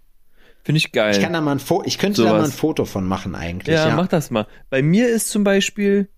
Finde 0.66 0.78
ich 0.80 0.92
geil. 0.92 1.16
Ich 1.16 1.22
kann 1.22 1.32
da 1.34 1.40
mal 1.42 1.52
ein 1.54 1.60
Fo 1.60 1.84
ich 1.86 1.98
könnte 2.00 2.24
da 2.24 2.30
Sowas. 2.30 2.42
mal 2.42 2.46
ein 2.48 2.52
Foto 2.52 2.86
von 2.86 3.08
machen 3.08 3.36
eigentlich. 3.36 3.76
ja, 3.76 3.88
Ja, 3.90 3.96
mach 3.96 4.08
das 4.08 4.32
mal. 4.32 4.48
Bei 4.70 4.82
mir 4.82 5.08
ist 5.08 5.30
zum 5.30 5.44
Beispiel 5.44 6.10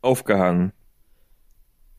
aufgehangen. 0.00 0.72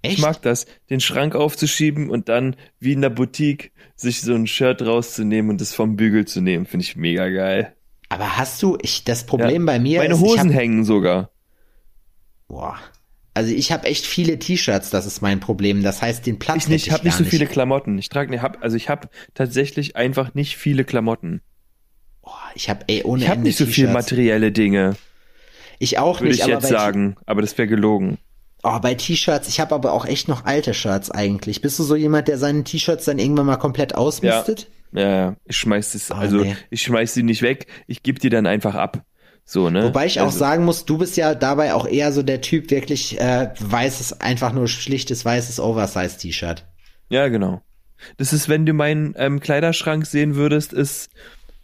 Echt? 0.01 0.15
Ich 0.17 0.21
mag 0.21 0.41
das, 0.41 0.65
den 0.89 0.99
Schrank 0.99 1.33
aufzuschieben 1.35 2.09
und 2.09 2.27
dann 2.27 2.55
wie 2.79 2.91
in 2.93 3.01
der 3.01 3.09
Boutique 3.11 3.71
sich 3.95 4.21
so 4.21 4.33
ein 4.33 4.47
Shirt 4.47 4.81
rauszunehmen 4.81 5.49
und 5.51 5.61
es 5.61 5.73
vom 5.73 5.95
Bügel 5.95 6.25
zu 6.25 6.41
nehmen. 6.41 6.65
Finde 6.65 6.83
ich 6.83 6.95
mega 6.97 7.29
geil. 7.29 7.73
aber 8.09 8.37
hast 8.37 8.61
du, 8.63 8.77
ich, 8.81 9.03
das 9.05 9.25
Problem 9.25 9.61
Ja. 9.65 9.73
bei 9.73 9.79
mir 9.79 9.99
Meine 9.99 10.15
ist, 10.15 10.19
Hosen 10.19 10.49
hab, 10.49 10.53
hängen 10.59 10.83
sogar. 10.83 11.29
boah, 12.49 12.75
also 13.35 13.51
ich 13.53 13.71
habe 13.71 13.87
echt 13.87 14.05
viele 14.05 14.37
T-Shirts, 14.39 14.89
das 14.89 15.05
ist 15.05 15.21
mein 15.21 15.39
Problem. 15.39 15.83
Das 15.83 16.01
heißt, 16.01 16.25
den 16.25 16.37
Platz 16.37 16.63
Ich 16.63 16.67
nicht, 16.69 16.81
hätte 16.85 16.89
ich 16.89 16.93
habe 16.93 17.05
nicht 17.05 17.17
so 17.17 17.23
viele 17.23 17.45
Klamotten. 17.47 17.97
Ich 17.97 18.09
trage, 18.09 18.41
hab, 18.41 18.61
also 18.61 18.75
ich 18.75 18.89
habe 18.89 19.09
tatsächlich 19.33 19.95
einfach 19.95 20.33
nicht 20.33 20.57
viele 20.57 20.83
Klamotten. 20.83 21.41
Boah, 22.23 22.39
ich 22.55 22.69
habe 22.69 22.85
ey 22.87 23.03
ohne 23.03 23.23
Ich 23.23 23.29
habe 23.29 23.41
nicht 23.41 23.57
so 23.57 23.65
viel 23.65 23.89
materielle 23.89 24.51
Dinge, 24.51 24.95
Ich 25.79 25.99
auch 25.99 26.21
würde 26.21 26.29
nicht, 26.29 26.39
ich 26.39 26.43
aber 26.45 26.53
jetzt 26.53 26.69
sagen. 26.69 27.15
Aber 27.25 27.41
das 27.41 27.57
wäre 27.57 27.67
gelogen. 27.67 28.17
Oh, 28.63 28.79
bei 28.79 28.93
T-Shirts, 28.93 29.49
ich 29.49 29.59
habe 29.59 29.75
aber 29.75 29.91
auch 29.91 30.05
echt 30.05 30.29
noch 30.29 30.45
alte 30.45 30.73
Shirts 30.73 31.11
eigentlich. 31.11 31.61
Bist 31.61 31.77
du 31.79 31.83
so 31.83 31.97
jemand, 31.97 32.29
der 32.29 32.37
seine 32.37 32.63
T-Shirts 32.63 33.03
dann 33.03 33.19
irgendwann 33.19 33.45
mal 33.45 33.57
komplett 33.57 33.93
ausmistet? 33.93 34.67
Ja, 34.93 35.09
ja, 35.09 35.35
ich 35.45 35.57
schmeiß 35.57 35.91
das, 35.91 36.11
Oh, 36.11 36.15
also 36.15 36.37
nee. 36.37 36.55
ich 36.69 36.83
schmeiß 36.83 37.13
sie 37.13 37.23
nicht 37.23 37.41
weg, 37.41 37.67
ich 37.87 38.03
gebe 38.03 38.19
die 38.19 38.29
dann 38.29 38.45
einfach 38.45 38.75
ab. 38.75 39.03
So, 39.43 39.69
ne? 39.69 39.83
Wobei 39.83 40.05
ich 40.05 40.21
auch 40.21 40.27
also, 40.27 40.37
sagen 40.37 40.63
muss, 40.63 40.85
du 40.85 40.97
bist 40.97 41.17
ja 41.17 41.35
dabei 41.35 41.73
auch 41.73 41.85
eher 41.85 42.13
so 42.13 42.23
der 42.23 42.39
Typ 42.39 42.71
wirklich 42.71 43.19
äh, 43.19 43.49
weißes, 43.59 44.21
einfach 44.21 44.53
nur 44.53 44.69
schlichtes 44.69 45.25
weißes 45.25 45.59
Oversize-T-Shirt. 45.59 46.65
Ja, 47.09 47.27
genau. 47.27 47.61
Das 48.15 48.31
ist, 48.31 48.47
wenn 48.47 48.65
du 48.65 48.71
meinen 48.73 49.13
ähm, 49.17 49.41
Kleiderschrank 49.41 50.05
sehen 50.05 50.35
würdest, 50.35 50.71
ist, 50.71 51.09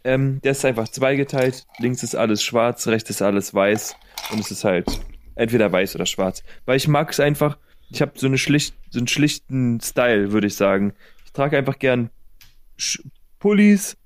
ähm, 0.04 0.40
der 0.42 0.52
ist 0.52 0.64
einfach 0.64 0.88
zweigeteilt. 0.88 1.66
Links 1.78 2.02
ist 2.02 2.14
alles 2.14 2.42
schwarz, 2.42 2.86
rechts 2.86 3.10
ist 3.10 3.22
alles 3.22 3.54
weiß 3.54 3.96
und 4.32 4.40
es 4.40 4.50
ist 4.50 4.64
halt 4.64 4.86
entweder 5.34 5.70
weiß 5.70 5.94
oder 5.94 6.06
schwarz. 6.06 6.42
Weil 6.66 6.76
ich 6.76 6.88
mag 6.88 7.10
es 7.10 7.20
einfach, 7.20 7.58
ich 7.90 8.00
habe 8.02 8.12
so 8.14 8.26
eine 8.26 8.38
schlicht, 8.38 8.74
so 8.90 8.98
einen 8.98 9.08
schlichten 9.08 9.80
Style, 9.80 10.32
würde 10.32 10.46
ich 10.46 10.54
sagen. 10.54 10.92
Ich 11.24 11.32
trage 11.32 11.58
einfach 11.58 11.78
gern 11.78 12.10
Sch 12.76 13.02
Pullis 13.38 13.96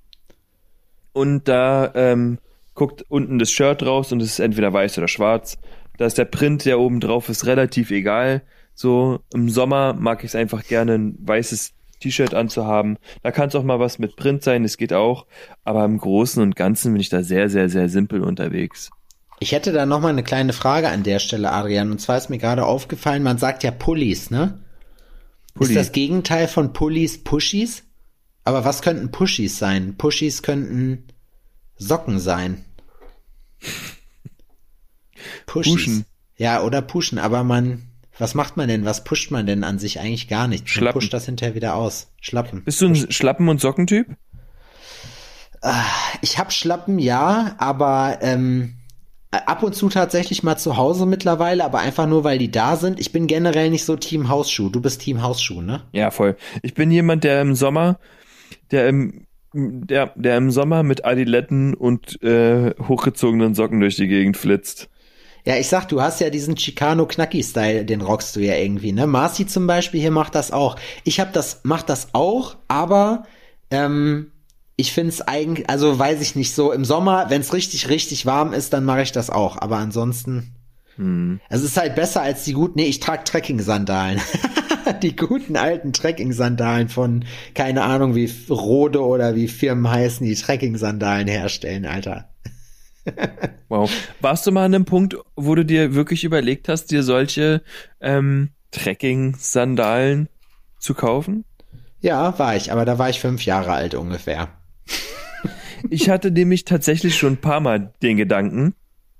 und 1.13 1.47
da 1.47 1.91
ähm, 1.93 2.39
guckt 2.73 3.03
unten 3.09 3.39
das 3.39 3.51
Shirt 3.51 3.83
raus 3.83 4.11
und 4.11 4.21
es 4.21 4.31
ist 4.31 4.39
entweder 4.39 4.71
weiß 4.71 4.97
oder 4.97 5.07
schwarz. 5.07 5.57
Da 5.97 6.05
ist 6.05 6.17
der 6.17 6.25
Print, 6.25 6.65
der 6.65 6.79
oben 6.79 6.99
drauf 6.99 7.29
ist, 7.29 7.45
relativ 7.45 7.91
egal. 7.91 8.41
So 8.73 9.21
im 9.33 9.49
Sommer 9.49 9.93
mag 9.93 10.23
ich 10.23 10.31
es 10.31 10.35
einfach 10.35 10.63
gerne, 10.65 10.95
ein 10.95 11.17
weißes 11.19 11.74
T-Shirt 12.05 12.35
anzuhaben. 12.35 12.97
Da 13.23 13.31
kann 13.31 13.47
es 13.47 13.55
auch 13.55 13.63
mal 13.63 13.79
was 13.79 13.97
mit 13.97 14.15
Print 14.15 14.43
sein, 14.43 14.63
es 14.63 14.77
geht 14.77 14.93
auch. 14.93 15.25
Aber 15.63 15.83
im 15.85 15.97
Großen 15.97 16.41
und 16.41 16.55
Ganzen 16.55 16.93
bin 16.93 17.01
ich 17.01 17.09
da 17.09 17.23
sehr, 17.23 17.49
sehr, 17.49 17.67
sehr 17.67 17.89
simpel 17.89 18.21
unterwegs. 18.21 18.91
Ich 19.39 19.51
hätte 19.51 19.71
da 19.71 19.85
noch 19.87 20.01
mal 20.01 20.09
eine 20.09 20.23
kleine 20.23 20.53
Frage 20.53 20.89
an 20.89 21.01
der 21.01 21.19
Stelle, 21.19 21.51
Adrian. 21.51 21.91
Und 21.91 21.99
zwar 21.99 22.17
ist 22.17 22.29
mir 22.29 22.37
gerade 22.37 22.65
aufgefallen, 22.65 23.23
man 23.23 23.39
sagt 23.39 23.63
ja 23.63 23.71
Pullis, 23.71 24.29
ne? 24.29 24.59
Pulli. 25.55 25.71
Ist 25.71 25.75
das 25.75 25.91
Gegenteil 25.91 26.47
von 26.47 26.73
Pullis 26.73 27.23
Pushis? 27.23 27.83
Aber 28.43 28.63
was 28.63 28.83
könnten 28.83 29.09
Pushis 29.11 29.57
sein? 29.57 29.95
Pushis 29.97 30.43
könnten 30.43 31.07
Socken 31.75 32.19
sein. 32.19 32.63
Pushis. 35.47 35.73
Pushen. 35.73 36.05
Ja, 36.37 36.61
oder 36.61 36.81
pushen, 36.81 37.17
aber 37.17 37.43
man, 37.43 37.84
was 38.17 38.33
macht 38.35 38.57
man 38.57 38.67
denn? 38.67 38.85
Was 38.85 39.03
pusht 39.03 39.31
man 39.31 39.45
denn 39.45 39.63
an 39.63 39.79
sich 39.79 39.99
eigentlich 39.99 40.27
gar 40.27 40.47
nicht? 40.47 40.63
Man 40.63 40.69
Schlappen. 40.69 40.99
pusht 40.99 41.13
das 41.13 41.25
hinterher 41.25 41.55
wieder 41.55 41.75
aus. 41.75 42.07
Schlappen. 42.21 42.63
Bist 42.63 42.81
du 42.81 42.87
ein 42.87 43.11
Schlappen- 43.11 43.49
und 43.49 43.59
Sockentyp? 43.59 44.07
Ich 46.21 46.37
hab 46.37 46.53
Schlappen, 46.53 46.99
ja, 46.99 47.55
aber 47.57 48.19
ähm, 48.21 48.75
ab 49.31 49.63
und 49.63 49.75
zu 49.75 49.89
tatsächlich 49.89 50.43
mal 50.43 50.57
zu 50.57 50.77
Hause 50.77 51.05
mittlerweile, 51.05 51.63
aber 51.65 51.79
einfach 51.79 52.07
nur, 52.07 52.23
weil 52.23 52.37
die 52.37 52.51
da 52.51 52.75
sind. 52.75 52.99
Ich 52.99 53.11
bin 53.11 53.27
generell 53.27 53.69
nicht 53.69 53.83
so 53.83 53.95
Team 53.95 54.29
Hausschuh. 54.29 54.69
Du 54.69 54.81
bist 54.81 55.01
Team 55.01 55.21
Hausschuh, 55.21 55.61
ne? 55.61 55.81
Ja, 55.91 56.11
voll. 56.11 56.35
Ich 56.61 56.73
bin 56.73 56.91
jemand, 56.91 57.23
der 57.23 57.41
im 57.41 57.55
Sommer, 57.55 57.99
der 58.71 58.87
im, 58.87 59.25
der, 59.53 60.13
der 60.15 60.37
im 60.37 60.51
Sommer 60.51 60.83
mit 60.83 61.03
Adiletten 61.03 61.73
und 61.73 62.21
äh, 62.21 62.75
hochgezogenen 62.87 63.55
Socken 63.55 63.79
durch 63.79 63.95
die 63.95 64.07
Gegend 64.07 64.37
flitzt. 64.37 64.89
Ja, 65.45 65.57
ich 65.57 65.67
sag, 65.67 65.87
du 65.87 66.01
hast 66.01 66.21
ja 66.21 66.31
diesen 66.31 66.55
Chicano-Knacki-Style, 66.55 67.85
den 67.85 68.01
rockst 68.01 68.35
du 68.35 68.39
ja 68.39 68.55
irgendwie, 68.55 68.91
ne? 68.91 69.05
Marcy 69.05 69.45
zum 69.45 69.67
Beispiel 69.67 70.01
hier 70.01 70.11
macht 70.11 70.33
das 70.33 70.51
auch. 70.51 70.75
Ich 71.03 71.19
hab 71.19 71.33
das, 71.33 71.61
mach 71.63 71.83
das 71.83 72.09
auch, 72.13 72.57
aber 72.67 73.25
ähm, 73.69 74.31
ich 74.75 74.91
find's 74.91 75.21
eigentlich, 75.21 75.69
also 75.69 75.97
weiß 75.97 76.19
ich 76.21 76.35
nicht, 76.35 76.53
so 76.53 76.71
im 76.71 76.83
Sommer, 76.83 77.29
wenn's 77.29 77.53
richtig, 77.53 77.89
richtig 77.89 78.25
warm 78.25 78.53
ist, 78.53 78.73
dann 78.73 78.85
mache 78.85 79.03
ich 79.03 79.11
das 79.11 79.29
auch. 79.29 79.57
Aber 79.61 79.77
ansonsten, 79.77 80.55
es 81.49 81.61
ist 81.61 81.77
halt 81.77 81.95
besser 81.95 82.23
als 82.23 82.43
die 82.43 82.53
guten, 82.53 82.79
nee, 82.79 82.87
ich 82.87 82.99
trage 82.99 83.23
Trekking-Sandalen. 83.23 84.19
die 85.03 85.15
guten 85.15 85.57
alten 85.57 85.93
Trekking-Sandalen 85.93 86.89
von, 86.89 87.25
keine 87.53 87.83
Ahnung, 87.83 88.15
wie 88.15 88.31
Rode 88.49 89.01
oder 89.01 89.35
wie 89.35 89.47
Firmen 89.47 89.89
heißen, 89.89 90.25
die 90.25 90.35
Trekking-Sandalen 90.35 91.27
herstellen, 91.27 91.85
Alter. 91.85 92.29
Wow. 93.67 93.89
Warst 94.21 94.45
du 94.45 94.51
mal 94.51 94.65
an 94.65 94.75
einem 94.75 94.85
Punkt, 94.85 95.15
wo 95.35 95.55
du 95.55 95.65
dir 95.65 95.95
wirklich 95.95 96.23
überlegt 96.23 96.69
hast, 96.69 96.91
dir 96.91 97.01
solche 97.01 97.63
ähm, 97.99 98.51
Trekking-Sandalen 98.69 100.29
zu 100.77 100.93
kaufen? 100.93 101.45
Ja, 101.99 102.37
war 102.37 102.55
ich, 102.55 102.71
aber 102.71 102.85
da 102.85 102.99
war 102.99 103.09
ich 103.09 103.19
fünf 103.19 103.43
Jahre 103.43 103.73
alt 103.73 103.95
ungefähr. 103.95 104.49
Ich 105.89 106.09
hatte 106.09 106.31
nämlich 106.31 106.65
tatsächlich 106.65 107.17
schon 107.17 107.33
ein 107.33 107.41
paar 107.41 107.59
Mal 107.59 107.93
den 108.01 108.17
Gedanken. 108.17 108.75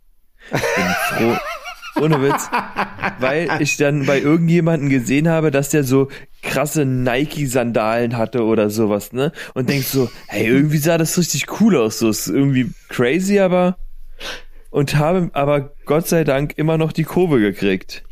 Bin 0.51 0.59
froh. 1.09 1.37
Ohne 2.01 2.21
Witz. 2.21 2.49
Weil 3.19 3.49
ich 3.61 3.77
dann 3.77 4.05
bei 4.05 4.19
irgendjemanden 4.19 4.89
gesehen 4.89 5.29
habe, 5.29 5.51
dass 5.51 5.69
der 5.69 5.83
so 5.83 6.09
krasse 6.41 6.85
Nike-Sandalen 6.85 8.17
hatte 8.17 8.43
oder 8.43 8.69
sowas, 8.69 9.13
ne? 9.13 9.31
Und 9.53 9.69
denkst 9.69 9.87
so, 9.87 10.09
hey, 10.27 10.47
irgendwie 10.47 10.77
sah 10.77 10.97
das 10.97 11.17
richtig 11.17 11.45
cool 11.59 11.77
aus. 11.77 11.99
So 11.99 12.09
ist 12.09 12.27
irgendwie 12.27 12.71
crazy, 12.89 13.39
aber. 13.39 13.77
Und 14.69 14.95
habe 14.97 15.29
aber 15.33 15.71
Gott 15.85 16.07
sei 16.07 16.23
Dank 16.25 16.53
immer 16.57 16.77
noch 16.77 16.91
die 16.91 17.03
Kurve 17.05 17.39
gekriegt. 17.39 18.03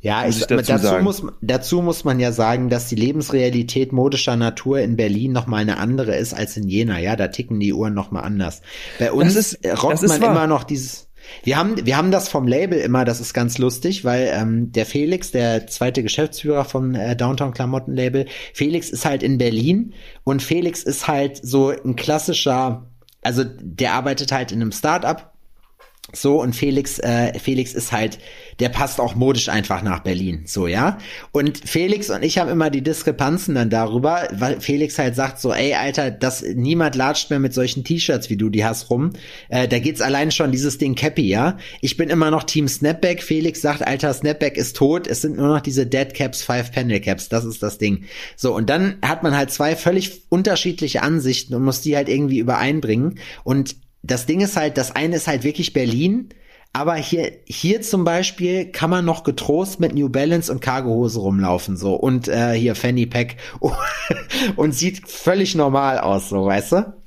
Ja, 0.00 0.22
Muss 0.24 0.36
ich, 0.36 0.42
ich 0.42 0.46
dazu 0.46 0.70
dazu, 0.72 0.86
sagen. 0.86 1.02
muss, 1.04 1.24
dazu 1.42 1.82
muss 1.82 2.04
man 2.04 2.20
ja 2.20 2.30
sagen, 2.30 2.70
dass 2.70 2.86
die 2.88 2.94
Lebensrealität 2.94 3.92
modischer 3.92 4.36
Natur 4.36 4.78
in 4.78 4.94
Berlin 4.94 5.32
noch 5.32 5.48
mal 5.48 5.56
eine 5.56 5.78
andere 5.78 6.14
ist 6.14 6.34
als 6.34 6.56
in 6.56 6.68
Jena. 6.68 7.00
Ja, 7.00 7.16
da 7.16 7.26
ticken 7.28 7.58
die 7.58 7.72
Uhren 7.72 7.94
noch 7.94 8.12
mal 8.12 8.20
anders. 8.20 8.62
Bei 9.00 9.10
uns 9.10 9.34
ist- 9.34 9.58
rockt 9.66 9.92
das 9.94 10.04
ist 10.04 10.10
man 10.10 10.20
wahr. 10.20 10.30
immer 10.30 10.46
noch 10.46 10.62
dieses. 10.62 11.07
Wir 11.42 11.56
haben, 11.56 11.84
wir 11.86 11.96
haben 11.96 12.10
das 12.10 12.28
vom 12.28 12.46
Label 12.46 12.78
immer, 12.78 13.04
das 13.04 13.20
ist 13.20 13.34
ganz 13.34 13.58
lustig, 13.58 14.04
weil 14.04 14.30
ähm, 14.32 14.72
der 14.72 14.86
Felix, 14.86 15.30
der 15.30 15.66
zweite 15.66 16.02
Geschäftsführer 16.02 16.64
vom 16.64 16.94
äh, 16.94 17.16
Downtown 17.16 17.52
Klamotten 17.52 17.94
Label, 17.94 18.26
Felix 18.54 18.90
ist 18.90 19.04
halt 19.04 19.22
in 19.22 19.38
Berlin 19.38 19.94
und 20.24 20.42
Felix 20.42 20.82
ist 20.82 21.08
halt 21.08 21.40
so 21.42 21.70
ein 21.70 21.96
klassischer, 21.96 22.86
also 23.22 23.44
der 23.44 23.94
arbeitet 23.94 24.32
halt 24.32 24.52
in 24.52 24.60
einem 24.60 24.72
Start-up 24.72 25.37
so, 26.12 26.40
und 26.40 26.56
Felix, 26.56 26.98
äh, 26.98 27.38
Felix 27.38 27.74
ist 27.74 27.92
halt, 27.92 28.18
der 28.60 28.70
passt 28.70 29.00
auch 29.00 29.14
modisch 29.14 29.48
einfach 29.48 29.82
nach 29.82 30.00
Berlin, 30.00 30.42
so, 30.46 30.66
ja. 30.66 30.98
Und 31.32 31.58
Felix 31.58 32.08
und 32.08 32.22
ich 32.22 32.38
haben 32.38 32.48
immer 32.48 32.70
die 32.70 32.82
Diskrepanzen 32.82 33.54
dann 33.54 33.68
darüber, 33.68 34.26
weil 34.32 34.60
Felix 34.60 34.98
halt 34.98 35.14
sagt 35.14 35.38
so, 35.38 35.52
ey, 35.52 35.74
Alter, 35.74 36.10
das, 36.10 36.42
niemand 36.42 36.96
latscht 36.96 37.28
mehr 37.30 37.38
mit 37.38 37.52
solchen 37.52 37.84
T-Shirts, 37.84 38.30
wie 38.30 38.36
du 38.36 38.48
die 38.48 38.64
hast, 38.64 38.90
rum. 38.90 39.10
Äh, 39.48 39.68
da 39.68 39.78
geht's 39.78 40.00
allein 40.00 40.30
schon 40.30 40.50
dieses 40.50 40.78
Ding 40.78 40.94
Cappy, 40.94 41.28
ja. 41.28 41.58
Ich 41.82 41.96
bin 41.96 42.08
immer 42.08 42.30
noch 42.30 42.44
Team 42.44 42.68
Snapback. 42.68 43.22
Felix 43.22 43.60
sagt, 43.60 43.86
Alter, 43.86 44.12
Snapback 44.12 44.56
ist 44.56 44.76
tot. 44.76 45.06
Es 45.06 45.22
sind 45.22 45.36
nur 45.36 45.48
noch 45.48 45.60
diese 45.60 45.86
Dead 45.86 46.12
Caps, 46.14 46.42
Five 46.42 46.72
Panel 46.72 47.00
Caps. 47.00 47.28
Das 47.28 47.44
ist 47.44 47.62
das 47.62 47.78
Ding. 47.78 48.04
So, 48.36 48.54
und 48.54 48.70
dann 48.70 48.96
hat 49.02 49.22
man 49.22 49.36
halt 49.36 49.50
zwei 49.50 49.76
völlig 49.76 50.22
unterschiedliche 50.30 51.02
Ansichten 51.02 51.54
und 51.54 51.64
muss 51.64 51.82
die 51.82 51.96
halt 51.96 52.08
irgendwie 52.08 52.38
übereinbringen. 52.38 53.18
Und 53.44 53.76
das 54.10 54.26
Ding 54.26 54.40
ist 54.40 54.56
halt, 54.56 54.76
das 54.78 54.94
eine 54.94 55.16
ist 55.16 55.28
halt 55.28 55.44
wirklich 55.44 55.72
Berlin, 55.72 56.30
aber 56.72 56.96
hier, 56.96 57.32
hier 57.46 57.82
zum 57.82 58.04
Beispiel 58.04 58.66
kann 58.70 58.90
man 58.90 59.04
noch 59.04 59.24
getrost 59.24 59.80
mit 59.80 59.94
New 59.94 60.08
Balance 60.08 60.52
und 60.52 60.60
Cargohose 60.60 61.18
rumlaufen, 61.18 61.76
so. 61.76 61.94
Und 61.94 62.28
äh, 62.28 62.52
hier 62.52 62.74
Fanny 62.74 63.06
Pack 63.06 63.36
und 64.56 64.72
sieht 64.72 65.08
völlig 65.08 65.54
normal 65.54 65.98
aus, 65.98 66.28
so, 66.28 66.44
weißt 66.44 66.72
du? 66.72 66.97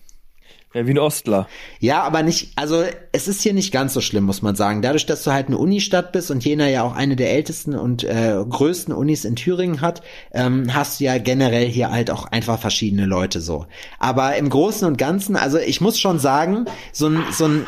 Ja, 0.74 0.88
wie 0.88 0.92
ein 0.92 1.00
Ostler. 1.00 1.50
Ja, 1.80 2.04
aber 2.04 2.24
nicht, 2.24 2.54
also 2.56 2.84
es 3.12 3.28
ist 3.28 3.42
hier 3.42 3.54
nicht 3.54 3.74
ganz 3.74 3.94
so 3.94 4.00
schlimm, 4.00 4.24
muss 4.24 4.42
man 4.42 4.56
sagen. 4.56 4.82
Dadurch, 4.82 5.06
dass 5.06 5.24
du 5.24 5.34
halt 5.34 5.48
eine 5.48 5.58
Unistadt 5.58 6.14
bist 6.14 6.32
und 6.32 6.46
Jena 6.46 6.70
ja 6.70 6.84
auch 6.84 6.96
eine 6.96 7.18
der 7.18 7.34
ältesten 7.34 7.76
und 7.76 8.06
äh, 8.06 8.38
größten 8.48 8.94
Unis 8.94 9.26
in 9.26 9.36
Thüringen 9.36 9.82
hat, 9.82 10.02
ähm, 10.32 10.74
hast 10.74 11.00
du 11.00 11.04
ja 11.04 11.18
generell 11.18 11.68
hier 11.68 11.92
halt 11.92 12.10
auch 12.10 12.26
einfach 12.26 12.58
verschiedene 12.58 13.06
Leute 13.06 13.42
so. 13.42 13.66
Aber 14.00 14.38
im 14.38 14.50
Großen 14.50 14.88
und 14.88 14.98
Ganzen, 14.98 15.36
also 15.36 15.58
ich 15.58 15.82
muss 15.82 16.00
schon 16.00 16.20
sagen, 16.20 16.66
so 16.94 17.08
ein, 17.08 17.24
so 17.32 17.46
ein 17.46 17.66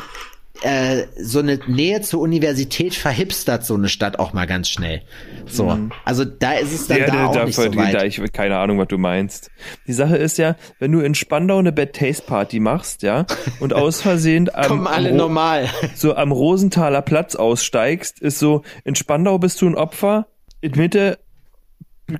äh, 0.62 1.04
so 1.20 1.40
eine 1.40 1.58
Nähe 1.66 2.00
zur 2.00 2.20
Universität 2.20 2.94
verhipstert 2.94 3.64
so 3.66 3.74
eine 3.74 3.88
Stadt 3.88 4.18
auch 4.18 4.32
mal 4.32 4.46
ganz 4.46 4.68
schnell. 4.68 5.02
So, 5.46 5.76
also 6.04 6.24
da 6.24 6.52
ist 6.52 6.72
es 6.72 6.86
dann 6.86 6.98
Ja, 6.98 7.06
da 7.06 7.12
da, 7.12 7.26
auch 7.26 7.34
da, 7.34 7.44
nicht 7.44 7.56
so 7.56 7.68
da, 7.68 7.76
weit. 7.76 8.02
ich 8.04 8.32
keine 8.32 8.56
Ahnung, 8.58 8.78
was 8.78 8.88
du 8.88 8.96
meinst. 8.96 9.50
Die 9.86 9.92
Sache 9.92 10.16
ist 10.16 10.38
ja, 10.38 10.56
wenn 10.78 10.92
du 10.92 11.00
in 11.00 11.14
Spandau 11.14 11.58
eine 11.58 11.72
Bad 11.72 11.92
Taste 11.94 12.22
Party 12.24 12.60
machst, 12.60 13.02
ja, 13.02 13.26
und 13.60 13.72
aus 13.74 14.00
Versehen 14.00 14.48
am, 14.54 14.68
Kommen 14.68 14.86
alle 14.86 15.08
am, 15.10 15.14
Ro- 15.16 15.18
normal. 15.18 15.68
so 15.96 16.14
am 16.14 16.32
Rosenthaler 16.32 17.02
Platz 17.02 17.34
aussteigst, 17.34 18.20
ist 18.20 18.38
so, 18.38 18.62
in 18.84 18.94
Spandau 18.94 19.38
bist 19.38 19.60
du 19.60 19.66
ein 19.66 19.74
Opfer, 19.74 20.28
in 20.60 20.72
Mitte 20.76 21.18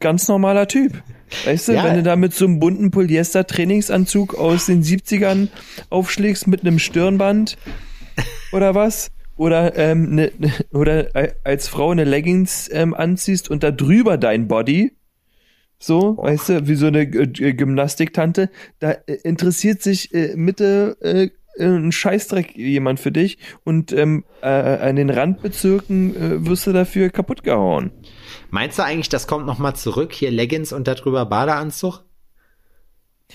ganz 0.01 0.29
normaler 0.29 0.67
Typ. 0.67 0.93
Weißt 1.45 1.69
du, 1.69 1.73
Ja. 1.73 1.85
wenn 1.85 1.95
du 1.95 2.03
da 2.03 2.17
mit 2.17 2.35
so 2.35 2.45
einem 2.47 2.59
bunten 2.61 2.91
Polyester-Trainingsanzug 2.91 4.35
aus 4.35 4.67
den 4.67 4.83
70ern 4.83 5.49
aufschlägst 5.91 6.47
mit 6.47 6.61
einem 6.63 6.79
Stirnband 6.79 7.57
oder 8.55 8.75
was? 8.75 9.11
Oder, 9.37 9.77
ähm, 9.77 10.15
ne, 10.15 10.33
ne, 10.39 10.53
oder 10.73 11.15
äh, 11.17 11.35
als 11.43 11.67
Frau 11.67 11.91
eine 11.91 12.05
Leggings 12.05 12.71
ähm, 12.73 12.95
anziehst 12.95 13.51
und 13.51 13.65
da 13.65 13.73
drüber 13.73 14.17
dein 14.17 14.47
Body, 14.47 14.93
so, 15.79 16.17
weißt 16.17 16.49
du, 16.49 16.69
wie 16.69 16.77
so 16.77 16.87
eine 16.87 17.01
äh, 17.01 17.53
Gymnastiktante, 17.53 18.49
da 18.79 18.93
äh, 18.93 19.15
interessiert 19.25 19.83
sich 19.83 20.15
äh, 20.15 20.37
Mitte 20.37 20.97
äh, 21.01 21.31
ein 21.59 21.93
Scheißdreck 21.93 22.57
jemand 22.57 23.01
für 23.01 23.13
dich 23.13 23.39
und 23.65 23.93
ähm, 23.93 24.25
äh, 24.41 24.47
an 24.47 24.97
den 24.97 25.11
Randbezirken 25.11 26.17
äh, 26.17 26.47
wirst 26.47 26.67
du 26.67 26.73
dafür 26.73 27.11
kaputt 27.11 27.43
gehauen. 27.43 27.91
Meinst 28.51 28.79
du 28.79 28.85
eigentlich, 28.85 29.09
das 29.09 29.27
kommt 29.27 29.47
noch 29.47 29.59
mal 29.59 29.75
zurück? 29.75 30.13
Hier 30.13 30.31
Leggings 30.31 30.73
und 30.73 30.89
darüber 30.89 31.27
Badeanzug? 31.27 32.05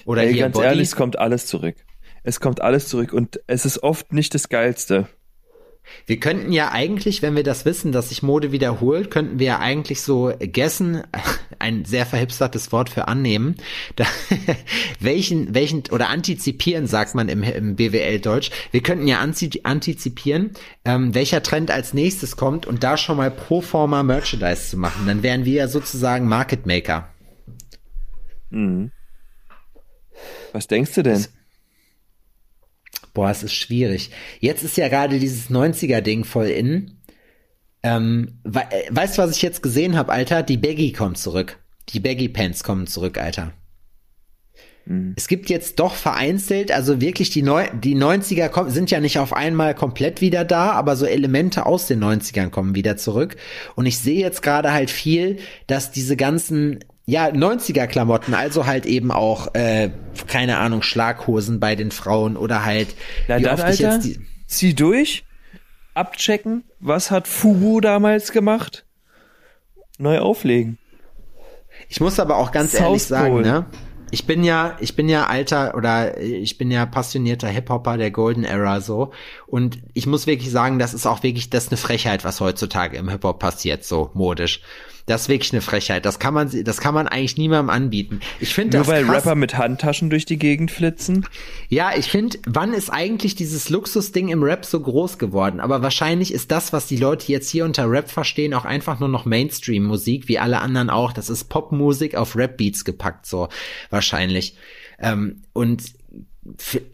Oder 0.06 0.24
Ey, 0.24 0.34
hier 0.34 0.44
ganz 0.44 0.56
Body? 0.56 0.66
ehrlich, 0.66 0.88
es 0.90 0.96
kommt 0.96 1.20
alles 1.20 1.46
zurück. 1.46 1.76
Es 2.24 2.40
kommt 2.40 2.62
alles 2.62 2.88
zurück 2.88 3.14
und 3.14 3.40
es 3.48 3.66
ist 3.66 3.84
oft 3.84 4.14
nicht 4.14 4.34
das 4.34 4.50
Geilste. 4.50 5.08
Wir 6.06 6.20
könnten 6.20 6.52
ja 6.52 6.72
eigentlich, 6.72 7.22
wenn 7.22 7.36
wir 7.36 7.44
das 7.44 7.66
wissen, 7.66 7.92
dass 7.92 8.10
sich 8.10 8.24
Mode 8.24 8.52
wiederholt, 8.52 9.12
könnten 9.12 9.40
wir 9.40 9.48
ja 9.48 9.60
eigentlich 9.60 10.02
so 10.02 10.32
gessen, 10.40 11.04
ein 11.60 11.86
sehr 11.86 12.06
verhipstertes 12.06 12.72
Wort 12.72 12.90
für 12.90 13.08
annehmen, 13.08 13.56
da, 13.96 14.06
welchen, 15.00 15.54
welchen, 15.54 15.84
oder 15.92 16.10
antizipieren, 16.10 16.88
sagt 16.88 17.16
man 17.16 17.30
im, 17.30 17.44
im 17.44 17.76
BWL-Deutsch. 17.76 18.52
Wir 18.72 18.82
könnten 18.82 19.08
ja 19.08 19.20
anti, 19.20 19.62
antizipieren, 19.64 20.52
ähm, 20.86 21.14
welcher 21.14 21.44
Trend 21.44 21.72
als 21.72 21.94
nächstes 21.94 22.38
kommt 22.38 22.66
und 22.66 22.84
da 22.84 22.98
schon 22.98 23.18
mal 23.18 23.32
pro 23.32 23.62
forma 23.62 24.04
Merchandise 24.04 24.70
zu 24.70 24.78
machen. 24.78 25.06
Dann 25.06 25.24
wären 25.24 25.46
wir 25.46 25.54
ja 25.54 25.68
sozusagen 25.68 26.28
Market 26.28 26.66
Maker. 26.66 27.10
Was 30.54 30.68
denkst 30.68 30.94
du 30.96 31.04
denn? 31.04 31.26
Boah, 33.14 33.30
es 33.30 33.44
ist 33.44 33.54
schwierig. 33.54 34.12
Jetzt 34.40 34.64
ist 34.64 34.78
ja 34.78 34.88
gerade 34.88 35.20
dieses 35.20 35.50
90er-Ding 35.50 36.24
voll 36.24 36.48
in. 36.48 36.98
Ähm, 37.84 38.40
we 38.44 38.60
äh, 38.60 38.90
weißt 38.90 39.18
du, 39.18 39.22
was 39.22 39.36
ich 39.36 39.42
jetzt 39.42 39.64
gesehen 39.64 39.96
habe, 39.96 40.12
Alter? 40.12 40.44
Die 40.44 40.58
Baggy 40.58 40.92
kommt 40.92 41.18
zurück. 41.18 41.58
Die 41.90 42.00
Baggy 42.00 42.30
Pants 42.30 42.64
kommen 42.64 42.88
zurück, 42.88 43.18
Alter. 43.18 43.54
Es 45.16 45.28
gibt 45.28 45.52
jetzt 45.52 45.80
doch 45.80 45.94
vereinzelt, 45.94 46.72
also 46.72 47.00
wirklich 47.00 47.30
die, 47.30 47.44
Neu 47.44 47.68
die 47.74 47.96
90er 47.96 48.50
kommen, 48.50 48.72
sind 48.72 48.90
ja 48.90 49.00
nicht 49.00 49.20
auf 49.20 49.34
einmal 49.34 49.76
komplett 49.76 50.20
wieder 50.20 50.44
da, 50.44 50.72
aber 50.72 50.96
so 50.96 51.06
Elemente 51.06 51.68
aus 51.68 51.86
den 51.86 52.04
90ern 52.04 52.50
kommen 52.50 52.74
wieder 52.74 52.98
zurück. 52.98 53.36
Und 53.76 53.86
ich 53.86 54.00
sehe 54.00 54.20
jetzt 54.20 54.42
gerade 54.42 54.74
halt 54.74 54.90
viel, 54.90 55.38
dass 55.68 55.92
diese 55.92 56.18
ganzen 56.18 56.80
ja, 57.10 57.28
90er 57.28 57.88
Klamotten, 57.88 58.34
also 58.34 58.66
halt 58.66 58.86
eben 58.86 59.12
auch, 59.12 59.54
äh, 59.56 59.90
keine 60.28 60.58
Ahnung, 60.58 60.82
Schlaghosen 60.82 61.60
bei 61.60 61.76
den 61.76 61.92
Frauen 61.92 62.38
oder 62.38 62.66
halt, 62.66 62.90
Na 63.28 63.40
wie 63.40 63.44
dann, 63.44 63.54
oft 63.54 63.64
ich 63.64 63.86
Alter, 63.86 63.96
jetzt 63.96 64.06
die, 64.06 64.20
zieh 64.48 64.74
durch, 64.74 65.26
abchecken, 65.94 66.64
was 66.80 67.12
hat 67.12 67.28
Fubu 67.28 67.82
damals 67.82 68.32
gemacht? 68.32 68.86
Neu 69.98 70.20
auflegen. 70.20 70.78
Ich 71.90 72.00
muss 72.00 72.20
aber 72.20 72.38
auch 72.38 72.52
ganz 72.52 72.72
South 72.72 72.82
ehrlich 72.82 73.04
sagen, 73.04 73.32
Pole. 73.32 73.44
ne? 73.44 73.66
Ich 74.12 74.26
bin 74.26 74.44
ja, 74.44 74.76
ich 74.80 74.96
bin 74.96 75.08
ja 75.08 75.28
alter 75.28 75.76
oder 75.76 76.18
ich 76.20 76.58
bin 76.58 76.72
ja 76.72 76.86
passionierter 76.86 77.48
Hip-Hopper 77.48 77.98
der 77.98 78.10
Golden 78.10 78.44
Era 78.44 78.82
so. 78.82 79.12
Und 79.46 79.80
ich 79.94 80.08
muss 80.08 80.26
wirklich 80.26 80.50
sagen, 80.52 80.80
das 80.80 80.96
ist 80.96 81.06
auch 81.06 81.22
wirklich, 81.22 81.50
das 81.52 81.66
ist 81.66 81.72
eine 81.72 81.78
Frechheit, 81.78 82.24
was 82.24 82.40
heutzutage 82.40 82.98
im 82.98 83.10
Hip-Hop 83.10 83.40
passiert, 83.40 83.84
so 83.84 84.10
modisch. 84.14 84.62
Das 85.10 85.24
ist 85.24 85.30
wirklich 85.30 85.52
eine 85.54 85.62
Frechheit. 85.62 86.06
Das 86.06 86.20
kann 86.20 86.36
man, 86.36 86.52
das 86.64 86.78
kann 86.78 86.94
man 86.94 87.08
eigentlich 87.08 87.36
niemandem 87.36 87.72
anbieten. 87.72 88.20
Ich 88.40 88.54
finde 88.54 88.78
Nur 88.78 88.86
weil 88.86 89.06
krass. 89.06 89.26
Rapper 89.26 89.34
mit 89.34 89.58
Handtaschen 89.58 90.12
durch 90.12 90.26
die 90.26 90.38
Gegend 90.38 90.70
flitzen. 90.70 91.26
Ja, 91.68 91.92
ich 91.98 92.12
finde, 92.12 92.38
wann 92.46 92.74
ist 92.74 92.92
eigentlich 92.92 93.34
dieses 93.34 93.70
Luxusding 93.70 94.30
im 94.30 94.44
Rap 94.44 94.66
so 94.66 94.80
groß 94.80 95.18
geworden? 95.18 95.62
Aber 95.62 95.82
wahrscheinlich 95.82 96.32
ist 96.32 96.52
das, 96.52 96.74
was 96.74 96.86
die 96.86 96.98
Leute 96.98 97.32
jetzt 97.32 97.50
hier 97.50 97.66
unter 97.66 97.90
Rap 97.90 98.12
verstehen, 98.12 98.54
auch 98.54 98.66
einfach 98.66 99.00
nur 99.00 99.10
noch 99.10 99.26
Mainstream-Musik, 99.26 100.28
wie 100.28 100.38
alle 100.38 100.62
anderen 100.62 100.92
auch. 100.92 101.12
Das 101.12 101.32
ist 101.32 101.46
Popmusik 101.46 102.14
auf 102.14 102.36
Rap-Beats 102.36 102.86
gepackt, 102.86 103.26
so 103.26 103.50
wahrscheinlich. 103.90 104.58
Ähm, 105.00 105.42
und 105.54 105.82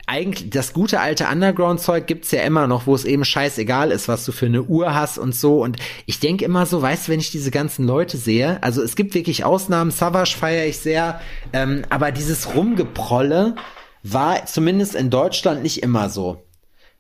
eigentlich 0.08 0.50
das 0.50 0.74
gute 0.74 1.00
alte 1.00 1.28
Underground-Zeug 1.28 2.08
gibt's 2.08 2.32
ja 2.32 2.42
immer 2.42 2.68
noch, 2.68 2.88
wo 2.88 2.96
es 2.96 3.06
eben 3.06 3.26
scheißegal 3.26 3.92
ist, 3.92 4.08
was 4.08 4.26
du 4.26 4.32
für 4.32 4.46
eine 4.46 4.64
Uhr 4.64 4.94
hast 4.94 5.18
und 5.18 5.36
so. 5.36 5.64
Und 5.64 5.78
ich 6.06 6.20
denke 6.20 6.46
immer 6.46 6.66
so, 6.66 6.82
weißt 6.82 7.08
du, 7.08 7.12
wenn 7.12 7.20
ich 7.20 7.32
diese 7.32 7.52
ganzen 7.52 7.86
Leute 7.86 8.18
sehe, 8.18 8.62
also 8.64 8.82
es 8.82 8.96
gibt 8.96 9.14
wirklich 9.14 9.44
Ausnahmen, 9.44 9.92
Savage 9.92 10.36
feiere 10.38 10.66
ich 10.66 10.78
sehr, 10.78 11.22
ähm, 11.54 11.84
aber 11.90 12.12
dieses 12.12 12.56
Rumgeprolle 12.56 13.56
war 14.04 14.46
zumindest 14.46 14.96
in 14.96 15.10
Deutschland 15.10 15.64
nicht 15.64 15.82
immer 15.82 16.10
so. 16.10 16.44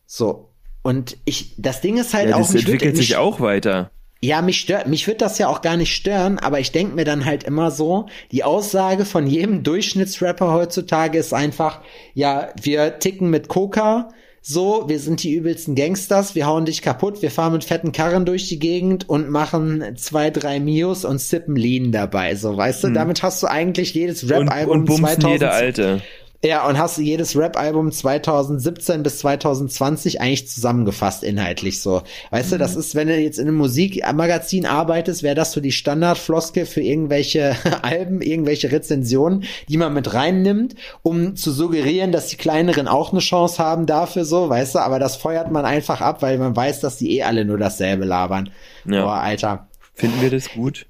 So. 0.06 0.50
Und 0.82 1.18
ich, 1.26 1.54
das 1.58 1.82
Ding 1.82 1.98
ist 1.98 2.14
halt 2.14 2.30
Ja, 2.30 2.36
auch 2.36 2.40
das 2.40 2.56
entwickelt 2.56 2.96
sich 2.96 3.16
auch 3.16 3.40
weiter. 3.40 3.92
Ja, 4.26 4.42
mich 4.42 4.60
stört, 4.60 4.88
mich 4.88 5.08
wird 5.08 5.22
das 5.22 5.38
ja 5.38 5.48
auch 5.48 5.62
gar 5.62 5.78
nicht 5.78 5.96
stören, 5.96 6.40
aber 6.40 6.60
ich 6.60 6.72
denk 6.72 6.96
mir 6.96 7.06
dann 7.06 7.26
halt 7.26 7.44
immer 7.44 7.72
so, 7.72 8.08
die 8.32 8.44
Aussage 8.44 9.06
von 9.06 9.28
jedem 9.28 9.64
Durchschnittsrapper 9.64 10.52
heutzutage 10.52 11.18
ist 11.18 11.34
einfach, 11.34 11.82
ja, 12.14 12.50
wir 12.62 13.00
ticken 13.00 13.30
mit 13.30 13.48
Coca, 13.48 14.10
so, 14.42 14.86
wir 14.88 15.00
sind 15.00 15.24
die 15.24 15.34
übelsten 15.34 15.74
Gangsters, 15.74 16.36
wir 16.36 16.46
hauen 16.46 16.66
dich 16.66 16.82
kaputt, 16.82 17.22
wir 17.22 17.32
fahren 17.32 17.54
mit 17.54 17.64
fetten 17.64 17.92
Karren 17.92 18.26
durch 18.26 18.48
die 18.48 18.60
Gegend 18.60 19.10
und 19.10 19.30
machen 19.30 19.96
zwei, 19.96 20.30
drei 20.30 20.60
Mios 20.60 21.04
und 21.04 21.20
sippen 21.20 21.56
Lean 21.56 21.92
dabei, 21.92 22.36
so, 22.36 22.56
weißt 22.56 22.84
du, 22.84 22.90
damit 22.94 23.24
hast 23.24 23.42
du 23.44 23.48
eigentlich 23.48 23.94
jedes 23.94 24.22
Hm. 24.24 24.30
Und, 24.30 24.48
Rap-Album 24.50 24.80
und 24.80 24.86
bumsen 24.86 25.06
2000 25.06 25.32
jeder 25.32 25.54
Alte. 25.54 26.02
Ja, 26.46 26.68
und 26.68 26.78
hast 26.78 26.98
du 26.98 27.02
jedes 27.02 27.36
Rap-Album 27.36 27.92
2017 27.92 29.02
bis 29.02 29.20
2020 29.20 30.22
eigentlich 30.22 30.48
zusammengefasst 30.48 31.24
inhaltlich 31.24 31.82
so. 31.82 32.04
Weißt 32.30 32.52
du, 32.52 32.58
das 32.58 32.76
ist, 32.76 32.94
wenn 32.94 33.08
du 33.08 33.18
jetzt 33.18 33.40
in 33.40 33.48
einem 33.48 33.58
Musikmagazin 33.58 34.68
arbeitest, 34.68 35.24
wäre 35.24 35.34
das 35.34 35.54
so 35.54 35.60
die 35.60 35.72
Standardfloskel 35.72 36.68
für 36.68 36.82
irgendwelche 36.82 37.56
Alben, 37.82 38.22
irgendwelche 38.22 38.72
Rezensionen, 38.72 39.46
die 39.68 39.78
man 39.78 39.94
mit 39.94 40.14
reinnimmt, 40.14 40.76
um 41.02 41.36
zu 41.36 41.52
suggerieren, 41.52 42.12
dass 42.12 42.28
die 42.28 42.38
Kleineren 42.38 42.88
auch 42.88 43.12
eine 43.12 43.22
Chance 43.22 43.58
haben 43.58 43.88
dafür 43.88 44.24
so, 44.24 44.48
weißt 44.48 44.76
du, 44.76 44.80
aber 44.80 45.00
das 45.00 45.16
feuert 45.16 45.50
man 45.52 45.66
einfach 45.66 46.02
ab, 46.02 46.22
weil 46.22 46.38
man 46.38 46.56
weiß, 46.56 46.80
dass 46.80 46.98
die 46.98 47.18
eh 47.18 47.24
alle 47.24 47.44
nur 47.44 47.58
dasselbe 47.58 48.06
labern. 48.06 48.52
Ja. 48.86 49.04
Boah, 49.04 49.16
Alter. 49.16 49.68
Finden 49.96 50.22
wir 50.22 50.30
das 50.30 50.50
gut? 50.50 50.86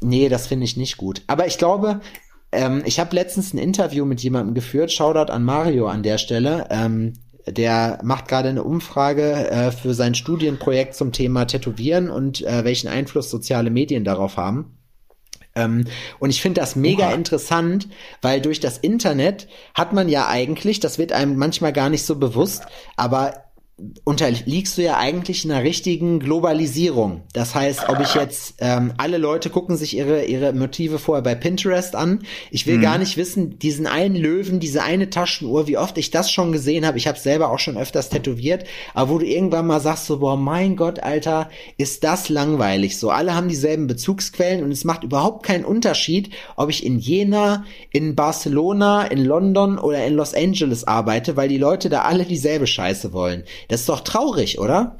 Nee, 0.00 0.28
das 0.28 0.46
finde 0.46 0.64
ich 0.64 0.76
nicht 0.76 0.96
gut. 0.96 1.22
Aber 1.26 1.46
ich 1.46 1.58
glaube, 1.58 2.00
ähm, 2.52 2.82
ich 2.84 3.00
habe 3.00 3.14
letztens 3.14 3.52
ein 3.52 3.58
Interview 3.58 4.04
mit 4.04 4.22
jemandem 4.22 4.54
geführt, 4.54 4.92
Shoutout 4.92 5.32
an 5.32 5.44
Mario 5.44 5.86
an 5.86 6.02
der 6.02 6.18
Stelle. 6.18 6.66
Ähm, 6.70 7.14
der 7.46 8.00
macht 8.02 8.26
gerade 8.26 8.48
eine 8.48 8.64
Umfrage 8.64 9.50
äh, 9.50 9.70
für 9.70 9.94
sein 9.94 10.14
Studienprojekt 10.14 10.94
zum 10.94 11.12
Thema 11.12 11.44
Tätowieren 11.44 12.10
und 12.10 12.44
äh, 12.44 12.64
welchen 12.64 12.88
Einfluss 12.88 13.30
soziale 13.30 13.70
Medien 13.70 14.04
darauf 14.04 14.36
haben. 14.36 14.76
Ähm, 15.54 15.86
und 16.18 16.30
ich 16.30 16.42
finde 16.42 16.60
das 16.60 16.76
mega 16.76 17.12
interessant, 17.12 17.88
weil 18.20 18.40
durch 18.40 18.60
das 18.60 18.78
Internet 18.78 19.48
hat 19.74 19.92
man 19.92 20.08
ja 20.08 20.28
eigentlich, 20.28 20.80
das 20.80 20.98
wird 20.98 21.12
einem 21.12 21.36
manchmal 21.36 21.72
gar 21.72 21.88
nicht 21.88 22.04
so 22.04 22.16
bewusst, 22.16 22.66
aber 22.96 23.45
unterliegst 24.04 24.78
du 24.78 24.82
ja 24.82 24.96
eigentlich 24.96 25.44
einer 25.44 25.62
richtigen 25.62 26.18
Globalisierung. 26.18 27.24
Das 27.34 27.54
heißt, 27.54 27.90
ob 27.90 28.00
ich 28.00 28.14
jetzt, 28.14 28.54
ähm, 28.60 28.94
alle 28.96 29.18
Leute 29.18 29.50
gucken 29.50 29.76
sich 29.76 29.94
ihre, 29.94 30.24
ihre 30.24 30.54
Motive 30.54 30.98
vorher 30.98 31.22
bei 31.22 31.34
Pinterest 31.34 31.94
an. 31.94 32.20
Ich 32.50 32.66
will 32.66 32.80
gar 32.80 32.96
nicht 32.96 33.18
wissen, 33.18 33.58
diesen 33.58 33.86
einen 33.86 34.16
Löwen, 34.16 34.60
diese 34.60 34.82
eine 34.82 35.10
Taschenuhr, 35.10 35.66
wie 35.66 35.76
oft 35.76 35.98
ich 35.98 36.10
das 36.10 36.30
schon 36.30 36.52
gesehen 36.52 36.86
habe. 36.86 36.96
Ich 36.96 37.06
habe 37.06 37.18
selber 37.18 37.50
auch 37.50 37.58
schon 37.58 37.76
öfters 37.76 38.08
tätowiert, 38.08 38.64
aber 38.94 39.10
wo 39.10 39.18
du 39.18 39.26
irgendwann 39.26 39.66
mal 39.66 39.80
sagst 39.80 40.06
so, 40.06 40.20
boah, 40.20 40.38
mein 40.38 40.76
Gott, 40.76 41.00
Alter, 41.00 41.50
ist 41.76 42.02
das 42.02 42.30
langweilig. 42.30 42.96
So, 42.96 43.10
alle 43.10 43.34
haben 43.34 43.48
dieselben 43.48 43.88
Bezugsquellen 43.88 44.64
und 44.64 44.72
es 44.72 44.84
macht 44.84 45.04
überhaupt 45.04 45.44
keinen 45.44 45.66
Unterschied, 45.66 46.30
ob 46.56 46.70
ich 46.70 46.86
in 46.86 46.98
Jena, 46.98 47.66
in 47.90 48.14
Barcelona, 48.14 49.04
in 49.04 49.22
London 49.22 49.78
oder 49.78 50.06
in 50.06 50.14
Los 50.14 50.32
Angeles 50.32 50.84
arbeite, 50.84 51.36
weil 51.36 51.50
die 51.50 51.58
Leute 51.58 51.90
da 51.90 52.02
alle 52.02 52.24
dieselbe 52.24 52.66
Scheiße 52.66 53.12
wollen. 53.12 53.44
Das 53.68 53.80
ist 53.80 53.88
doch 53.88 54.00
traurig, 54.00 54.58
oder? 54.58 54.98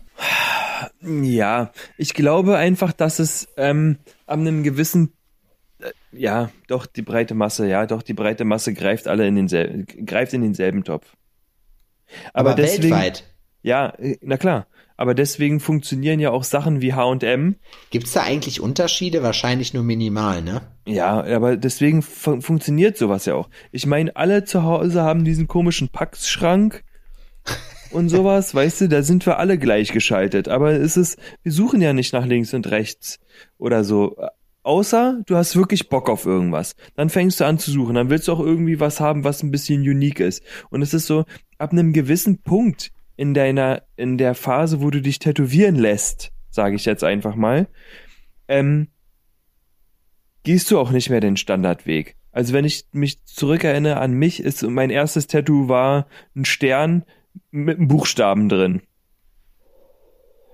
Ja, 1.02 1.72
ich 1.96 2.14
glaube 2.14 2.56
einfach, 2.56 2.92
dass 2.92 3.18
es 3.18 3.48
ähm, 3.56 3.98
an 4.26 4.40
einem 4.40 4.62
gewissen, 4.62 5.12
äh, 5.80 5.90
ja, 6.12 6.50
doch 6.68 6.86
die 6.86 7.02
breite 7.02 7.34
Masse, 7.34 7.66
ja, 7.68 7.86
doch 7.86 8.02
die 8.02 8.14
breite 8.14 8.44
Masse 8.44 8.74
greift 8.74 9.08
alle 9.08 9.26
in 9.26 9.36
denselben, 9.36 9.86
greift 10.06 10.32
in 10.32 10.42
denselben 10.42 10.84
Topf. 10.84 11.16
Aber, 12.32 12.50
Aber 12.50 12.62
deswegen, 12.62 12.94
weltweit. 12.94 13.24
Ja, 13.62 13.90
äh, 13.98 14.16
na 14.22 14.36
klar. 14.36 14.66
Aber 14.98 15.14
deswegen 15.14 15.60
funktionieren 15.60 16.20
ja 16.20 16.30
auch 16.30 16.44
Sachen 16.44 16.80
wie 16.80 16.94
H&M. 16.94 17.56
Gibt's 17.90 18.12
da 18.12 18.22
eigentlich 18.22 18.60
Unterschiede? 18.62 19.22
Wahrscheinlich 19.22 19.74
nur 19.74 19.82
minimal, 19.82 20.40
ne? 20.40 20.62
Ja, 20.86 21.22
aber 21.22 21.58
deswegen 21.58 22.00
fun 22.00 22.40
funktioniert 22.40 22.96
sowas 22.96 23.26
ja 23.26 23.34
auch. 23.34 23.50
Ich 23.72 23.84
meine, 23.84 24.16
alle 24.16 24.44
zu 24.44 24.62
Hause 24.62 25.02
haben 25.02 25.24
diesen 25.24 25.48
komischen 25.48 25.90
Packschrank 25.90 26.82
und 27.90 28.08
sowas, 28.08 28.54
weißt 28.54 28.82
du, 28.82 28.88
da 28.88 29.02
sind 29.02 29.24
wir 29.26 29.38
alle 29.38 29.58
gleichgeschaltet. 29.58 30.48
Aber 30.48 30.72
es 30.72 30.96
ist, 30.96 31.18
wir 31.42 31.52
suchen 31.52 31.80
ja 31.80 31.92
nicht 31.92 32.12
nach 32.12 32.26
links 32.26 32.54
und 32.54 32.70
rechts 32.70 33.18
oder 33.58 33.84
so. 33.84 34.16
Außer 34.62 35.22
du 35.26 35.36
hast 35.36 35.54
wirklich 35.56 35.88
Bock 35.88 36.08
auf 36.08 36.26
irgendwas. 36.26 36.74
Dann 36.96 37.08
fängst 37.10 37.40
du 37.40 37.44
an 37.44 37.58
zu 37.58 37.70
suchen. 37.70 37.94
Dann 37.94 38.10
willst 38.10 38.28
du 38.28 38.32
auch 38.32 38.40
irgendwie 38.40 38.80
was 38.80 39.00
haben, 39.00 39.24
was 39.24 39.42
ein 39.42 39.50
bisschen 39.50 39.82
unique 39.82 40.20
ist. 40.20 40.42
Und 40.70 40.82
es 40.82 40.92
ist 40.92 41.06
so, 41.06 41.24
ab 41.58 41.72
einem 41.72 41.92
gewissen 41.92 42.42
Punkt 42.42 42.90
in 43.16 43.32
deiner, 43.32 43.82
in 43.96 44.18
der 44.18 44.34
Phase, 44.34 44.80
wo 44.80 44.90
du 44.90 45.00
dich 45.00 45.18
tätowieren 45.18 45.76
lässt, 45.76 46.32
sage 46.50 46.76
ich 46.76 46.84
jetzt 46.84 47.04
einfach 47.04 47.36
mal, 47.36 47.68
ähm, 48.48 48.88
gehst 50.42 50.70
du 50.70 50.78
auch 50.78 50.90
nicht 50.90 51.10
mehr 51.10 51.20
den 51.20 51.36
Standardweg. 51.36 52.16
Also 52.32 52.52
wenn 52.52 52.64
ich 52.64 52.84
mich 52.92 53.24
zurückerinnere 53.24 53.98
an 53.98 54.12
mich, 54.12 54.40
ist 54.40 54.62
mein 54.62 54.90
erstes 54.90 55.26
Tattoo 55.26 55.68
war 55.68 56.06
ein 56.34 56.44
Stern 56.44 57.04
mit 57.50 57.78
einem 57.78 57.88
Buchstaben 57.88 58.48
drin. 58.48 58.82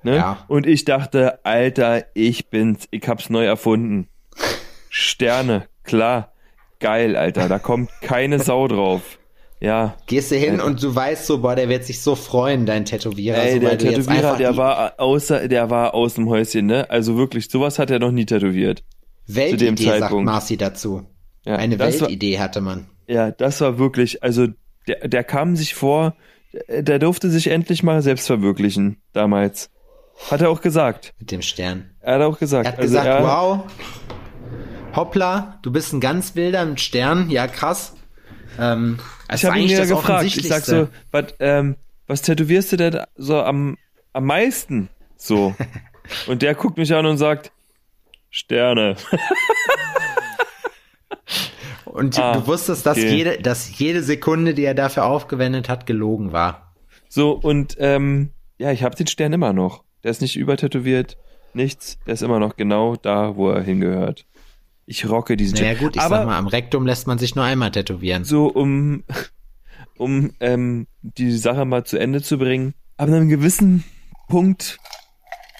Ne? 0.02 0.16
Ja. 0.16 0.44
Und 0.48 0.66
ich 0.66 0.84
dachte, 0.84 1.44
Alter, 1.44 2.04
ich 2.14 2.48
bin's, 2.50 2.88
ich 2.90 3.06
hab's 3.08 3.30
neu 3.30 3.44
erfunden. 3.44 4.08
Sterne, 4.90 5.68
klar, 5.84 6.32
geil, 6.80 7.16
Alter, 7.16 7.48
da 7.48 7.58
kommt 7.58 7.90
keine 8.00 8.38
Sau 8.40 8.66
drauf. 8.68 9.18
Ja. 9.60 9.96
Gehst 10.06 10.32
du 10.32 10.36
hin 10.36 10.60
und 10.60 10.82
du 10.82 10.92
weißt 10.92 11.24
so, 11.24 11.40
boah, 11.40 11.54
der 11.54 11.68
wird 11.68 11.84
sich 11.84 12.02
so 12.02 12.16
freuen, 12.16 12.66
dein 12.66 12.84
Tätowierer. 12.84 13.38
Ey, 13.44 13.54
so, 13.54 13.60
der 13.60 13.78
Tätowierer, 13.78 14.36
der 14.36 14.56
war 14.56 14.94
außer, 14.98 15.46
der 15.46 15.70
war 15.70 15.94
aus 15.94 16.14
dem 16.14 16.28
Häuschen, 16.28 16.66
ne? 16.66 16.90
Also 16.90 17.16
wirklich, 17.16 17.48
sowas 17.48 17.78
hat 17.78 17.88
er 17.92 18.00
noch 18.00 18.10
nie 18.10 18.26
tätowiert. 18.26 18.82
Weltidee, 19.28 19.66
dem 19.66 19.76
sagt. 19.76 20.12
Marci 20.12 20.56
dazu. 20.56 21.06
Ja, 21.44 21.56
Eine 21.56 21.76
das 21.76 22.00
war- 22.00 22.08
Weltidee 22.08 22.40
hatte 22.40 22.60
man. 22.60 22.88
Ja, 23.06 23.30
das 23.30 23.60
war 23.60 23.78
wirklich, 23.78 24.22
also 24.24 24.48
der, 24.88 25.06
der 25.06 25.22
kam 25.22 25.54
sich 25.54 25.74
vor, 25.74 26.16
der 26.68 26.98
durfte 26.98 27.30
sich 27.30 27.48
endlich 27.48 27.82
mal 27.82 28.02
selbst 28.02 28.26
verwirklichen 28.26 29.00
damals. 29.12 29.70
Hat 30.30 30.40
er 30.40 30.50
auch 30.50 30.60
gesagt. 30.60 31.14
Mit 31.18 31.30
dem 31.30 31.42
Stern. 31.42 31.90
Er 32.00 32.14
hat 32.16 32.22
auch 32.22 32.38
gesagt. 32.38 32.66
Er 32.66 32.72
hat 32.72 32.78
also 32.78 32.90
gesagt, 32.90 33.06
er, 33.06 33.24
wow, 33.24 33.60
hoppla, 34.94 35.58
du 35.62 35.72
bist 35.72 35.92
ein 35.92 36.00
ganz 36.00 36.36
wilder 36.36 36.64
mit 36.64 36.80
Stern, 36.80 37.30
ja 37.30 37.46
krass. 37.46 37.94
Ähm, 38.58 38.98
Ich 39.28 39.34
ist 39.36 39.44
habe 39.44 39.58
ihn 39.58 39.68
ja 39.68 39.84
gefragt. 39.84 40.24
Ich 40.24 40.46
sag 40.46 40.64
so, 40.64 40.88
was, 41.10 41.34
ähm, 41.40 41.76
was 42.06 42.22
tätowierst 42.22 42.72
du 42.72 42.76
denn 42.76 43.00
so 43.16 43.40
am, 43.40 43.78
am 44.12 44.26
meisten? 44.26 44.88
So. 45.16 45.54
Und 46.26 46.42
der 46.42 46.54
guckt 46.54 46.76
mich 46.76 46.92
an 46.94 47.06
und 47.06 47.16
sagt, 47.16 47.52
Sterne. 48.28 48.96
Und 51.92 52.18
Ah, 52.18 52.32
du 52.38 52.46
wusstest, 52.46 52.86
dass 52.86 52.96
okay. 52.98 53.14
jede, 53.14 53.38
dass 53.42 53.78
jede 53.78 54.02
Sekunde, 54.02 54.54
die 54.54 54.64
er 54.64 54.74
dafür 54.74 55.04
aufgewendet 55.04 55.68
hat, 55.68 55.86
gelogen 55.86 56.32
war. 56.32 56.74
So, 57.08 57.32
und 57.32 57.76
ähm, 57.78 58.30
ja, 58.58 58.72
ich 58.72 58.82
habe 58.82 58.96
den 58.96 59.06
Stern 59.06 59.32
immer 59.32 59.52
noch. 59.52 59.84
Der 60.02 60.10
ist 60.10 60.22
nicht 60.22 60.36
übertätowiert, 60.36 61.18
nichts. 61.52 61.98
Der 62.06 62.14
ist 62.14 62.22
immer 62.22 62.38
noch 62.38 62.56
genau 62.56 62.96
da, 62.96 63.36
wo 63.36 63.50
er 63.50 63.62
hingehört. 63.62 64.26
Ich 64.86 65.08
rocke 65.08 65.36
diesen 65.36 65.58
Naja 65.58 65.74
Stern. 65.74 65.84
gut, 65.84 65.96
ich 65.96 66.02
Aber 66.02 66.16
sag 66.16 66.26
mal, 66.26 66.38
am 66.38 66.46
Rektum 66.48 66.86
lässt 66.86 67.06
man 67.06 67.18
sich 67.18 67.34
nur 67.36 67.44
einmal 67.44 67.70
tätowieren. 67.70 68.24
so, 68.24 68.46
um, 68.46 69.04
um 69.98 70.32
ähm, 70.40 70.86
die 71.02 71.30
Sache 71.36 71.64
mal 71.66 71.84
zu 71.84 71.98
Ende 71.98 72.22
zu 72.22 72.38
bringen, 72.38 72.74
ab 72.96 73.08
einem 73.08 73.28
gewissen 73.28 73.84
Punkt 74.28 74.78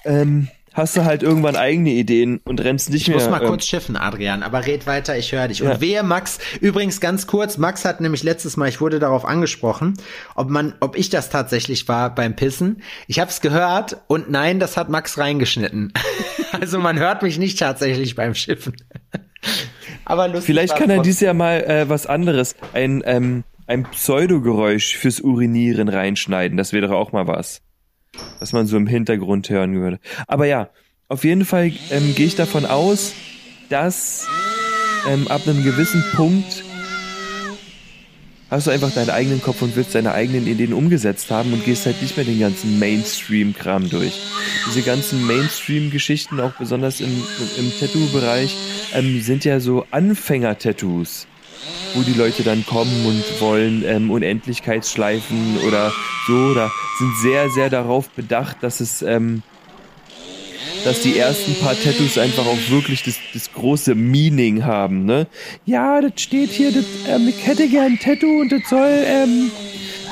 ähm, 0.05 0.47
hast 0.73 0.97
du 0.97 1.05
halt 1.05 1.23
irgendwann 1.23 1.55
eigene 1.55 1.91
Ideen 1.91 2.41
und 2.43 2.61
rennst 2.61 2.89
nicht 2.89 3.03
Ich 3.03 3.07
mehr. 3.07 3.17
muss 3.17 3.29
mal 3.29 3.41
ähm, 3.41 3.47
kurz 3.47 3.65
schiffen, 3.65 3.95
Adrian, 3.95 4.43
aber 4.43 4.65
red 4.65 4.87
weiter, 4.87 5.17
ich 5.17 5.31
höre 5.31 5.47
dich. 5.47 5.59
Ja. 5.59 5.71
Und 5.71 5.81
wehe, 5.81 6.03
Max, 6.03 6.39
übrigens 6.59 6.99
ganz 6.99 7.27
kurz, 7.27 7.57
Max 7.57 7.85
hat 7.85 8.01
nämlich 8.01 8.23
letztes 8.23 8.57
Mal, 8.57 8.67
ich 8.69 8.81
wurde 8.81 8.99
darauf 8.99 9.25
angesprochen, 9.25 9.93
ob 10.35 10.49
man, 10.49 10.73
ob 10.79 10.97
ich 10.97 11.09
das 11.09 11.29
tatsächlich 11.29 11.87
war 11.87 12.13
beim 12.13 12.35
Pissen. 12.35 12.81
Ich 13.07 13.19
habe 13.19 13.29
es 13.29 13.41
gehört 13.41 13.97
und 14.07 14.29
nein, 14.29 14.59
das 14.59 14.75
hat 14.75 14.89
Max 14.89 15.17
reingeschnitten. 15.17 15.93
also 16.51 16.79
man 16.79 16.99
hört 16.99 17.21
mich 17.21 17.37
nicht 17.37 17.59
tatsächlich 17.59 18.15
beim 18.15 18.35
Schiffen. 18.35 18.75
aber 20.05 20.27
lustig. 20.27 20.45
Vielleicht 20.45 20.75
kann 20.75 20.89
er 20.89 21.01
dieses 21.01 21.21
Jahr 21.21 21.33
mal 21.33 21.63
äh, 21.63 21.89
was 21.89 22.07
anderes, 22.07 22.55
ein, 22.73 23.03
ähm, 23.05 23.43
ein 23.67 23.83
Pseudogeräusch 23.83 24.97
fürs 24.97 25.19
Urinieren 25.21 25.87
reinschneiden. 25.87 26.57
Das 26.57 26.73
wäre 26.73 26.87
doch 26.87 26.95
auch 26.95 27.11
mal 27.11 27.27
was. 27.27 27.61
Was 28.39 28.53
man 28.53 28.67
so 28.67 28.77
im 28.77 28.87
Hintergrund 28.87 29.49
hören 29.49 29.75
würde. 29.75 29.99
Aber 30.27 30.45
ja, 30.45 30.69
auf 31.07 31.23
jeden 31.23 31.45
Fall 31.45 31.71
ähm, 31.91 32.15
gehe 32.15 32.27
ich 32.27 32.35
davon 32.35 32.65
aus, 32.65 33.13
dass 33.69 34.27
ähm, 35.07 35.27
ab 35.27 35.41
einem 35.47 35.63
gewissen 35.63 36.03
Punkt 36.15 36.63
hast 38.53 38.67
du 38.67 38.71
einfach 38.71 38.91
deinen 38.91 39.09
eigenen 39.09 39.41
Kopf 39.41 39.61
und 39.63 39.75
willst 39.75 39.95
deine 39.95 40.13
eigenen 40.13 40.45
Ideen 40.45 40.73
umgesetzt 40.73 41.31
haben 41.31 41.53
und 41.53 41.65
gehst 41.65 41.87
halt 41.87 42.01
nicht 42.01 42.15
mehr 42.15 42.25
den 42.25 42.39
ganzen 42.39 42.77
Mainstream-Kram 42.77 43.89
durch. 43.89 44.19
Diese 44.67 44.83
ganzen 44.83 45.25
Mainstream-Geschichten, 45.25 46.39
auch 46.39 46.53
besonders 46.53 47.01
im, 47.01 47.23
im 47.57 47.71
Tattoo-Bereich, 47.79 48.55
ähm, 48.93 49.21
sind 49.21 49.43
ja 49.43 49.59
so 49.59 49.87
Anfänger-Tattoos, 49.89 51.27
wo 51.93 52.01
die 52.01 52.13
Leute 52.13 52.43
dann 52.43 52.65
kommen 52.65 53.05
und 53.05 53.41
wollen 53.41 53.83
ähm, 53.85 54.11
Unendlichkeitsschleifen 54.11 55.59
oder 55.67 55.91
so, 56.27 56.33
oder 56.33 56.71
sind 56.99 57.15
sehr, 57.21 57.49
sehr 57.49 57.69
darauf 57.69 58.09
bedacht, 58.09 58.57
dass 58.61 58.79
es 58.79 59.01
ähm, 59.01 59.43
dass 60.83 61.01
die 61.01 61.17
ersten 61.17 61.55
paar 61.55 61.79
Tattoos 61.79 62.17
einfach 62.17 62.45
auch 62.45 62.57
wirklich 62.69 63.03
das, 63.03 63.15
das 63.33 63.51
große 63.53 63.95
Meaning 63.95 64.65
haben, 64.65 65.05
ne? 65.05 65.27
Ja, 65.65 66.01
das 66.01 66.21
steht 66.21 66.49
hier, 66.51 66.71
das, 66.71 66.85
ähm, 67.07 67.27
ich 67.27 67.45
hätte 67.45 67.67
gern 67.69 67.93
ein 67.93 67.99
Tattoo 67.99 68.41
und 68.41 68.51
das 68.51 68.69
soll, 68.69 69.03
ähm, 69.05 69.51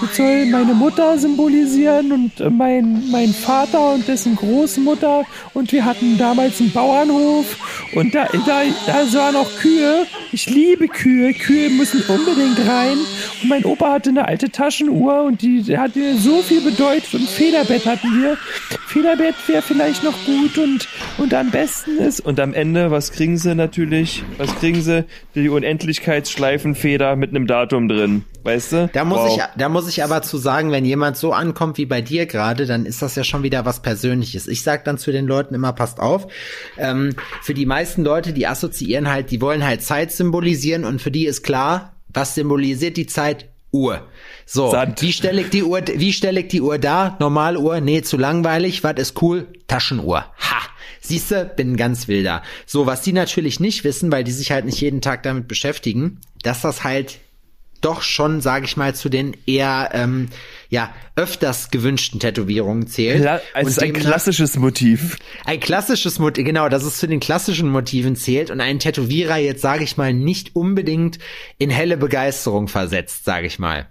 das 0.02 0.18
soll 0.18 0.45
meine 0.47 0.74
Mutter 0.74 1.18
symbolisieren 1.18 2.12
und 2.12 2.39
äh, 2.39 2.49
mein, 2.49 3.04
mein 3.12 3.30
Vater 3.30 3.93
und 3.93 4.08
dessen 4.08 4.36
Großmutter 4.36 5.24
und 5.54 5.72
wir 5.72 5.86
hatten 5.86 6.18
damals 6.18 6.60
einen 6.60 6.72
Bauernhof 6.72 7.58
und 7.93 8.16
da, 8.16 8.28
da, 8.45 8.64
da 8.88 9.14
waren 9.18 9.36
auch 9.36 9.49
Kühe. 9.60 10.06
Ich 10.32 10.49
liebe 10.49 10.88
Kühe. 10.88 11.34
Kühe 11.34 11.70
müssen 11.70 12.02
unbedingt 12.08 12.60
rein. 12.68 12.97
Und 13.41 13.49
mein 13.49 13.66
Opa 13.66 13.93
hatte 13.93 14.10
eine 14.10 14.28
alte 14.28 14.49
Taschenuhr 14.49 15.24
und 15.24 15.41
die, 15.41 15.78
hat 15.78 15.95
mir 15.95 16.16
so 16.16 16.41
viel 16.41 16.62
bedeutet 16.62 17.14
und 17.14 17.28
Federbett 17.28 17.86
hatten 17.86 18.22
wir. 18.22 18.38
Federbett 18.88 19.36
wäre 19.47 19.62
vielleicht 19.62 20.04
noch 20.04 20.16
gut 20.26 20.58
und, 20.58 20.88
und 21.18 21.34
am 21.34 21.52
besten 21.52 21.97
ist. 21.97 22.22
Und 22.22 22.39
am 22.39 22.54
Ende, 22.54 22.91
was 22.91 23.12
kriegen 23.12 23.38
sie 23.38 23.56
natürlich? 23.56 24.24
Was 24.38 24.54
kriegen 24.56 24.82
sie? 24.82 25.06
Die 25.36 25.49
Unendlichkeitsschleifenfeder 25.49 27.16
mit 27.16 27.32
einem 27.32 27.47
Datum 27.47 27.88
drin. 27.88 28.24
Weißt 28.44 28.72
du? 28.72 28.89
Da 28.94 29.06
muss, 29.06 29.20
Wow. 29.20 29.38
ich, 29.38 29.44
da 29.60 29.70
muss 29.70 29.88
ich 29.88 30.04
aber 30.04 30.22
zu 30.24 30.38
sagen, 30.38 30.72
wenn 30.72 30.84
jemand 30.86 31.16
so 31.18 31.32
ankommt 31.34 31.78
wie 31.78 31.86
bei 31.86 32.02
dir 32.02 32.26
gerade, 32.26 32.66
dann 32.66 32.86
ist 32.86 33.02
das 33.02 33.16
ja 33.16 33.24
schon 33.24 33.44
wieder 33.44 33.66
was 33.66 33.82
Persönliches. 33.82 34.48
Ich 34.48 34.64
sag 34.64 34.84
dann 34.86 34.98
zu 34.98 35.12
den 35.12 35.28
Leuten 35.28 35.54
immer, 35.54 35.74
passt 35.74 36.00
auf. 36.00 36.28
Ähm, 36.78 37.16
für 37.42 37.54
die 37.54 37.66
meisten 37.66 38.04
Leute, 38.04 38.34
die 38.34 38.48
assoziieren 38.48 39.10
halt, 39.12 39.30
die 39.32 39.42
wollen 39.42 39.64
halt 39.64 39.84
Zeit 39.84 40.12
symbolisieren 40.12 40.86
und 40.86 41.02
für 41.02 41.12
die 41.12 41.26
ist 41.26 41.44
klar, 41.44 41.94
was 42.10 42.36
symbolisiert 42.36 42.98
die 42.98 43.08
Zeit? 43.08 43.48
Uhr. 43.74 44.06
So, 44.46 44.70
Sand. 44.70 45.02
wie 45.02 45.14
stelle 45.14 45.39
ich 45.39 45.50
die 45.50 45.64
Uhr, 45.64 45.80
wie 45.96 46.12
stelle 46.12 46.42
ich 46.42 46.50
die 46.50 46.60
Uhr 46.60 46.78
da? 46.78 47.16
Normaluhr? 47.22 47.80
Nee, 47.80 48.02
zu 48.02 48.18
langweilig. 48.18 48.84
Was 48.84 48.96
ist 48.98 49.22
cool? 49.22 49.48
Taschenuhr. 49.68 50.26
Ha! 50.39 50.58
Siehste, 51.00 51.46
bin 51.56 51.78
ganz 51.78 52.10
wilder. 52.10 52.44
So, 52.66 52.86
was 52.86 53.02
die 53.02 53.14
natürlich 53.14 53.62
nicht 53.62 53.86
wissen, 53.86 54.12
weil 54.12 54.26
die 54.26 54.32
sich 54.34 54.52
halt 54.52 54.66
nicht 54.66 54.82
jeden 54.82 55.00
Tag 55.00 55.24
damit 55.24 55.48
beschäftigen, 55.48 56.20
dass 56.44 56.62
das 56.62 56.84
halt 56.84 57.20
doch 57.82 58.02
schon, 58.02 58.42
sage 58.42 58.66
ich 58.66 58.78
mal, 58.78 58.96
zu 58.96 59.10
den 59.10 59.36
eher 59.46 59.90
ähm, 59.94 60.30
ja 60.70 60.94
öfters 61.16 61.72
gewünschten 61.72 62.20
Tätowierungen 62.20 62.88
zählt. 62.88 63.22
Kla 63.22 63.42
also 63.54 63.70
es 63.70 63.78
ist 63.78 63.84
ein 63.84 63.94
klassisches 63.94 64.58
Motiv. 64.58 65.18
ein 65.46 65.60
klassisches 65.60 66.20
Motiv, 66.20 66.46
genau, 66.46 66.70
dass 66.70 66.84
es 66.84 66.98
zu 66.98 67.08
den 67.08 67.20
klassischen 67.20 67.70
Motiven 67.70 68.16
zählt 68.16 68.52
und 68.52 68.62
ein 68.62 68.80
Tätowierer 68.80 69.38
jetzt, 69.38 69.62
sage 69.62 69.84
ich 69.84 69.98
mal, 69.98 70.14
nicht 70.14 70.56
unbedingt 70.56 71.20
in 71.58 71.70
helle 71.70 71.98
Begeisterung 71.98 72.68
versetzt, 72.68 73.26
sage 73.26 73.48
ich 73.48 73.60
mal. 73.60 73.88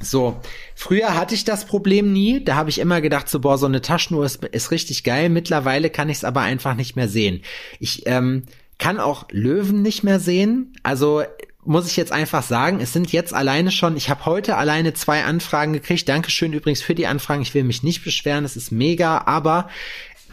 So, 0.00 0.40
früher 0.74 1.14
hatte 1.14 1.36
ich 1.36 1.44
das 1.44 1.66
Problem 1.66 2.12
nie. 2.12 2.42
Da 2.42 2.56
habe 2.56 2.68
ich 2.68 2.80
immer 2.80 3.00
gedacht, 3.00 3.28
so, 3.28 3.38
boah, 3.38 3.58
so 3.58 3.66
eine 3.66 3.80
Taschenuhr 3.80 4.24
ist, 4.24 4.44
ist 4.44 4.72
richtig 4.72 5.04
geil. 5.04 5.28
Mittlerweile 5.28 5.88
kann 5.88 6.08
ich 6.08 6.18
es 6.18 6.24
aber 6.24 6.40
einfach 6.40 6.74
nicht 6.74 6.96
mehr 6.96 7.08
sehen. 7.08 7.42
Ich 7.78 8.06
ähm, 8.06 8.42
kann 8.78 8.98
auch 8.98 9.26
Löwen 9.30 9.82
nicht 9.82 10.02
mehr 10.02 10.18
sehen. 10.18 10.72
Also 10.82 11.22
muss 11.66 11.86
ich 11.88 11.96
jetzt 11.96 12.12
einfach 12.12 12.42
sagen, 12.42 12.80
es 12.80 12.92
sind 12.92 13.12
jetzt 13.12 13.34
alleine 13.34 13.70
schon, 13.70 13.96
ich 13.96 14.08
habe 14.08 14.26
heute 14.26 14.56
alleine 14.56 14.94
zwei 14.94 15.24
Anfragen 15.24 15.72
gekriegt. 15.72 16.08
Dankeschön 16.08 16.52
übrigens 16.52 16.82
für 16.82 16.94
die 16.94 17.06
Anfragen. 17.06 17.42
Ich 17.42 17.54
will 17.54 17.64
mich 17.64 17.82
nicht 17.82 18.04
beschweren, 18.04 18.44
es 18.44 18.56
ist 18.56 18.70
mega, 18.72 19.22
aber 19.26 19.68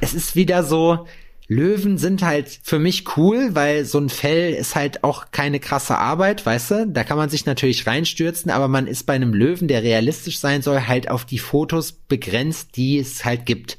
es 0.02 0.14
ist 0.14 0.36
wieder 0.36 0.64
so, 0.64 1.08
Löwen 1.48 1.98
sind 1.98 2.24
halt 2.24 2.60
für 2.64 2.80
mich 2.80 3.18
cool, 3.18 3.50
weil 3.54 3.86
so 3.86 4.00
ein 4.00 4.10
Fell 4.10 4.54
ist 4.54 4.76
halt 4.76 5.04
auch 5.04 5.26
keine 5.32 5.60
krasse 5.60 5.98
Arbeit, 5.98 6.46
weißt 6.46 6.72
du? 6.72 6.88
Da 6.88 7.04
kann 7.04 7.18
man 7.18 7.30
sich 7.30 7.46
natürlich 7.46 7.86
reinstürzen, 7.86 8.50
aber 8.50 8.68
man 8.68 8.88
ist 8.88 9.04
bei 9.06 9.14
einem 9.14 9.34
Löwen, 9.34 9.68
der 9.68 9.84
realistisch 9.84 10.40
sein 10.40 10.62
soll, 10.62 10.88
halt 10.88 11.12
auf 11.12 11.26
die 11.26 11.40
Fotos 11.40 11.92
begrenzt, 11.92 12.78
die 12.78 12.98
es 12.98 13.26
halt 13.26 13.46
gibt. 13.46 13.78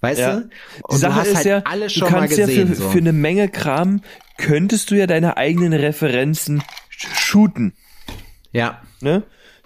Weißt 0.00 0.20
Ja. 0.20 0.36
du? 0.40 0.48
Die 0.48 0.82
Und 0.82 0.98
Sache 0.98 1.12
du 1.12 1.16
hast 1.20 1.28
ist 1.28 1.36
halt 1.36 1.46
ja, 1.46 1.62
alle 1.64 1.84
du 1.84 1.90
schon 1.90 2.10
mal 2.10 2.20
kannst 2.20 2.38
ja 2.38 2.46
gesehen. 2.46 2.68
für, 2.68 2.74
so. 2.74 2.90
für 2.90 2.98
eine 2.98 3.12
Menge 3.12 3.48
Kram 3.48 4.02
könntest 4.40 4.90
du 4.90 4.96
ja 4.96 5.06
deine 5.06 5.36
eigenen 5.36 5.72
Referenzen 5.72 6.62
shooten, 6.90 7.72
ja. 8.52 8.80
ne? 9.00 9.22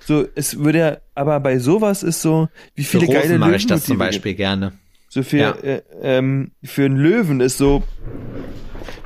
So, 0.07 0.27
es 0.35 0.59
würde 0.59 0.79
ja, 0.79 0.97
aber 1.15 1.41
bei 1.41 1.59
sowas 1.59 2.03
ist 2.03 2.21
so, 2.21 2.49
wie 2.75 2.85
Für 2.85 2.99
viele 3.01 3.13
geile 3.13 3.23
Rosen 3.29 3.39
mache 3.41 3.57
ich 3.57 3.67
das 3.67 3.85
zum 3.85 3.95
gibt. 3.97 4.07
Beispiel 4.11 4.35
gerne. 4.35 4.73
So 5.09 5.23
für, 5.23 5.39
Ja. 5.39 5.51
äh, 5.53 5.83
ähm, 6.03 6.51
für 6.63 6.85
einen 6.85 6.97
Löwen 6.97 7.41
ist 7.41 7.57
so, 7.57 7.83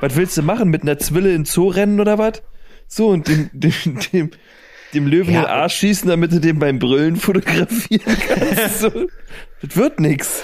was 0.01 0.15
willst 0.17 0.35
du 0.37 0.41
machen? 0.41 0.69
Mit 0.69 0.81
einer 0.81 0.97
Zwille 0.97 1.33
in 1.33 1.45
Zoo 1.45 1.69
rennen 1.69 1.99
oder 2.01 2.17
was? 2.17 2.41
So, 2.87 3.07
und 3.07 3.27
dem, 3.29 3.49
dem, 3.53 3.73
dem, 4.11 4.31
dem 4.93 5.07
Löwen 5.07 5.33
Ja. 5.33 5.41
in 5.41 5.45
den 5.45 5.51
Arsch 5.51 5.75
schießen, 5.75 6.09
damit 6.09 6.33
du 6.33 6.39
den 6.41 6.59
beim 6.59 6.79
Brüllen 6.79 7.15
fotografieren 7.15 8.17
kannst. 8.27 8.79
so. 8.81 8.89
Das 9.61 9.75
wird 9.77 9.99
nix. 10.01 10.43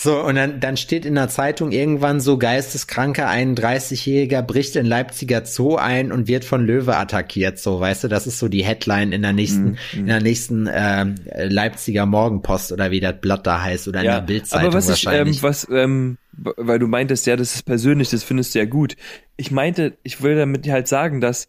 So, 0.00 0.22
und 0.22 0.36
dann, 0.36 0.60
dann 0.60 0.76
steht 0.76 1.04
in 1.04 1.16
der 1.16 1.28
Zeitung 1.28 1.72
irgendwann 1.72 2.20
so 2.20 2.38
geisteskranker 2.38 3.28
31-Jähriger 3.28 4.42
bricht 4.42 4.76
in 4.76 4.86
Leipziger 4.86 5.44
Zoo 5.44 5.74
ein 5.74 6.12
und 6.12 6.28
wird 6.28 6.44
von 6.44 6.64
Löwe 6.64 6.96
attackiert. 6.96 7.58
So, 7.58 7.80
weißt 7.80 8.04
du, 8.04 8.08
das 8.08 8.28
ist 8.28 8.38
so 8.38 8.46
die 8.46 8.64
Headline 8.64 9.10
in 9.10 9.22
der 9.22 9.32
nächsten, 9.32 9.70
Mhm, 9.70 9.76
in 9.94 10.06
der 10.06 10.20
nächsten 10.20 10.68
ähm, 10.72 11.16
Leipziger 11.34 12.06
Morgenpost 12.06 12.70
oder 12.70 12.92
wie 12.92 13.00
das 13.00 13.20
Blatt 13.20 13.44
da 13.44 13.60
heißt 13.60 13.88
oder 13.88 13.98
in 13.98 14.06
der 14.06 14.20
Bildzeitung 14.20 14.68
aber 14.68 14.76
was 14.76 14.88
ich, 14.88 15.04
ähm, 15.04 15.10
wahrscheinlich. 15.10 15.42
was, 15.42 15.66
ähm, 15.68 16.18
weil 16.30 16.78
du 16.78 16.86
meintest, 16.86 17.26
ja, 17.26 17.34
das 17.34 17.56
ist 17.56 17.64
persönlich, 17.64 18.10
das 18.10 18.22
findest 18.22 18.54
du 18.54 18.60
ja 18.60 18.66
gut. 18.66 18.94
Ich 19.36 19.50
meinte, 19.50 19.98
ich 20.04 20.22
will 20.22 20.36
damit 20.36 20.68
halt 20.68 20.86
sagen, 20.86 21.20
dass 21.20 21.48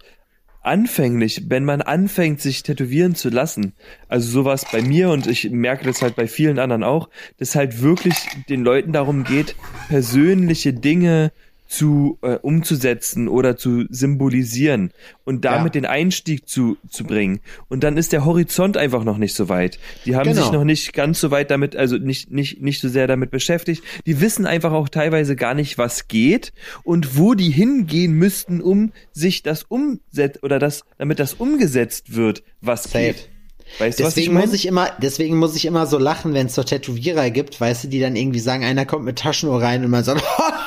anfänglich, 0.70 1.46
wenn 1.50 1.66
man 1.66 1.82
anfängt, 1.82 2.42
sich 2.42 2.62
tätowieren 2.62 3.16
zu 3.16 3.30
lassen, 3.30 3.74
also 4.08 4.30
sowas 4.30 4.66
bei 4.72 4.84
mir 4.84 5.10
und 5.10 5.26
ich 5.26 5.50
merke 5.50 5.84
das 5.84 6.04
halt 6.04 6.16
bei 6.16 6.28
vielen 6.28 6.60
anderen 6.60 6.84
auch, 6.84 7.10
dass 7.38 7.56
halt 7.56 7.82
wirklich 7.82 8.16
den 8.50 8.64
Leuten 8.64 8.94
darum 8.94 9.24
geht, 9.24 9.56
persönliche 9.90 10.72
Dinge 10.72 11.32
zu 11.70 12.18
äh, 12.24 12.34
umzusetzen 12.42 13.28
oder 13.28 13.56
zu 13.56 13.86
symbolisieren 13.92 14.92
und 15.24 15.46
damit 15.46 15.76
Ja. 15.76 15.82
den 15.82 15.86
Einstieg 15.86 16.50
zu 16.50 16.78
zu 16.90 17.04
bringen 17.04 17.42
und 17.68 17.84
dann 17.84 17.96
ist 17.96 18.12
der 18.12 18.26
Horizont 18.26 18.76
einfach 18.76 19.04
noch 19.04 19.18
nicht 19.20 19.36
so 19.36 19.50
weit. 19.50 19.78
Die 20.06 20.16
haben 20.16 20.28
Genau. 20.30 20.42
sich 20.42 20.52
noch 20.52 20.64
nicht 20.64 20.94
ganz 20.94 21.20
so 21.20 21.30
weit 21.30 21.52
damit, 21.52 21.76
also 21.76 21.98
nicht 21.98 22.32
nicht 22.32 22.60
nicht 22.62 22.82
so 22.82 22.90
sehr 22.90 23.06
damit 23.06 23.30
beschäftigt. 23.30 23.84
Die 24.08 24.20
wissen 24.20 24.48
einfach 24.48 24.72
auch 24.72 24.90
teilweise 24.90 25.36
gar 25.36 25.54
nicht, 25.54 25.78
was 25.78 26.08
geht 26.08 26.54
und 26.84 27.18
wo 27.20 27.36
die 27.36 27.52
hingehen 27.52 28.14
müssten, 28.14 28.62
um 28.62 28.92
sich 29.14 29.44
das 29.44 29.62
umsetzt 29.64 30.42
oder 30.44 30.58
das 30.58 30.84
damit 30.98 31.20
das 31.20 31.36
umgesetzt 31.36 32.16
wird, 32.16 32.42
was 32.62 32.84
Safe. 32.86 33.00
geht. 33.14 33.30
Weißt 33.78 34.00
du, 34.00 34.04
was 34.04 34.10
ich 34.18 34.24
Deswegen 34.24 34.34
meine? 34.34 34.46
muss 34.48 34.56
ich 34.56 34.66
immer, 34.66 34.90
deswegen 35.00 35.38
muss 35.38 35.56
ich 35.56 35.66
immer 35.66 35.86
so 35.86 36.00
lachen, 36.00 36.34
wenn 36.34 36.48
es 36.48 36.56
so 36.56 36.64
Tätowierer 36.64 37.30
gibt, 37.30 37.62
weißt 37.62 37.84
du, 37.84 37.88
die 37.88 38.00
dann 38.00 38.16
irgendwie 38.16 38.40
sagen, 38.40 38.64
einer 38.64 38.88
kommt 38.88 39.06
mit 39.06 39.20
Taschenuhr 39.20 39.62
rein 39.62 39.86
und 39.86 39.92
man 39.92 40.04
sagt, 40.04 40.24
eine 40.40 40.58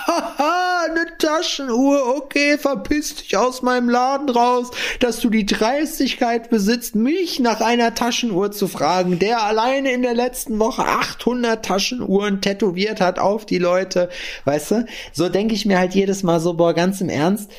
Taschenuhr, 1.22 2.16
okay, 2.16 2.58
verpiss 2.58 3.14
dich 3.14 3.36
aus 3.36 3.62
meinem 3.62 3.88
Laden 3.88 4.28
raus, 4.28 4.72
dass 4.98 5.20
du 5.20 5.30
die 5.30 5.46
Dreistigkeit 5.46 6.50
besitzt, 6.50 6.96
mich 6.96 7.38
nach 7.38 7.60
einer 7.60 7.94
Taschenuhr 7.94 8.50
zu 8.50 8.66
fragen, 8.66 9.20
der 9.20 9.44
alleine 9.44 9.92
in 9.92 10.02
der 10.02 10.14
letzten 10.14 10.58
Woche 10.58 10.82
800 10.82 11.64
Taschenuhren 11.64 12.40
tätowiert 12.40 13.00
hat 13.00 13.20
auf 13.20 13.46
die 13.46 13.58
Leute, 13.58 14.08
weißt 14.46 14.70
du? 14.72 14.86
So 15.12 15.28
denke 15.28 15.54
ich 15.54 15.64
mir 15.64 15.78
halt 15.78 15.94
jedes 15.94 16.24
Mal 16.24 16.40
so, 16.40 16.54
boah, 16.54 16.74
ganz 16.74 17.00
im 17.00 17.08
Ernst, 17.08 17.52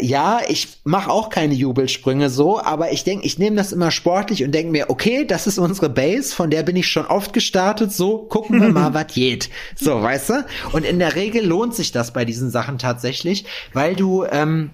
ja, 0.00 0.40
ich 0.48 0.68
mache 0.84 1.10
auch 1.10 1.28
keine 1.30 1.54
Jubelsprünge 1.54 2.30
so, 2.30 2.60
aber 2.60 2.92
ich 2.92 3.04
denke, 3.04 3.26
ich 3.26 3.38
nehme 3.38 3.56
das 3.56 3.72
immer 3.72 3.90
sportlich 3.90 4.44
und 4.44 4.52
denke 4.52 4.72
mir, 4.72 4.90
okay, 4.90 5.24
das 5.24 5.46
ist 5.46 5.58
unsere 5.58 5.88
Base, 5.88 6.34
von 6.34 6.50
der 6.50 6.62
bin 6.62 6.76
ich 6.76 6.88
schon 6.88 7.06
oft 7.06 7.32
gestartet, 7.32 7.92
so 7.92 8.18
gucken 8.18 8.60
wir 8.60 8.70
mal, 8.70 8.94
was 8.94 9.06
geht. 9.08 9.50
So, 9.76 10.02
weißt 10.02 10.30
du? 10.30 10.46
Und 10.72 10.84
in 10.84 10.98
der 10.98 11.14
Regel 11.14 11.44
lohnt 11.44 11.74
sich 11.74 11.92
das 11.92 12.12
bei 12.12 12.24
diesen 12.24 12.50
Sachen 12.50 12.78
tatsächlich, 12.78 13.44
weil 13.72 13.96
du 13.96 14.24
ähm, 14.24 14.70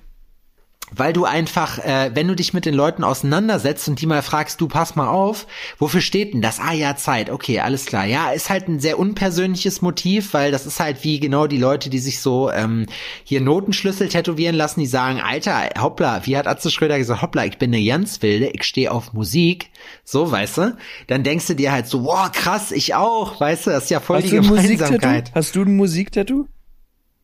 weil 0.97 1.13
du 1.13 1.25
einfach, 1.25 1.79
äh, 1.79 2.11
wenn 2.15 2.29
du 2.29 2.37
dich 2.37 2.55
mit 2.55 2.67
den 2.67 2.75
Leuten 2.75 3.05
auseinandersetzt 3.05 3.89
und 3.89 4.01
die 4.01 4.07
mal 4.07 4.23
fragst, 4.23 4.61
du 4.61 4.69
pass 4.69 4.97
mal 4.97 5.09
auf, 5.09 5.47
wofür 5.79 6.01
steht 6.01 6.35
denn 6.35 6.43
das? 6.43 6.61
Ah 6.61 6.73
ja, 6.73 6.97
Zeit, 6.97 7.31
okay, 7.31 7.61
alles 7.61 7.87
klar. 7.87 8.05
Ja, 8.05 8.31
ist 8.31 8.51
halt 8.51 8.69
ein 8.69 8.81
sehr 8.81 8.99
unpersönliches 8.99 9.83
Motiv, 9.83 10.35
weil 10.35 10.53
das 10.53 10.67
ist 10.67 10.81
halt 10.81 11.03
wie 11.05 11.21
genau 11.21 11.47
die 11.47 11.59
Leute, 11.59 11.91
die 11.91 11.99
sich 11.99 12.21
so 12.21 12.51
ähm, 12.51 12.87
hier 13.25 13.41
Notenschlüssel 13.41 14.09
tätowieren 14.09 14.55
lassen, 14.55 14.81
die 14.81 14.87
sagen, 14.87 15.21
Alter, 15.21 15.71
hoppla, 15.81 16.27
wie 16.27 16.37
hat 16.37 16.47
Atze 16.47 16.71
Schröder 16.71 16.99
gesagt, 16.99 17.23
hoppla, 17.23 17.45
ich 17.45 17.59
bin 17.59 17.75
eine 17.75 17.85
ganz 17.85 18.23
wilde, 18.23 18.51
ich 18.53 18.65
stehe 18.65 18.93
auf 18.93 19.13
Musik, 19.13 19.71
so, 20.05 20.31
weißt 20.31 20.59
du? 20.59 20.77
Dann 21.07 21.23
denkst 21.23 21.47
du 21.47 21.55
dir 21.55 21.73
halt 21.73 21.87
so, 21.87 22.05
wow, 22.05 22.31
krass, 22.31 22.73
ich 22.73 22.95
auch, 22.95 23.41
weißt 23.41 23.67
du, 23.67 23.71
das 23.71 23.85
ist 23.85 23.91
ja 23.91 24.01
voll 24.01 24.19
Hast 24.19 24.27
die? 24.31 24.37
Gemeinsamkeit. 24.37 25.33
Hast 25.35 25.57
du 25.57 25.63
ein 25.63 25.77
Musiktattoo? 25.77 26.47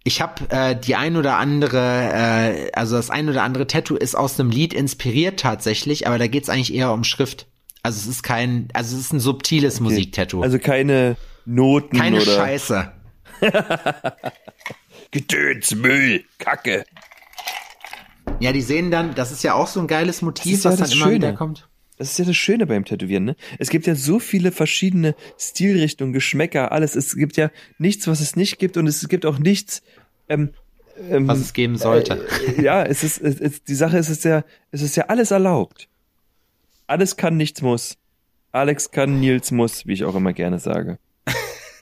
Ich 0.02 0.22
habe 0.22 0.48
äh, 0.48 0.76
die 0.76 0.96
ein 0.96 1.16
oder 1.16 1.36
andere, 1.36 1.78
äh, 1.78 2.72
also 2.72 2.96
das 2.96 3.10
ein 3.10 3.28
oder 3.28 3.42
andere 3.42 3.66
Tattoo 3.66 3.96
ist 3.96 4.14
aus 4.14 4.40
einem 4.40 4.50
Lied 4.50 4.72
inspiriert 4.72 5.40
tatsächlich, 5.40 6.06
aber 6.06 6.18
da 6.18 6.26
geht's 6.26 6.48
eigentlich 6.48 6.74
eher 6.74 6.92
um 6.92 7.04
Schrift. 7.04 7.46
Also 7.82 7.98
es 8.00 8.06
ist 8.06 8.22
kein, 8.22 8.68
also 8.72 8.96
es 8.96 9.02
ist 9.02 9.12
ein 9.12 9.20
subtiles 9.20 9.80
Musiktattoo. 9.80 10.42
Also 10.42 10.58
keine 10.58 11.16
Noten 11.44 11.98
Keine 11.98 12.20
oder 12.20 12.36
Scheiße. 12.36 12.92
Gedöns, 15.10 15.74
Müll, 15.74 16.24
Kacke. 16.38 16.84
Ja, 18.38 18.52
die 18.52 18.62
sehen 18.62 18.90
dann, 18.90 19.14
das 19.14 19.32
ist 19.32 19.42
ja 19.42 19.54
auch 19.54 19.66
so 19.66 19.80
ein 19.80 19.86
geiles 19.86 20.22
Motiv, 20.22 20.54
ist 20.54 20.64
ja 20.64 20.70
was 20.70 20.78
dann 20.78 20.84
das 20.84 20.94
immer 20.94 21.04
Schöne. 21.06 21.16
wieder 21.16 21.32
kommt. 21.32 21.68
Das 22.00 22.12
ist 22.12 22.18
ja 22.18 22.24
das 22.24 22.36
Schöne 22.36 22.66
beim 22.66 22.86
Tätowieren, 22.86 23.26
ne? 23.26 23.36
Es 23.58 23.68
gibt 23.68 23.86
ja 23.86 23.94
so 23.94 24.20
viele 24.20 24.52
verschiedene 24.52 25.14
Stilrichtungen, 25.38 26.14
Geschmäcker, 26.14 26.72
alles. 26.72 26.96
Es 26.96 27.14
gibt 27.14 27.36
ja 27.36 27.50
nichts, 27.76 28.08
was 28.08 28.20
es 28.20 28.36
nicht 28.36 28.58
gibt 28.58 28.78
und 28.78 28.86
es 28.86 29.06
gibt 29.06 29.26
auch 29.26 29.38
nichts, 29.38 29.82
ähm, 30.30 30.54
ähm, 31.10 31.28
Was 31.28 31.40
es 31.40 31.52
geben 31.52 31.76
sollte. 31.76 32.26
Äh, 32.56 32.62
ja, 32.62 32.82
es 32.82 33.04
ist, 33.04 33.20
es 33.20 33.38
ist, 33.38 33.68
die 33.68 33.74
Sache 33.74 33.98
ist, 33.98 34.08
es 34.08 34.16
ist 34.16 34.24
ja, 34.24 34.44
es 34.70 34.80
ist 34.80 34.96
ja 34.96 35.04
alles 35.08 35.30
erlaubt. 35.30 35.88
Alles 36.86 37.18
kann, 37.18 37.36
nichts 37.36 37.60
muss. 37.60 37.98
Alex 38.50 38.90
kann, 38.92 39.20
Nils 39.20 39.50
muss, 39.50 39.86
wie 39.86 39.92
ich 39.92 40.04
auch 40.04 40.14
immer 40.14 40.32
gerne 40.32 40.58
sage. 40.58 40.98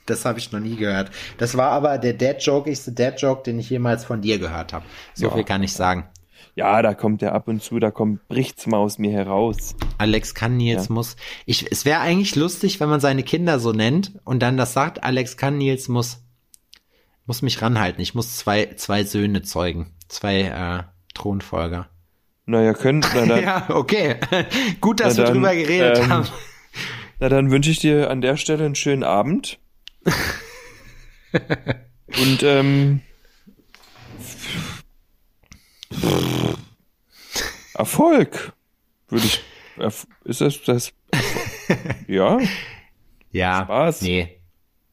Das 0.05 0.25
habe 0.25 0.37
ich 0.39 0.51
noch 0.51 0.59
nie 0.59 0.75
gehört. 0.75 1.11
Das 1.37 1.55
war 1.55 1.71
aber 1.71 1.97
der 1.97 2.11
Dad-Joke-igste 2.13 2.91
Dad-Joke, 2.91 3.43
den 3.43 3.57
ich 3.57 3.69
jemals 3.69 4.03
von 4.03 4.21
dir 4.21 4.37
gehört 4.37 4.73
habe. 4.73 4.83
So 5.13 5.27
Ja. 5.27 5.33
viel 5.33 5.45
kann 5.45 5.63
ich 5.63 5.71
sagen. 5.71 6.09
Ja, 6.59 6.81
da 6.81 6.93
kommt 6.93 7.21
der 7.21 7.31
ab 7.33 7.47
und 7.47 7.63
zu, 7.63 7.79
da 7.79 7.89
kommt, 7.89 8.27
bricht's 8.27 8.67
mal 8.67 8.79
aus 8.79 8.97
mir 8.97 9.13
heraus. 9.13 9.77
Alex 9.97 10.35
kann, 10.35 10.57
Nils 10.57 10.89
Ja. 10.89 10.93
muss. 10.93 11.15
Ich, 11.45 11.71
es 11.71 11.85
wäre 11.85 12.01
eigentlich 12.01 12.35
lustig, 12.35 12.81
wenn 12.81 12.89
man 12.89 12.99
seine 12.99 13.23
Kinder 13.23 13.61
so 13.61 13.71
nennt 13.71 14.19
und 14.25 14.41
dann 14.41 14.57
das 14.57 14.73
sagt, 14.73 15.01
Alex 15.01 15.37
kann, 15.37 15.57
Nils 15.57 15.87
muss. 15.87 16.21
Muss 17.25 17.41
mich 17.41 17.61
ranhalten. 17.61 18.01
Ich 18.01 18.13
muss 18.13 18.35
zwei, 18.35 18.73
zwei 18.75 19.05
Söhne 19.05 19.41
zeugen. 19.41 19.93
Zwei 20.09 20.41
äh, 20.41 20.83
Thronfolger. 21.13 21.87
Naja, 22.45 22.73
können, 22.73 23.05
na 23.13 23.25
dann, 23.25 23.41
Ja, 23.41 23.69
okay. 23.69 24.17
Gut, 24.81 24.99
dass 24.99 25.13
Na 25.13 25.19
wir 25.19 25.25
dann, 25.27 25.33
drüber 25.35 25.55
geredet 25.55 25.99
ähm, 25.99 26.09
haben. 26.09 26.27
Na, 27.21 27.29
dann 27.29 27.51
wünsche 27.51 27.71
ich 27.71 27.79
dir 27.79 28.09
an 28.09 28.19
der 28.19 28.35
Stelle 28.35 28.65
einen 28.65 28.75
schönen 28.75 29.05
Abend. 29.05 29.59
Und 32.21 32.43
ähm, 32.43 32.99
Erfolg, 37.73 38.53
würde 39.07 39.25
ich. 39.25 39.41
Erf 39.77 40.07
ist 40.25 40.41
das 40.41 40.61
das? 40.63 40.91
Ja, 42.07 42.39
Ja. 43.31 43.63
Spaß. 43.63 44.01
Nee. 44.01 44.39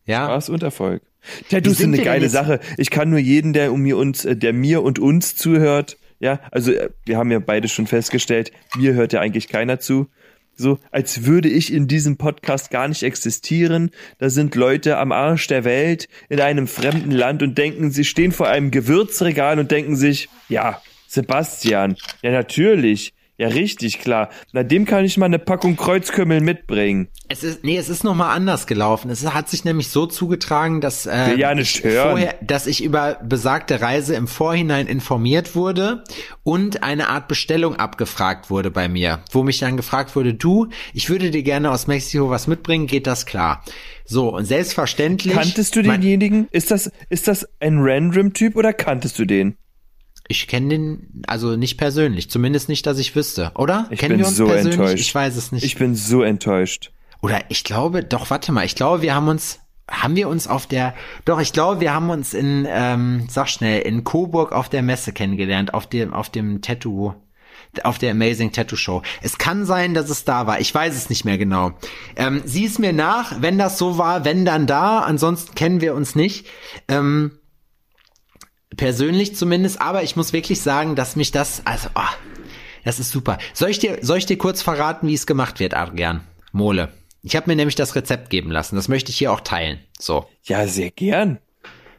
Ja. 0.05 0.27
Spaß 0.27 0.51
und 0.51 0.63
Erfolg. 0.63 1.03
Tattoos 1.51 1.79
sind 1.79 1.95
eine 1.95 2.05
geile 2.05 2.29
Sache. 2.29 2.61
Ich 2.77 2.91
kann 2.91 3.11
nur 3.11 3.19
jeden, 3.19 3.53
der 3.53 3.73
um 3.73 3.81
mir 3.81 3.97
uns, 3.97 4.25
äh, 4.25 4.37
der 4.37 4.53
mir 4.53 4.83
und 4.83 4.99
uns 4.99 5.35
zuhört, 5.35 5.97
ja, 6.21 6.41
also 6.53 6.73
äh, 6.73 6.91
wir 7.05 7.19
haben 7.19 7.31
ja 7.33 7.41
beide 7.41 7.69
schon 7.69 7.87
festgestellt, 7.87 8.53
mir 8.77 8.95
hört 8.95 9.13
ja 9.13 9.21
eigentlich 9.21 9.49
keiner 9.49 9.81
zu. 9.81 10.09
So, 10.57 10.79
als 10.91 11.27
würde 11.27 11.51
ich 11.51 11.73
in 11.73 11.87
diesem 11.87 12.17
Podcast 12.17 12.71
gar 12.71 12.89
nicht 12.89 13.03
existieren. 13.03 13.91
Da 14.19 14.31
sind 14.31 14.55
Leute 14.55 14.97
am 14.97 15.13
Arsch 15.13 15.47
der 15.49 15.65
Welt 15.65 16.09
in 16.31 16.41
einem 16.41 16.67
fremden 16.67 17.11
Land 17.11 17.43
und 17.43 17.59
denken, 17.59 17.91
sie 17.91 18.05
stehen 18.05 18.33
vor 18.33 18.49
einem 18.49 18.71
Gewürzregal 18.71 19.59
und 19.59 19.71
denken 19.71 19.97
sich, 19.97 20.31
ja, 20.49 20.81
Sebastian, 21.07 21.97
ja 22.23 22.31
natürlich, 22.33 23.13
ja 23.39 23.49
richtig 23.49 23.99
klar. 23.99 24.31
Na, 24.53 24.63
dem 24.63 24.85
kann 24.85 25.05
ich 25.05 25.17
mal 25.17 25.27
eine 25.27 25.39
Packung 25.39 25.77
Kreuzkümmel 25.77 26.41
mitbringen. 26.41 27.09
Es 27.29 27.43
ist, 27.43 27.65
nee, 27.65 27.77
es 27.77 27.89
ist 27.89 28.05
noch 28.05 28.15
mal 28.15 28.33
anders 28.33 28.67
gelaufen. 28.67 29.11
Es 29.11 29.27
hat 29.33 29.49
sich 29.49 29.65
nämlich 29.65 29.89
so 29.89 30.07
zugetragen, 30.07 30.81
dass, 30.81 31.07
äh, 31.07 31.35
ja 31.37 31.55
vorher, 32.11 32.37
dass 32.41 32.67
ich 32.67 32.83
über 32.83 33.19
besagte 33.23 33.81
Reise 33.81 34.15
im 34.15 34.29
Vorhinein 34.29 34.87
informiert 34.87 35.55
wurde 35.55 36.05
und 36.45 36.83
eine 36.83 37.09
Art 37.09 37.29
Bestellung 37.29 37.77
abgefragt 37.77 38.49
wurde 38.49 38.71
bei 38.71 38.89
mir, 38.89 39.21
wo 39.33 39.43
mich 39.43 39.59
dann 39.59 39.77
gefragt 39.77 40.17
wurde, 40.17 40.35
du, 40.35 40.69
ich 40.95 41.11
würde 41.11 41.31
dir 41.31 41.43
gerne 41.43 41.71
aus 41.71 41.87
Mexiko 41.87 42.31
was 42.31 42.47
mitbringen, 42.47 42.87
geht 42.87 43.07
das 43.07 43.27
klar? 43.27 43.63
So, 44.05 44.35
und 44.35 44.45
selbstverständlich. 44.45 45.35
Kanntest 45.35 45.75
du 45.75 45.83
denjenigen? 45.83 46.49
Ist 46.53 46.71
das, 46.71 46.91
ist 47.11 47.29
das 47.29 47.47
ein 47.61 47.79
Random-Typ 47.81 48.57
oder 48.57 48.73
kanntest 48.73 49.19
du 49.19 49.25
den? 49.25 49.57
Ich 50.29 50.49
kenne 50.49 50.69
den, 50.69 51.23
also 51.27 51.57
nicht 51.57 51.77
persönlich, 51.79 52.31
zumindest 52.31 52.69
nicht, 52.69 52.87
dass 52.87 52.99
ich 52.99 53.15
wüsste, 53.15 53.53
oder? 53.55 53.87
Ich 53.91 54.01
Kennen 54.01 54.15
bin 54.15 54.19
wir 54.21 54.27
uns 54.27 54.37
so 54.37 54.47
persönlich? 54.47 54.79
enttäuscht. 54.79 55.01
Ich 55.01 55.15
weiß 55.15 55.37
es 55.37 55.53
nicht. 55.53 55.65
Ich 55.65 55.77
bin 55.77 55.95
so 55.95 56.23
enttäuscht. 56.23 56.91
Oder 57.23 57.43
ich 57.49 57.65
glaube, 57.65 58.05
doch, 58.05 58.31
warte 58.31 58.53
mal, 58.53 58.65
ich 58.65 58.75
glaube, 58.75 59.03
wir 59.03 59.15
haben 59.15 59.29
uns, 59.29 59.61
haben 59.91 60.17
wir 60.17 60.29
uns 60.29 60.49
auf 60.49 60.67
der, 60.67 60.95
doch, 61.25 61.41
ich 61.41 61.53
glaube, 61.53 61.81
wir 61.81 61.95
haben 61.95 62.11
uns 62.11 62.35
in, 62.35 62.67
ähm, 62.69 63.27
sag 63.31 63.49
schnell, 63.49 63.83
in 63.83 64.05
Coburg 64.05 64.53
auf 64.53 64.69
der 64.69 64.83
Messe 64.83 65.13
kennengelernt, 65.13 65.75
auf 65.75 65.87
dem, 65.89 66.13
auf 66.13 66.29
dem 66.29 66.61
Tattoo, 66.61 67.15
auf 67.85 67.99
der 67.99 68.13
Amazing 68.13 68.53
Tattoo 68.53 68.77
Show. 68.77 69.03
Es 69.23 69.39
kann 69.39 69.65
sein, 69.65 69.95
dass 69.95 70.11
es 70.11 70.25
da 70.25 70.47
war. 70.47 70.61
Ich 70.61 70.75
weiß 70.75 70.95
es 70.97 71.09
nicht 71.09 71.25
mehr 71.25 71.39
genau. 71.39 71.73
Ähm, 72.17 72.43
sieh 72.45 72.67
es 72.67 72.79
mir 72.79 72.93
nach, 72.93 73.41
wenn 73.43 73.59
das 73.59 73.79
so 73.79 73.99
war, 73.99 74.25
wenn 74.25 74.45
dann 74.45 74.67
da. 74.67 75.01
Ansonsten 75.01 75.55
kennen 75.55 75.81
wir 75.81 75.95
uns 75.95 76.15
nicht. 76.15 76.47
Ähm, 76.89 77.33
persönlich 78.77 79.37
zumindest. 79.37 79.81
Aber 79.81 80.03
ich 80.03 80.17
muss 80.17 80.33
wirklich 80.33 80.61
sagen, 80.61 80.97
dass 80.97 81.17
mich 81.17 81.33
das, 81.33 81.63
also, 81.65 81.89
ah, 81.95 82.13
das 82.85 83.01
ist 83.01 83.11
super. 83.11 83.39
Soll 83.53 83.71
ich 83.71 83.79
dir, 83.79 83.99
soll 84.03 84.19
ich 84.19 84.27
dir 84.27 84.39
kurz 84.39 84.63
verraten, 84.63 85.09
wie 85.09 85.15
es 85.15 85.27
gemacht 85.27 85.61
wird, 85.61 85.75
Adrian? 85.75 86.23
Mole. 86.53 86.93
Ich 87.23 87.35
habe 87.35 87.51
mir 87.51 87.57
nämlich 87.57 87.75
das 87.75 87.97
Rezept 87.97 88.31
geben 88.31 88.51
lassen. 88.51 88.77
Das 88.77 88.89
möchte 88.89 89.11
ich 89.11 89.19
hier 89.19 89.33
auch 89.33 89.41
teilen. 89.41 89.81
So. 89.99 90.27
Ja, 90.45 90.67
sehr 90.69 90.91
gern. 90.93 91.39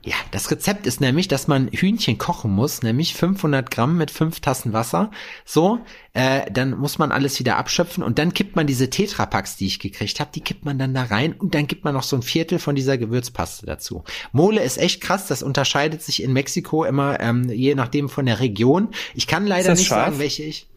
Ja, 0.07 0.15
das 0.31 0.49
Rezept 0.49 0.87
ist 0.87 1.01
nämlich, 1.01 1.27
dass 1.27 1.49
man 1.49 1.67
Hühnchen 1.67 2.17
kochen 2.17 2.49
muss, 2.49 2.81
nämlich 2.81 3.13
500 3.13 3.69
Gramm 3.69 3.97
mit 3.97 4.09
5 4.09 4.39
Tassen 4.39 4.71
Wasser. 4.71 5.11
So, 5.43 5.79
äh, 6.13 6.49
dann 6.49 6.77
muss 6.77 6.97
man 6.97 7.11
alles 7.11 7.37
wieder 7.39 7.57
abschöpfen 7.57 8.05
und 8.05 8.17
dann 8.17 8.33
kippt 8.33 8.55
man 8.55 8.67
diese 8.67 8.89
Tetrapacks, 8.89 9.57
die 9.57 9.65
ich 9.65 9.79
gekriegt 9.79 10.21
habe, 10.21 10.29
die 10.33 10.39
kippt 10.39 10.63
man 10.63 10.79
dann 10.79 10.93
da 10.93 11.03
rein 11.03 11.33
und 11.33 11.55
dann 11.55 11.67
gibt 11.67 11.83
man 11.83 11.93
noch 11.93 12.03
so 12.03 12.15
ein 12.15 12.21
Viertel 12.21 12.57
von 12.57 12.73
dieser 12.73 12.97
Gewürzpaste 12.97 13.65
dazu. 13.65 14.05
Mole 14.31 14.63
ist 14.63 14.77
echt 14.77 15.01
krass, 15.01 15.27
das 15.27 15.43
unterscheidet 15.43 16.01
sich 16.01 16.23
in 16.23 16.31
Mexiko 16.31 16.85
immer 16.85 17.19
ähm, 17.19 17.49
je 17.49 17.75
nachdem 17.75 18.07
von 18.07 18.27
der 18.27 18.39
Region. 18.39 18.87
Ich 19.13 19.27
kann 19.27 19.45
leider 19.45 19.73
nicht 19.73 19.87
scharf? 19.87 20.05
sagen, 20.05 20.19
welche 20.19 20.43
ich. 20.43 20.67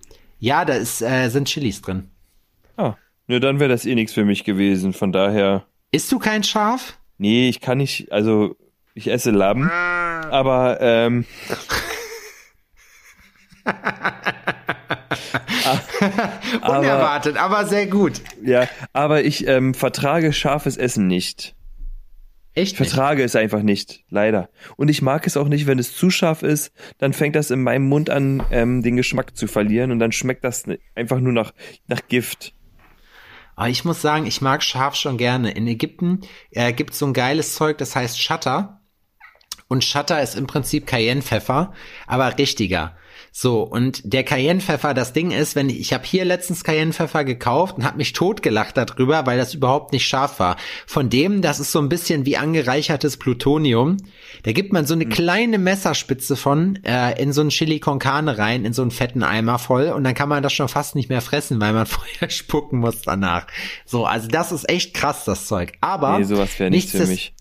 Ja, 0.40 0.64
da 0.64 0.74
ist, 0.74 1.02
äh, 1.02 1.28
sind 1.28 1.46
Chilis 1.46 1.82
drin. 1.82 2.10
Ah, 2.76 2.96
nur 3.28 3.38
dann 3.38 3.60
wäre 3.60 3.70
das 3.70 3.86
eh 3.86 3.94
nichts 3.94 4.12
für 4.12 4.24
mich 4.24 4.42
gewesen. 4.42 4.92
Von 4.92 5.12
daher, 5.12 5.66
Isst 5.92 6.10
du 6.10 6.18
kein 6.18 6.42
Schaf? 6.42 6.98
nee, 7.18 7.48
ich 7.48 7.60
kann 7.60 7.78
nicht, 7.78 8.10
also 8.10 8.56
ich 8.95 9.11
esse 9.11 9.30
Lamm, 9.30 9.70
aber 9.70 10.78
ähm, 10.80 11.24
Unerwartet, 16.62 17.36
aber 17.36 17.66
sehr 17.66 17.86
gut. 17.86 18.20
ja, 18.43 18.68
aber 18.93 19.24
ich 19.24 19.47
ähm, 19.47 19.74
vertrage 19.74 20.32
scharfes 20.32 20.76
Essen 20.76 21.07
nicht. 21.07 21.55
Echt 22.55 22.78
nicht? 22.78 22.91
Vertrage 22.91 23.22
es 23.22 23.36
einfach 23.36 23.62
nicht, 23.62 24.05
leider. 24.09 24.51
Und 24.76 24.88
ich 24.88 25.03
mag 25.03 25.26
es 25.26 25.36
auch 25.36 25.49
nicht, 25.49 25.66
wenn 25.66 25.78
es 25.78 25.97
zu 25.97 26.11
scharf 26.11 26.43
ist, 26.43 26.72
dann 26.99 27.12
fängt 27.12 27.36
das 27.36 27.51
in 27.51 27.62
meinem 27.62 27.88
Mund 27.88 28.11
an, 28.11 28.43
ähm, 28.51 28.82
den 28.82 28.97
Geschmack 28.97 29.36
zu 29.36 29.47
verlieren 29.47 29.93
und 29.93 30.01
dann 30.01 30.12
schmeckt 30.12 30.45
das 30.45 30.64
einfach 30.95 31.20
nur 31.20 31.32
nach, 31.32 31.53
nach 31.86 32.01
Gift. 32.09 32.55
Aber 33.55 33.68
ich 33.68 33.84
muss 33.84 34.03
sagen, 34.03 34.26
ich 34.26 34.41
mag 34.41 34.62
scharf 34.62 34.97
schon 34.97 35.18
gerne. 35.18 35.53
In 35.53 35.66
Ägypten 35.66 36.22
äh, 36.51 36.72
gibt 36.72 36.95
so 36.95 37.07
ein 37.07 37.12
geiles 37.12 37.55
Zeug, 37.55 37.78
das 37.78 37.95
heißt 37.95 38.20
Shatter. 38.20 38.79
Und 39.70 39.84
Shatter 39.84 40.20
ist 40.20 40.34
im 40.34 40.48
Prinzip 40.48 40.84
Cayennepfeffer, 40.84 41.72
aber 42.08 42.36
richtiger. 42.38 42.96
So, 43.30 43.62
und 43.62 44.12
der 44.12 44.24
Cayennepfeffer, 44.24 44.94
das 44.94 45.12
Ding 45.12 45.30
ist, 45.30 45.54
wenn 45.54 45.70
ich, 45.70 45.78
ich 45.78 45.92
habe 45.92 46.04
hier 46.04 46.24
letztens 46.24 46.64
Cayennepfeffer 46.64 47.24
gekauft 47.24 47.76
und 47.76 47.84
habe 47.84 47.98
mich 47.98 48.12
totgelacht 48.12 48.76
darüber, 48.76 49.26
weil 49.26 49.38
das 49.38 49.54
überhaupt 49.54 49.92
nicht 49.92 50.08
scharf 50.08 50.40
war. 50.40 50.56
Von 50.86 51.08
dem, 51.08 51.40
das 51.40 51.60
ist 51.60 51.70
so 51.70 51.78
ein 51.78 51.88
bisschen 51.88 52.26
wie 52.26 52.36
angereichertes 52.36 53.16
Plutonium. 53.16 53.98
Da 54.42 54.50
gibt 54.50 54.72
man 54.72 54.86
so 54.86 54.94
eine 54.94 55.06
kleine 55.06 55.58
Messerspitze 55.58 56.34
von 56.34 56.82
äh, 56.82 57.22
in 57.22 57.32
so 57.32 57.40
einen 57.40 57.50
Chili 57.50 57.78
con 57.78 58.00
Carne 58.00 58.38
rein, 58.38 58.64
in 58.64 58.72
so 58.72 58.82
einen 58.82 58.90
fetten 58.90 59.22
Eimer 59.22 59.60
voll 59.60 59.90
und 59.90 60.02
dann 60.02 60.14
kann 60.14 60.28
man 60.28 60.42
das 60.42 60.52
schon 60.52 60.68
fast 60.68 60.96
nicht 60.96 61.08
mehr 61.08 61.20
fressen, 61.20 61.60
weil 61.60 61.72
man 61.72 61.86
vorher 61.86 62.28
spucken 62.28 62.80
muss 62.80 63.02
danach. 63.02 63.46
So, 63.86 64.04
also 64.04 64.26
das 64.26 64.50
ist 64.50 64.68
echt 64.68 64.94
krass, 64.94 65.24
das 65.24 65.46
Zeug. 65.46 65.74
Aber 65.80 66.18
Nee, 66.18 66.24
sowas 66.24 66.58
wäre 66.58 66.70
nichts 66.70 66.90
für 66.90 67.06
mich. 67.06 67.34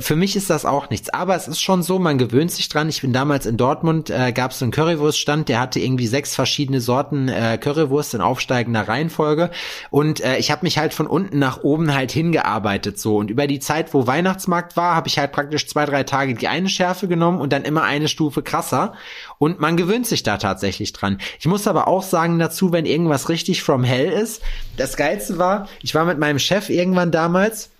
Für 0.00 0.16
mich 0.16 0.36
ist 0.36 0.50
das 0.50 0.64
auch 0.64 0.90
nichts, 0.90 1.10
aber 1.10 1.36
es 1.36 1.48
ist 1.48 1.60
schon 1.60 1.82
so, 1.82 1.98
man 1.98 2.18
gewöhnt 2.18 2.50
sich 2.50 2.68
dran. 2.68 2.88
Ich 2.88 3.02
bin 3.02 3.12
damals 3.12 3.46
in 3.46 3.56
Dortmund, 3.56 4.10
äh, 4.10 4.32
gab 4.32 4.50
es 4.50 4.62
einen 4.62 4.72
Currywurststand, 4.72 5.48
der 5.48 5.60
hatte 5.60 5.80
irgendwie 5.80 6.06
sechs 6.06 6.34
verschiedene 6.34 6.80
Sorten 6.80 7.28
äh, 7.28 7.58
Currywurst 7.58 8.14
in 8.14 8.20
aufsteigender 8.20 8.88
Reihenfolge 8.88 9.50
und 9.90 10.22
äh, 10.22 10.38
ich 10.38 10.50
habe 10.50 10.64
mich 10.64 10.78
halt 10.78 10.94
von 10.94 11.06
unten 11.06 11.38
nach 11.38 11.62
oben 11.62 11.94
halt 11.94 12.12
hingearbeitet 12.12 12.98
so 12.98 13.16
und 13.18 13.30
über 13.30 13.46
die 13.46 13.58
Zeit, 13.58 13.92
wo 13.92 14.06
Weihnachtsmarkt 14.06 14.76
war, 14.76 14.94
habe 14.94 15.08
ich 15.08 15.18
halt 15.18 15.32
praktisch 15.32 15.66
zwei, 15.66 15.84
drei 15.86 16.02
Tage 16.02 16.34
die 16.34 16.48
eine 16.48 16.68
Schärfe 16.68 17.08
genommen 17.08 17.40
und 17.40 17.52
dann 17.52 17.64
immer 17.64 17.82
eine 17.82 18.08
Stufe 18.08 18.42
krasser 18.42 18.94
und 19.38 19.60
man 19.60 19.76
gewöhnt 19.76 20.06
sich 20.06 20.22
da 20.22 20.38
tatsächlich 20.38 20.92
dran. 20.92 21.18
Ich 21.38 21.46
muss 21.46 21.66
aber 21.66 21.88
auch 21.88 22.02
sagen 22.02 22.38
dazu, 22.38 22.72
wenn 22.72 22.86
irgendwas 22.86 23.28
richtig 23.28 23.62
from 23.62 23.84
hell 23.84 24.10
ist, 24.10 24.42
das 24.76 24.96
Geilste 24.96 25.38
war, 25.38 25.68
ich 25.82 25.94
war 25.94 26.04
mit 26.04 26.18
meinem 26.18 26.38
Chef 26.38 26.70
irgendwann 26.70 27.10
damals 27.10 27.70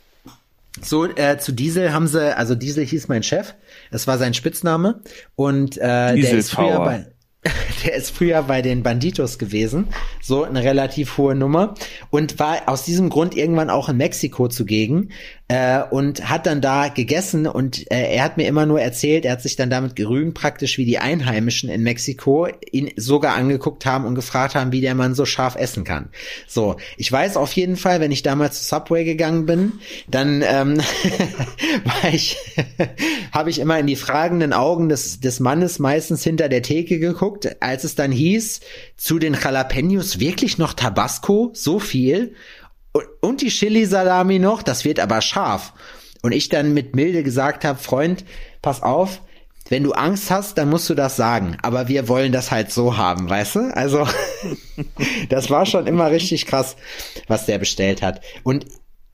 so, 0.83 1.05
äh, 1.07 1.39
zu 1.39 1.53
Diesel 1.53 1.93
haben 1.93 2.07
sie, 2.07 2.37
also 2.37 2.55
Diesel 2.55 2.85
hieß 2.85 3.09
mein 3.09 3.23
Chef, 3.23 3.55
das 3.91 4.07
war 4.07 4.19
sein 4.19 4.35
Spitzname. 4.35 5.03
Und 5.37 5.77
äh, 5.79 6.17
der 6.21 6.33
ist 6.33 6.51
früher 6.51 6.77
Power. 6.77 6.85
bei 6.85 7.07
der 7.85 7.95
ist 7.95 8.11
früher 8.11 8.43
bei 8.43 8.63
den 8.63 8.83
Banditos 8.83 9.39
gewesen, 9.39 9.89
so 10.23 10.45
eine 10.45 10.63
relativ 10.63 11.19
hohe 11.19 11.35
Nummer. 11.35 11.75
Und 12.11 12.39
war 12.39 12.69
aus 12.69 12.85
diesem 12.85 13.11
Grund 13.11 13.37
irgendwann 13.37 13.71
auch 13.71 13.89
in 13.89 13.99
Mexiko 13.99 14.49
zugegen 14.49 15.11
äh, 15.49 15.83
und 15.83 16.31
hat 16.31 16.47
dann 16.47 16.63
da 16.63 16.89
gegessen 16.89 17.47
und 17.47 17.91
äh, 17.91 18.15
er 18.15 18.25
hat 18.25 18.39
mir 18.39 18.47
immer 18.47 18.65
nur 18.65 18.81
erzählt, 18.81 19.27
er 19.27 19.33
hat 19.33 19.43
sich 19.43 19.57
dann 19.57 19.69
damit 19.69 19.95
gerühmt 19.95 20.35
praktisch, 20.35 20.79
wie 20.79 20.87
die 20.87 20.99
Einheimischen 20.99 21.69
in 21.69 21.83
Mexiko 21.83 22.49
ihn 22.73 22.91
sogar 22.97 23.35
angeguckt 23.35 23.85
haben 23.85 24.07
und 24.07 24.15
gefragt 24.15 24.55
haben, 24.55 24.73
wie 24.73 24.81
der 24.81 24.95
Mann 24.95 25.15
so 25.15 25.27
scharf 25.27 25.57
essen 25.57 25.85
kann. 25.85 26.09
So, 26.47 26.77
ich 26.97 27.13
weiß 27.13 27.37
auf 27.37 27.53
jeden 27.53 27.77
Fall, 27.77 28.01
wenn 28.01 28.11
ich 28.11 28.23
damals 28.23 28.63
zu 28.63 28.65
Subway 28.65 29.05
gegangen 29.05 29.45
bin, 29.45 29.73
dann 30.09 30.43
ähm, 30.43 30.79
war 31.85 32.11
ich, 32.11 32.39
habe 33.33 33.51
ich 33.51 33.59
immer 33.59 33.79
in 33.79 33.87
die 33.87 33.97
fragenden 33.97 34.55
Augen 34.55 34.89
des, 34.89 35.21
des 35.21 35.41
Mannes 35.41 35.79
meistens 35.79 36.25
hinter 36.25 36.49
der 36.49 36.63
Theke 36.63 36.99
geguckt, 36.99 37.57
als 37.61 37.85
es 37.85 37.95
dann 37.95 38.13
hieß, 38.13 38.61
zu 38.97 39.19
den 39.19 39.35
Jalapenos 39.35 40.21
wirklich 40.21 40.57
noch 40.57 40.73
Tabasco, 40.73 41.51
so 41.53 41.79
viel 41.79 42.35
und, 43.21 43.41
die 43.43 43.49
Chili-Salami 43.49 44.39
noch, 44.39 44.63
das 44.63 44.85
wird 44.85 45.01
aber 45.01 45.21
scharf. 45.21 45.73
Und 46.23 46.33
ich 46.33 46.49
dann 46.49 46.73
mit 46.73 46.95
Milde 46.95 47.23
gesagt 47.23 47.65
habe, 47.65 47.79
Freund, 47.79 48.25
pass 48.63 48.83
auf, 48.83 49.21
wenn 49.69 49.83
du 49.83 49.93
Angst 49.93 50.31
hast, 50.31 50.59
dann 50.59 50.71
musst 50.71 50.89
du 50.89 50.95
das 50.95 51.17
sagen. 51.17 51.57
Aber 51.63 51.89
wir 51.89 52.09
wollen 52.09 52.33
das 52.33 52.51
halt 52.51 52.71
so 52.71 52.97
haben, 52.97 53.29
weißt 53.29 53.57
du? 53.57 53.61
Also, 53.77 54.07
das 55.29 55.51
war 55.51 55.67
schon 55.67 55.87
immer 55.87 56.11
richtig 56.11 56.47
krass, 56.47 56.77
was 57.29 57.47
der 57.47 57.59
bestellt 57.59 58.03
hat. 58.03 58.21
Und 58.43 58.67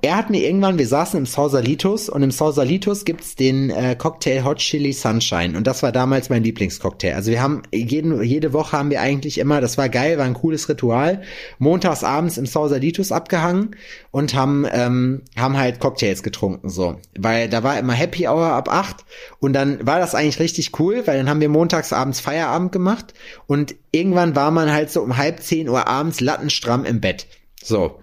er 0.02 0.16
hat 0.16 0.30
mir 0.30 0.44
irgendwann, 0.44 0.78
wir 0.78 0.86
saßen 0.86 1.18
im 1.18 1.26
Sausalitos 1.26 2.08
und 2.08 2.22
im 2.22 2.30
Sausalitos 2.30 3.04
gibt's 3.04 3.34
den 3.34 3.70
äh, 3.70 3.94
Cocktail 3.96 4.44
Hot 4.44 4.58
Chili 4.58 4.92
Sunshine 4.92 5.56
und 5.56 5.66
das 5.66 5.82
war 5.82 5.92
damals 5.92 6.30
mein 6.30 6.42
Lieblingscocktail. 6.42 7.14
Also 7.14 7.30
wir 7.30 7.42
haben 7.42 7.62
jeden, 7.72 8.22
jede 8.22 8.52
Woche 8.52 8.78
haben 8.78 8.90
wir 8.90 9.00
eigentlich 9.00 9.38
immer, 9.38 9.60
das 9.60 9.76
war 9.76 9.88
geil, 9.88 10.16
war 10.16 10.24
ein 10.24 10.34
cooles 10.34 10.68
Ritual, 10.68 11.22
montags 11.58 12.02
abends 12.02 12.38
im 12.38 12.46
Sausalitos 12.46 13.12
abgehangen 13.12 13.76
und 14.10 14.34
haben 14.34 14.66
ähm, 14.72 15.22
haben 15.36 15.58
halt 15.58 15.80
Cocktails 15.80 16.22
getrunken 16.22 16.70
so, 16.70 16.96
weil 17.18 17.48
da 17.48 17.62
war 17.62 17.78
immer 17.78 17.92
Happy 17.92 18.26
Hour 18.26 18.46
ab 18.46 18.72
acht 18.72 19.04
und 19.38 19.52
dann 19.52 19.86
war 19.86 19.98
das 19.98 20.14
eigentlich 20.14 20.40
richtig 20.40 20.78
cool, 20.80 21.02
weil 21.06 21.18
dann 21.18 21.28
haben 21.28 21.40
wir 21.40 21.48
montags 21.50 21.92
abends 21.92 22.20
Feierabend 22.20 22.72
gemacht 22.72 23.12
und 23.46 23.74
irgendwann 23.92 24.34
war 24.34 24.50
man 24.50 24.72
halt 24.72 24.90
so 24.90 25.02
um 25.02 25.18
halb 25.18 25.42
zehn 25.42 25.68
Uhr 25.68 25.86
abends 25.86 26.20
lattenstramm 26.20 26.84
im 26.84 27.00
Bett. 27.00 27.26
So, 27.62 28.00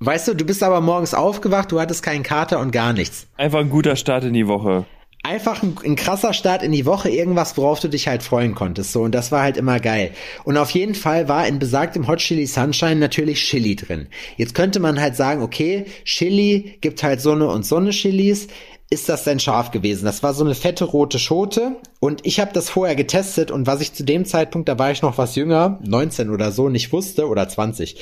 Weißt 0.00 0.28
du, 0.28 0.34
du 0.34 0.44
bist 0.44 0.62
aber 0.62 0.82
morgens 0.82 1.14
aufgewacht, 1.14 1.72
du 1.72 1.80
hattest 1.80 2.02
keinen 2.02 2.22
Kater 2.22 2.60
und 2.60 2.70
gar 2.70 2.92
nichts. 2.92 3.28
Einfach 3.36 3.60
ein 3.60 3.70
guter 3.70 3.96
Start 3.96 4.24
in 4.24 4.34
die 4.34 4.46
Woche. 4.46 4.84
Einfach 5.22 5.62
ein, 5.62 5.76
ein 5.84 5.96
krasser 5.96 6.34
Start 6.34 6.62
in 6.62 6.70
die 6.70 6.84
Woche, 6.84 7.08
irgendwas, 7.08 7.56
worauf 7.56 7.80
du 7.80 7.88
dich 7.88 8.06
halt 8.06 8.22
freuen 8.22 8.54
konntest. 8.54 8.92
So, 8.92 9.02
und 9.02 9.12
das 9.12 9.32
war 9.32 9.42
halt 9.42 9.56
immer 9.56 9.80
geil. 9.80 10.12
Und 10.44 10.58
auf 10.58 10.70
jeden 10.70 10.94
Fall 10.94 11.28
war 11.28 11.48
in 11.48 11.58
besagtem 11.58 12.06
Hot 12.08 12.18
Chili 12.18 12.46
Sunshine 12.46 12.96
natürlich 12.96 13.42
Chili 13.42 13.74
drin. 13.74 14.06
Jetzt 14.36 14.54
könnte 14.54 14.80
man 14.80 15.00
halt 15.00 15.16
sagen, 15.16 15.42
okay, 15.42 15.86
Chili 16.04 16.78
gibt 16.82 17.02
halt 17.02 17.22
so 17.22 17.32
eine 17.32 17.48
und 17.48 17.64
so 17.64 17.76
eine 17.76 17.90
Chilis. 17.90 18.48
Ist 18.88 19.08
das 19.08 19.24
denn 19.24 19.40
scharf 19.40 19.72
gewesen? 19.72 20.04
Das 20.04 20.22
war 20.22 20.32
so 20.32 20.44
eine 20.44 20.54
fette 20.54 20.84
rote 20.84 21.18
Schote 21.18 21.76
und 21.98 22.24
ich 22.24 22.38
habe 22.38 22.52
das 22.52 22.70
vorher 22.70 22.94
getestet 22.94 23.50
und 23.50 23.66
was 23.66 23.80
ich 23.80 23.92
zu 23.92 24.04
dem 24.04 24.24
Zeitpunkt, 24.24 24.68
da 24.68 24.78
war 24.78 24.92
ich 24.92 25.02
noch 25.02 25.18
was 25.18 25.34
jünger, 25.34 25.80
19 25.84 26.30
oder 26.30 26.52
so, 26.52 26.68
nicht 26.68 26.92
wusste 26.92 27.26
oder 27.26 27.48
20. 27.48 28.00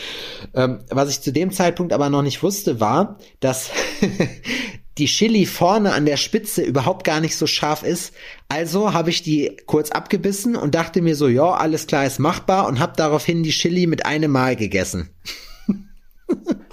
Ähm, 0.52 0.80
was 0.90 1.08
ich 1.08 1.22
zu 1.22 1.32
dem 1.32 1.52
Zeitpunkt 1.52 1.94
aber 1.94 2.10
noch 2.10 2.20
nicht 2.20 2.42
wusste, 2.42 2.80
war, 2.80 3.18
dass 3.40 3.70
die 4.98 5.06
Chili 5.06 5.46
vorne 5.46 5.94
an 5.94 6.04
der 6.04 6.18
Spitze 6.18 6.60
überhaupt 6.60 7.04
gar 7.04 7.20
nicht 7.20 7.36
so 7.36 7.46
scharf 7.46 7.82
ist. 7.82 8.12
Also 8.48 8.92
habe 8.92 9.08
ich 9.08 9.22
die 9.22 9.56
kurz 9.64 9.90
abgebissen 9.90 10.54
und 10.54 10.74
dachte 10.74 11.00
mir 11.00 11.16
so, 11.16 11.28
ja, 11.28 11.50
alles 11.50 11.86
klar 11.86 12.04
ist 12.04 12.18
machbar 12.18 12.68
und 12.68 12.78
habe 12.78 12.92
daraufhin 12.94 13.42
die 13.42 13.50
Chili 13.50 13.86
mit 13.86 14.04
einem 14.04 14.32
Mal 14.32 14.54
gegessen. 14.54 15.08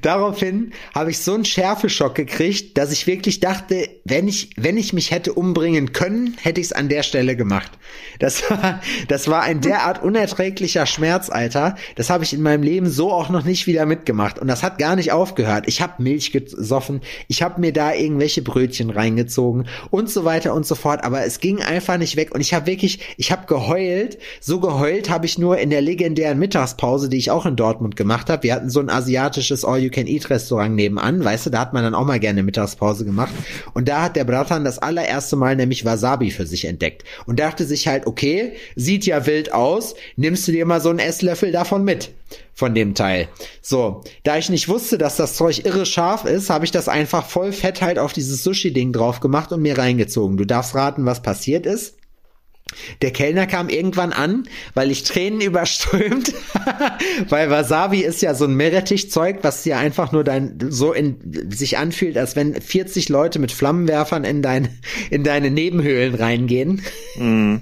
Daraufhin 0.00 0.72
habe 0.94 1.10
ich 1.10 1.18
so 1.18 1.34
einen 1.34 1.44
Schärfeschock 1.44 2.14
gekriegt, 2.14 2.78
dass 2.78 2.92
ich 2.92 3.06
wirklich 3.06 3.40
dachte, 3.40 3.88
wenn 4.04 4.26
ich, 4.26 4.50
wenn 4.56 4.76
ich 4.76 4.92
mich 4.92 5.10
hätte 5.10 5.34
umbringen 5.34 5.92
können, 5.92 6.36
hätte 6.40 6.60
ich 6.60 6.68
es 6.68 6.72
an 6.72 6.88
der 6.88 7.02
Stelle 7.02 7.36
gemacht. 7.36 7.70
Das 8.18 8.48
war, 8.50 8.80
das 9.08 9.28
war 9.28 9.42
ein 9.42 9.60
derart 9.60 10.02
unerträglicher 10.02 10.86
Schmerz, 10.86 11.28
Alter. 11.28 11.76
Das 11.96 12.08
habe 12.08 12.24
ich 12.24 12.32
in 12.32 12.42
meinem 12.42 12.62
Leben 12.62 12.88
so 12.88 13.12
auch 13.12 13.28
noch 13.28 13.44
nicht 13.44 13.66
wieder 13.66 13.84
mitgemacht. 13.84 14.38
Und 14.38 14.48
das 14.48 14.62
hat 14.62 14.78
gar 14.78 14.96
nicht 14.96 15.12
aufgehört. 15.12 15.64
Ich 15.66 15.82
habe 15.82 16.02
Milch 16.02 16.32
gesoffen, 16.32 17.02
ich 17.28 17.42
habe 17.42 17.60
mir 17.60 17.72
da 17.72 17.92
irgendwelche 17.92 18.42
Brötchen 18.42 18.90
reingezogen 18.90 19.68
und 19.90 20.08
so 20.08 20.24
weiter 20.24 20.54
und 20.54 20.66
so 20.66 20.74
fort. 20.74 21.04
Aber 21.04 21.24
es 21.24 21.40
ging 21.40 21.60
einfach 21.60 21.98
nicht 21.98 22.16
weg. 22.16 22.34
Und 22.34 22.40
ich 22.40 22.54
habe 22.54 22.66
wirklich, 22.66 23.00
ich 23.18 23.30
habe 23.30 23.46
geheult. 23.46 24.18
So 24.40 24.60
geheult 24.60 25.10
habe 25.10 25.26
ich 25.26 25.38
nur 25.38 25.58
in 25.58 25.70
der 25.70 25.82
legendären 25.82 26.38
Mittagspause, 26.38 27.08
die 27.08 27.18
ich 27.18 27.30
auch 27.30 27.44
in 27.44 27.56
Dortmund 27.56 27.96
gemacht 27.96 28.30
habe. 28.30 28.44
Wir 28.44 28.54
hatten 28.54 28.70
so 28.70 28.80
ein 28.80 28.88
asiatisches 28.88 29.41
All-You-Can-Eat-Restaurant 29.64 30.74
nebenan, 30.74 31.24
weißt 31.24 31.46
du, 31.46 31.50
da 31.50 31.60
hat 31.60 31.72
man 31.72 31.82
dann 31.82 31.94
auch 31.94 32.04
mal 32.04 32.20
gerne 32.20 32.42
Mittagspause 32.42 33.04
gemacht. 33.04 33.32
Und 33.74 33.88
da 33.88 34.02
hat 34.02 34.16
der 34.16 34.24
Bratan 34.24 34.64
das 34.64 34.78
allererste 34.78 35.36
Mal 35.36 35.56
nämlich 35.56 35.84
Wasabi 35.84 36.30
für 36.30 36.46
sich 36.46 36.64
entdeckt 36.64 37.04
und 37.26 37.40
dachte 37.40 37.64
sich 37.64 37.88
halt, 37.88 38.06
okay, 38.06 38.52
sieht 38.76 39.06
ja 39.06 39.26
wild 39.26 39.52
aus, 39.52 39.94
nimmst 40.16 40.46
du 40.46 40.52
dir 40.52 40.66
mal 40.66 40.80
so 40.80 40.90
einen 40.90 40.98
Esslöffel 40.98 41.52
davon 41.52 41.84
mit 41.84 42.10
von 42.54 42.74
dem 42.74 42.94
Teil. 42.94 43.28
So, 43.60 44.02
da 44.24 44.38
ich 44.38 44.48
nicht 44.48 44.68
wusste, 44.68 44.98
dass 44.98 45.16
das 45.16 45.34
Zeug 45.34 45.64
irre 45.64 45.86
scharf 45.86 46.24
ist, 46.24 46.50
habe 46.50 46.64
ich 46.64 46.70
das 46.70 46.88
einfach 46.88 47.26
voll 47.26 47.52
fett 47.52 47.82
halt 47.82 47.98
auf 47.98 48.12
dieses 48.12 48.42
Sushi-Ding 48.44 48.92
drauf 48.92 49.20
gemacht 49.20 49.52
und 49.52 49.62
mir 49.62 49.78
reingezogen. 49.78 50.36
Du 50.36 50.44
darfst 50.44 50.74
raten, 50.74 51.04
was 51.04 51.22
passiert 51.22 51.66
ist. 51.66 51.94
Der 53.00 53.10
Kellner 53.10 53.46
kam 53.46 53.68
irgendwann 53.68 54.12
an, 54.12 54.44
weil 54.74 54.90
ich 54.90 55.04
Tränen 55.04 55.40
überströmt, 55.40 56.32
weil 57.28 57.50
Wasabi 57.50 58.00
ist 58.00 58.22
ja 58.22 58.34
so 58.34 58.44
ein 58.44 58.54
Meerrettichzeug, 58.54 59.38
was 59.42 59.62
dir 59.62 59.78
einfach 59.78 60.12
nur 60.12 60.24
dein 60.24 60.58
so 60.68 60.92
in 60.92 61.50
sich 61.50 61.78
anfühlt, 61.78 62.16
als 62.16 62.36
wenn 62.36 62.60
40 62.60 63.08
Leute 63.08 63.38
mit 63.38 63.52
Flammenwerfern 63.52 64.24
in 64.24 64.42
dein 64.42 64.68
in 65.10 65.24
deine 65.24 65.50
Nebenhöhlen 65.50 66.14
reingehen. 66.14 66.82
Mm. 67.16 67.56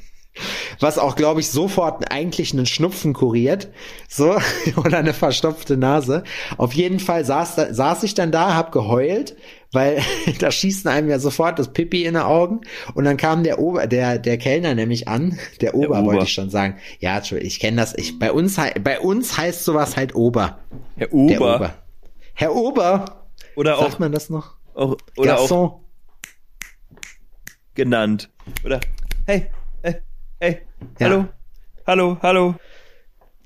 Was 0.78 0.98
auch, 0.98 1.16
glaube 1.16 1.40
ich, 1.40 1.50
sofort 1.50 2.10
eigentlich 2.10 2.52
einen 2.52 2.64
Schnupfen 2.64 3.12
kuriert, 3.12 3.68
so 4.08 4.38
oder 4.76 4.98
eine 4.98 5.12
verstopfte 5.12 5.76
Nase. 5.76 6.24
Auf 6.56 6.72
jeden 6.72 7.00
Fall 7.00 7.24
saß, 7.24 7.56
saß 7.70 8.02
ich 8.04 8.14
dann 8.14 8.32
da, 8.32 8.54
hab 8.54 8.72
geheult, 8.72 9.36
weil 9.72 10.02
da 10.38 10.50
schießen 10.50 10.90
einem 10.90 11.08
ja 11.08 11.18
sofort 11.18 11.58
das 11.58 11.72
Pipi 11.72 12.04
in 12.04 12.14
die 12.14 12.20
Augen 12.20 12.60
und 12.94 13.04
dann 13.04 13.16
kam 13.16 13.44
der 13.44 13.58
Ober, 13.58 13.86
der 13.86 14.18
der 14.18 14.38
Kellner 14.38 14.74
nämlich 14.74 15.08
an, 15.08 15.38
der 15.60 15.74
Ober, 15.74 15.94
der 15.94 16.02
Ober. 16.02 16.04
wollte 16.06 16.24
ich 16.24 16.32
schon 16.32 16.50
sagen. 16.50 16.76
Ja, 16.98 17.18
Entschuldigung, 17.18 17.48
ich 17.48 17.60
kenne 17.60 17.76
das. 17.76 17.94
Ich 17.96 18.18
bei 18.18 18.32
uns 18.32 18.56
bei 18.82 19.00
uns 19.00 19.36
heißt 19.36 19.64
sowas 19.64 19.96
halt 19.96 20.14
Ober. 20.14 20.58
Herr 20.96 21.12
Ober. 21.12 21.28
Der 21.28 21.40
Ober. 21.40 21.74
Herr 22.34 22.54
Ober. 22.54 23.26
Oder 23.56 23.76
Sagt 23.76 23.94
auch 23.94 23.98
man 23.98 24.12
das 24.12 24.30
noch? 24.30 24.56
Auch, 24.74 24.96
oder 25.16 25.36
Garçon. 25.36 25.52
auch 25.52 25.80
genannt. 27.74 28.30
Oder 28.64 28.80
hey, 29.26 29.50
hey, 29.82 29.96
hey, 30.38 30.58
ja. 30.98 31.06
hallo, 31.06 31.28
hallo, 31.86 32.18
hallo. 32.22 32.54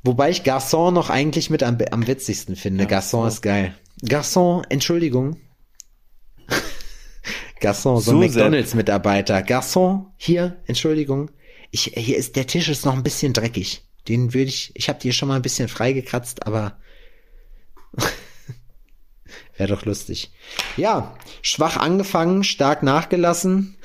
Wobei 0.02 0.30
ich 0.30 0.42
Garçon 0.42 0.92
noch 0.92 1.08
eigentlich 1.08 1.48
mit 1.50 1.62
am, 1.62 1.78
am 1.90 2.06
witzigsten 2.06 2.56
finde. 2.56 2.84
Ja, 2.84 2.90
Garçon 2.90 3.22
so. 3.22 3.26
ist 3.26 3.42
geil. 3.42 3.74
Garçon, 4.02 4.62
Entschuldigung. 4.68 5.36
Garçon, 7.60 8.00
so, 8.00 8.12
ein 8.12 8.18
McDonalds-Mitarbeiter. 8.18 9.42
Garçon, 9.42 10.06
hier, 10.16 10.56
Entschuldigung. 10.66 11.30
Ich, 11.70 11.92
hier 11.94 12.16
ist, 12.16 12.36
der 12.36 12.46
Tisch 12.46 12.68
ist 12.68 12.84
noch 12.84 12.94
ein 12.94 13.02
bisschen 13.02 13.32
dreckig. 13.32 13.84
Den 14.08 14.34
würde 14.34 14.48
ich, 14.48 14.72
ich 14.74 14.88
habe 14.88 14.98
dir 14.98 15.12
schon 15.12 15.28
mal 15.28 15.36
ein 15.36 15.42
bisschen 15.42 15.68
freigekratzt, 15.68 16.46
aber 16.46 16.78
wäre 19.56 19.70
doch 19.70 19.84
lustig. 19.84 20.30
Ja, 20.76 21.16
schwach 21.42 21.76
angefangen, 21.76 22.44
stark 22.44 22.82
nachgelassen. 22.82 23.76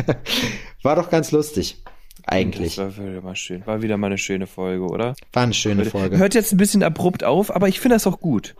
War 0.82 0.96
doch 0.96 1.10
ganz 1.10 1.30
lustig. 1.30 1.82
Eigentlich. 2.24 2.76
Das 2.76 2.98
war 2.98 3.06
wieder 3.06 3.20
mal 3.20 3.36
schön. 3.36 3.66
War 3.66 3.82
wieder 3.82 3.96
mal 3.96 4.06
eine 4.06 4.18
schöne 4.18 4.46
Folge, 4.46 4.84
oder? 4.84 5.14
War 5.32 5.42
eine 5.42 5.54
schöne 5.54 5.84
Folge. 5.84 6.18
Hört 6.18 6.34
jetzt 6.34 6.52
ein 6.52 6.56
bisschen 6.56 6.82
abrupt 6.82 7.24
auf, 7.24 7.54
aber 7.54 7.68
ich 7.68 7.80
finde 7.80 7.96
das 7.96 8.06
auch 8.06 8.20
gut. 8.20 8.54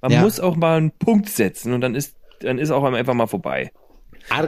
Man 0.00 0.12
ja. 0.12 0.20
muss 0.20 0.38
auch 0.38 0.56
mal 0.56 0.76
einen 0.76 0.92
Punkt 0.92 1.28
setzen 1.28 1.72
und 1.72 1.80
dann 1.80 1.94
ist, 1.94 2.16
dann 2.44 2.58
ist 2.58 2.70
auch 2.70 2.84
einfach 2.84 3.14
mal 3.14 3.26
vorbei. 3.26 3.72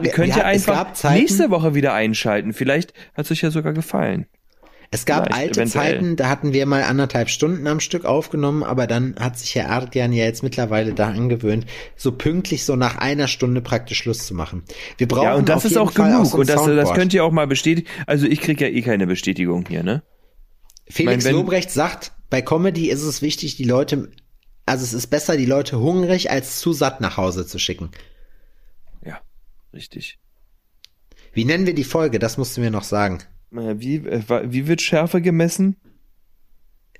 Ihr 0.03 0.11
könnt 0.11 0.35
ja, 0.35 0.43
einfach 0.43 0.93
Zeiten, 0.93 1.19
nächste 1.19 1.49
Woche 1.49 1.75
wieder 1.75 1.93
einschalten. 1.93 2.53
Vielleicht 2.53 2.93
hat 3.13 3.25
es 3.25 3.31
euch 3.31 3.41
ja 3.41 3.51
sogar 3.51 3.73
gefallen. 3.73 4.25
Es 4.91 5.05
gab 5.05 5.25
Vielleicht, 5.25 5.39
alte 5.39 5.61
eventuell. 5.61 5.93
Zeiten, 5.93 6.15
da 6.15 6.29
hatten 6.29 6.53
wir 6.53 6.65
mal 6.65 6.83
anderthalb 6.83 7.29
Stunden 7.29 7.67
am 7.67 7.79
Stück 7.79 8.05
aufgenommen, 8.05 8.63
aber 8.63 8.87
dann 8.87 9.15
hat 9.19 9.37
sich 9.37 9.55
Herr 9.55 9.69
Artgern 9.69 10.13
ja 10.13 10.25
jetzt 10.25 10.43
mittlerweile 10.43 10.93
da 10.93 11.09
angewöhnt, 11.09 11.65
so 11.95 12.11
pünktlich 12.11 12.63
so 12.63 12.75
nach 12.75 12.97
einer 12.97 13.27
Stunde 13.27 13.61
praktisch 13.61 13.97
Schluss 13.97 14.25
zu 14.25 14.33
machen. 14.33 14.63
Wir 14.97 15.07
brauchen 15.07 15.23
ja, 15.23 15.35
und 15.35 15.49
das 15.49 15.65
ist 15.65 15.77
auch 15.77 15.91
Fall 15.91 16.11
genug. 16.11 16.27
Auch 16.27 16.33
und 16.35 16.49
das, 16.49 16.63
das 16.63 16.93
könnt 16.93 17.13
ihr 17.13 17.25
auch 17.25 17.31
mal 17.31 17.47
bestätigen. 17.47 17.87
Also 18.05 18.27
ich 18.27 18.39
krieg 18.41 18.61
ja 18.61 18.67
eh 18.67 18.81
keine 18.81 19.07
Bestätigung 19.07 19.65
hier, 19.67 19.83
ne? 19.83 20.03
Felix 20.87 21.25
meine, 21.25 21.37
Lobrecht 21.37 21.71
sagt, 21.71 22.11
bei 22.29 22.41
Comedy 22.41 22.89
ist 22.89 23.01
es 23.01 23.21
wichtig, 23.21 23.57
die 23.57 23.63
Leute, 23.63 24.09
also 24.65 24.83
es 24.83 24.93
ist 24.93 25.07
besser, 25.07 25.37
die 25.37 25.45
Leute 25.45 25.79
hungrig 25.79 26.31
als 26.31 26.59
zu 26.59 26.73
satt 26.73 27.01
nach 27.01 27.17
Hause 27.17 27.45
zu 27.45 27.59
schicken. 27.59 27.91
Richtig. 29.75 30.17
Wie 31.33 31.45
nennen 31.45 31.65
wir 31.65 31.75
die 31.75 31.83
Folge? 31.83 32.17
Das 32.17 32.37
musst 32.37 32.55
du 32.55 32.61
mir 32.61 32.71
noch 32.71 32.83
sagen. 32.83 33.19
Wie, 33.51 33.97
äh, 33.97 34.51
wie 34.51 34.67
wird 34.67 34.81
Schärfe 34.81 35.21
gemessen? 35.21 35.75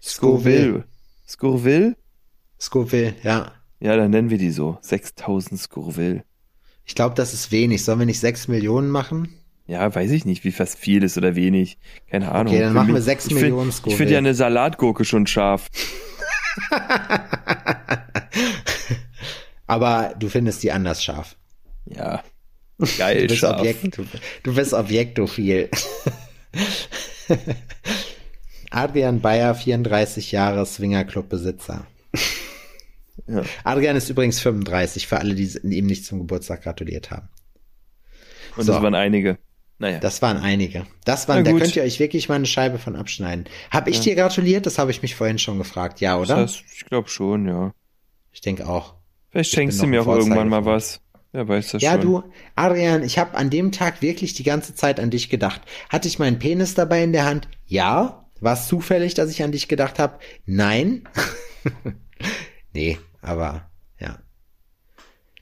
Scoville. 0.02 0.84
Scoville? 1.28 1.96
Scoville, 2.60 3.16
ja. 3.24 3.54
Ja, 3.80 3.96
dann 3.96 4.12
nennen 4.12 4.30
wir 4.30 4.38
die 4.38 4.52
so. 4.52 4.78
6000 4.82 5.60
Scoville. 5.60 6.24
Ich 6.86 6.96
glaube, 6.96 7.16
das 7.16 7.34
ist 7.34 7.52
wenig. 7.52 7.84
Sollen 7.84 8.00
wir 8.00 8.06
nicht 8.06 8.20
6 8.20 8.48
Millionen 8.50 8.90
machen? 8.90 9.30
Ja, 9.68 9.94
weiß 9.94 10.12
ich 10.12 10.26
nicht, 10.26 10.44
wie 10.44 10.52
fast 10.52 10.78
viel 10.78 11.02
ist 11.04 11.18
oder 11.18 11.36
wenig. 11.36 11.80
Keine 12.10 12.32
Ahnung. 12.32 12.54
Okay, 12.54 12.62
dann 12.62 12.74
machen 12.74 12.94
wir 12.94 13.02
6 13.02 13.32
Millionen 13.32 13.72
Scoville. 13.72 13.94
Ich 13.94 13.98
finde 13.98 14.14
ja 14.14 14.20
eine 14.20 14.36
Salatgurke 14.36 15.06
schon 15.06 15.28
scharf. 15.28 15.70
Aber 19.68 20.14
du 20.20 20.30
findest 20.30 20.62
die 20.64 20.72
anders 20.72 21.04
scharf. 21.04 21.36
Ja. 21.86 22.24
Geil, 22.98 23.22
du 23.22 23.28
bist, 23.28 23.40
scharf. 23.40 23.60
Objekt, 23.60 23.98
du, 23.98 24.06
du 24.44 24.56
bist 24.56 24.74
objektophil. 24.74 25.70
Adrian 28.72 29.22
Bayer, 29.22 29.56
34 29.56 30.32
Jahre 30.32 30.66
Swingerclub-Besitzer. 30.66 31.86
Ja. 33.28 33.44
Adrian 33.64 33.96
ist 33.96 34.10
übrigens 34.10 34.42
35, 34.42 35.08
für 35.08 35.18
alle, 35.18 35.34
die 35.34 35.50
ihm 35.64 35.88
nicht 35.88 36.06
zum 36.06 36.20
Geburtstag 36.20 36.62
gratuliert 36.62 37.10
haben. 37.12 37.30
Und 38.56 38.66
so. 38.66 38.74
das 38.74 38.84
waren 38.84 38.94
einige. 38.94 39.40
Naja. 39.78 40.00
Das 40.00 40.22
waren 40.22 40.38
einige. 40.38 40.86
Das 41.04 41.28
waren, 41.28 41.44
da 41.44 41.52
könnt 41.52 41.76
ihr 41.76 41.84
euch 41.84 42.00
wirklich 42.00 42.30
mal 42.30 42.36
eine 42.36 42.46
Scheibe 42.46 42.78
von 42.78 42.96
abschneiden. 42.96 43.46
Hab 43.72 43.88
ich 43.88 43.98
ja. 43.98 44.04
dir 44.04 44.16
gratuliert? 44.16 44.66
Das 44.66 44.78
habe 44.78 44.92
ich 44.92 45.02
mich 45.02 45.16
vorhin 45.16 45.38
schon 45.38 45.58
gefragt. 45.58 46.00
Ja, 46.00 46.18
oder? 46.18 46.38
Das 46.38 46.56
heißt, 46.56 46.64
ich 46.74 46.86
glaube 46.86 47.10
schon, 47.10 47.48
ja. 47.48 47.74
Ich 48.32 48.42
denke 48.42 48.68
auch. 48.68 48.96
Vielleicht 49.32 49.52
schenkst 49.52 49.82
du 49.82 49.88
mir 49.88 50.02
auch 50.02 50.08
irgendwann 50.08 50.48
mal 50.48 50.66
was. 50.66 51.02
Wer 51.34 51.50
weiß 51.50 51.72
das 51.72 51.82
ja, 51.82 51.94
schon. 51.94 52.02
du, 52.02 52.24
Adrian, 52.56 53.04
ich 53.04 53.18
habe 53.18 53.36
an 53.36 53.50
dem 53.50 53.74
Tag 53.74 54.02
wirklich 54.02 54.34
die 54.34 54.44
ganze 54.44 54.74
Zeit 54.74 55.02
an 55.02 55.10
dich 55.10 55.30
gedacht. 55.30 55.62
Hatte 55.90 56.08
ich 56.08 56.20
meinen 56.20 56.40
Penis 56.40 56.76
dabei 56.76 57.04
in 57.04 57.12
der 57.12 57.26
Hand? 57.26 57.50
Ja. 57.66 58.26
War 58.40 58.54
es 58.54 58.68
zufällig, 58.68 59.16
dass 59.16 59.30
ich 59.30 59.44
an 59.44 59.52
dich 59.52 59.68
gedacht 59.68 60.00
habe? 60.00 60.20
Nein. 60.46 61.04
nee, 62.74 62.98
aber 63.22 63.70
ja. 64.00 64.20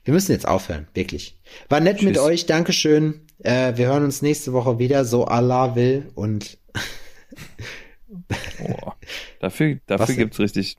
Wir 0.02 0.14
müssen 0.14 0.32
jetzt 0.32 0.48
aufhören, 0.48 0.88
wirklich. 0.94 1.40
War 1.68 1.78
nett 1.78 1.98
Tschüss. 1.98 2.06
mit 2.06 2.18
euch, 2.18 2.46
Dankeschön. 2.46 3.23
Äh, 3.42 3.76
wir 3.76 3.86
hören 3.86 4.04
uns 4.04 4.22
nächste 4.22 4.52
Woche 4.52 4.78
wieder, 4.78 5.04
so 5.04 5.24
Allah 5.24 5.74
will 5.74 6.10
und 6.14 6.58
oh, 8.62 8.92
dafür 9.40 9.78
dafür 9.86 10.14
gibt's 10.14 10.38
richtig. 10.38 10.76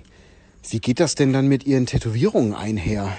wie 0.69 0.79
geht 0.79 1.01
das 1.01 1.15
denn 1.15 1.33
dann 1.33 1.49
mit 1.49 1.65
Ihren 1.65 1.87
Tätowierungen 1.87 2.53
einher? 2.53 3.17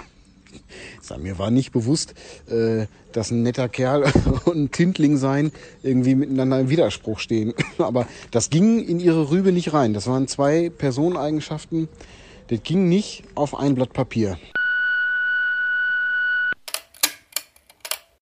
mir 1.18 1.38
war 1.38 1.50
nicht 1.50 1.72
bewusst, 1.72 2.14
äh, 2.48 2.86
dass 3.12 3.30
ein 3.30 3.42
netter 3.42 3.68
Kerl 3.68 4.10
und 4.46 4.56
ein 4.56 4.70
Tintling 4.70 5.18
sein 5.18 5.52
irgendwie 5.82 6.14
miteinander 6.14 6.58
im 6.58 6.70
Widerspruch 6.70 7.18
stehen. 7.18 7.52
Aber 7.76 8.06
das 8.30 8.48
ging 8.48 8.82
in 8.82 8.98
ihre 8.98 9.30
Rübe 9.30 9.52
nicht 9.52 9.74
rein. 9.74 9.92
Das 9.92 10.06
waren 10.06 10.26
zwei 10.26 10.70
Personeneigenschaften. 10.70 11.90
Das 12.48 12.62
ging 12.62 12.88
nicht 12.88 13.24
auf 13.34 13.54
ein 13.54 13.74
Blatt 13.74 13.92
Papier. 13.92 14.38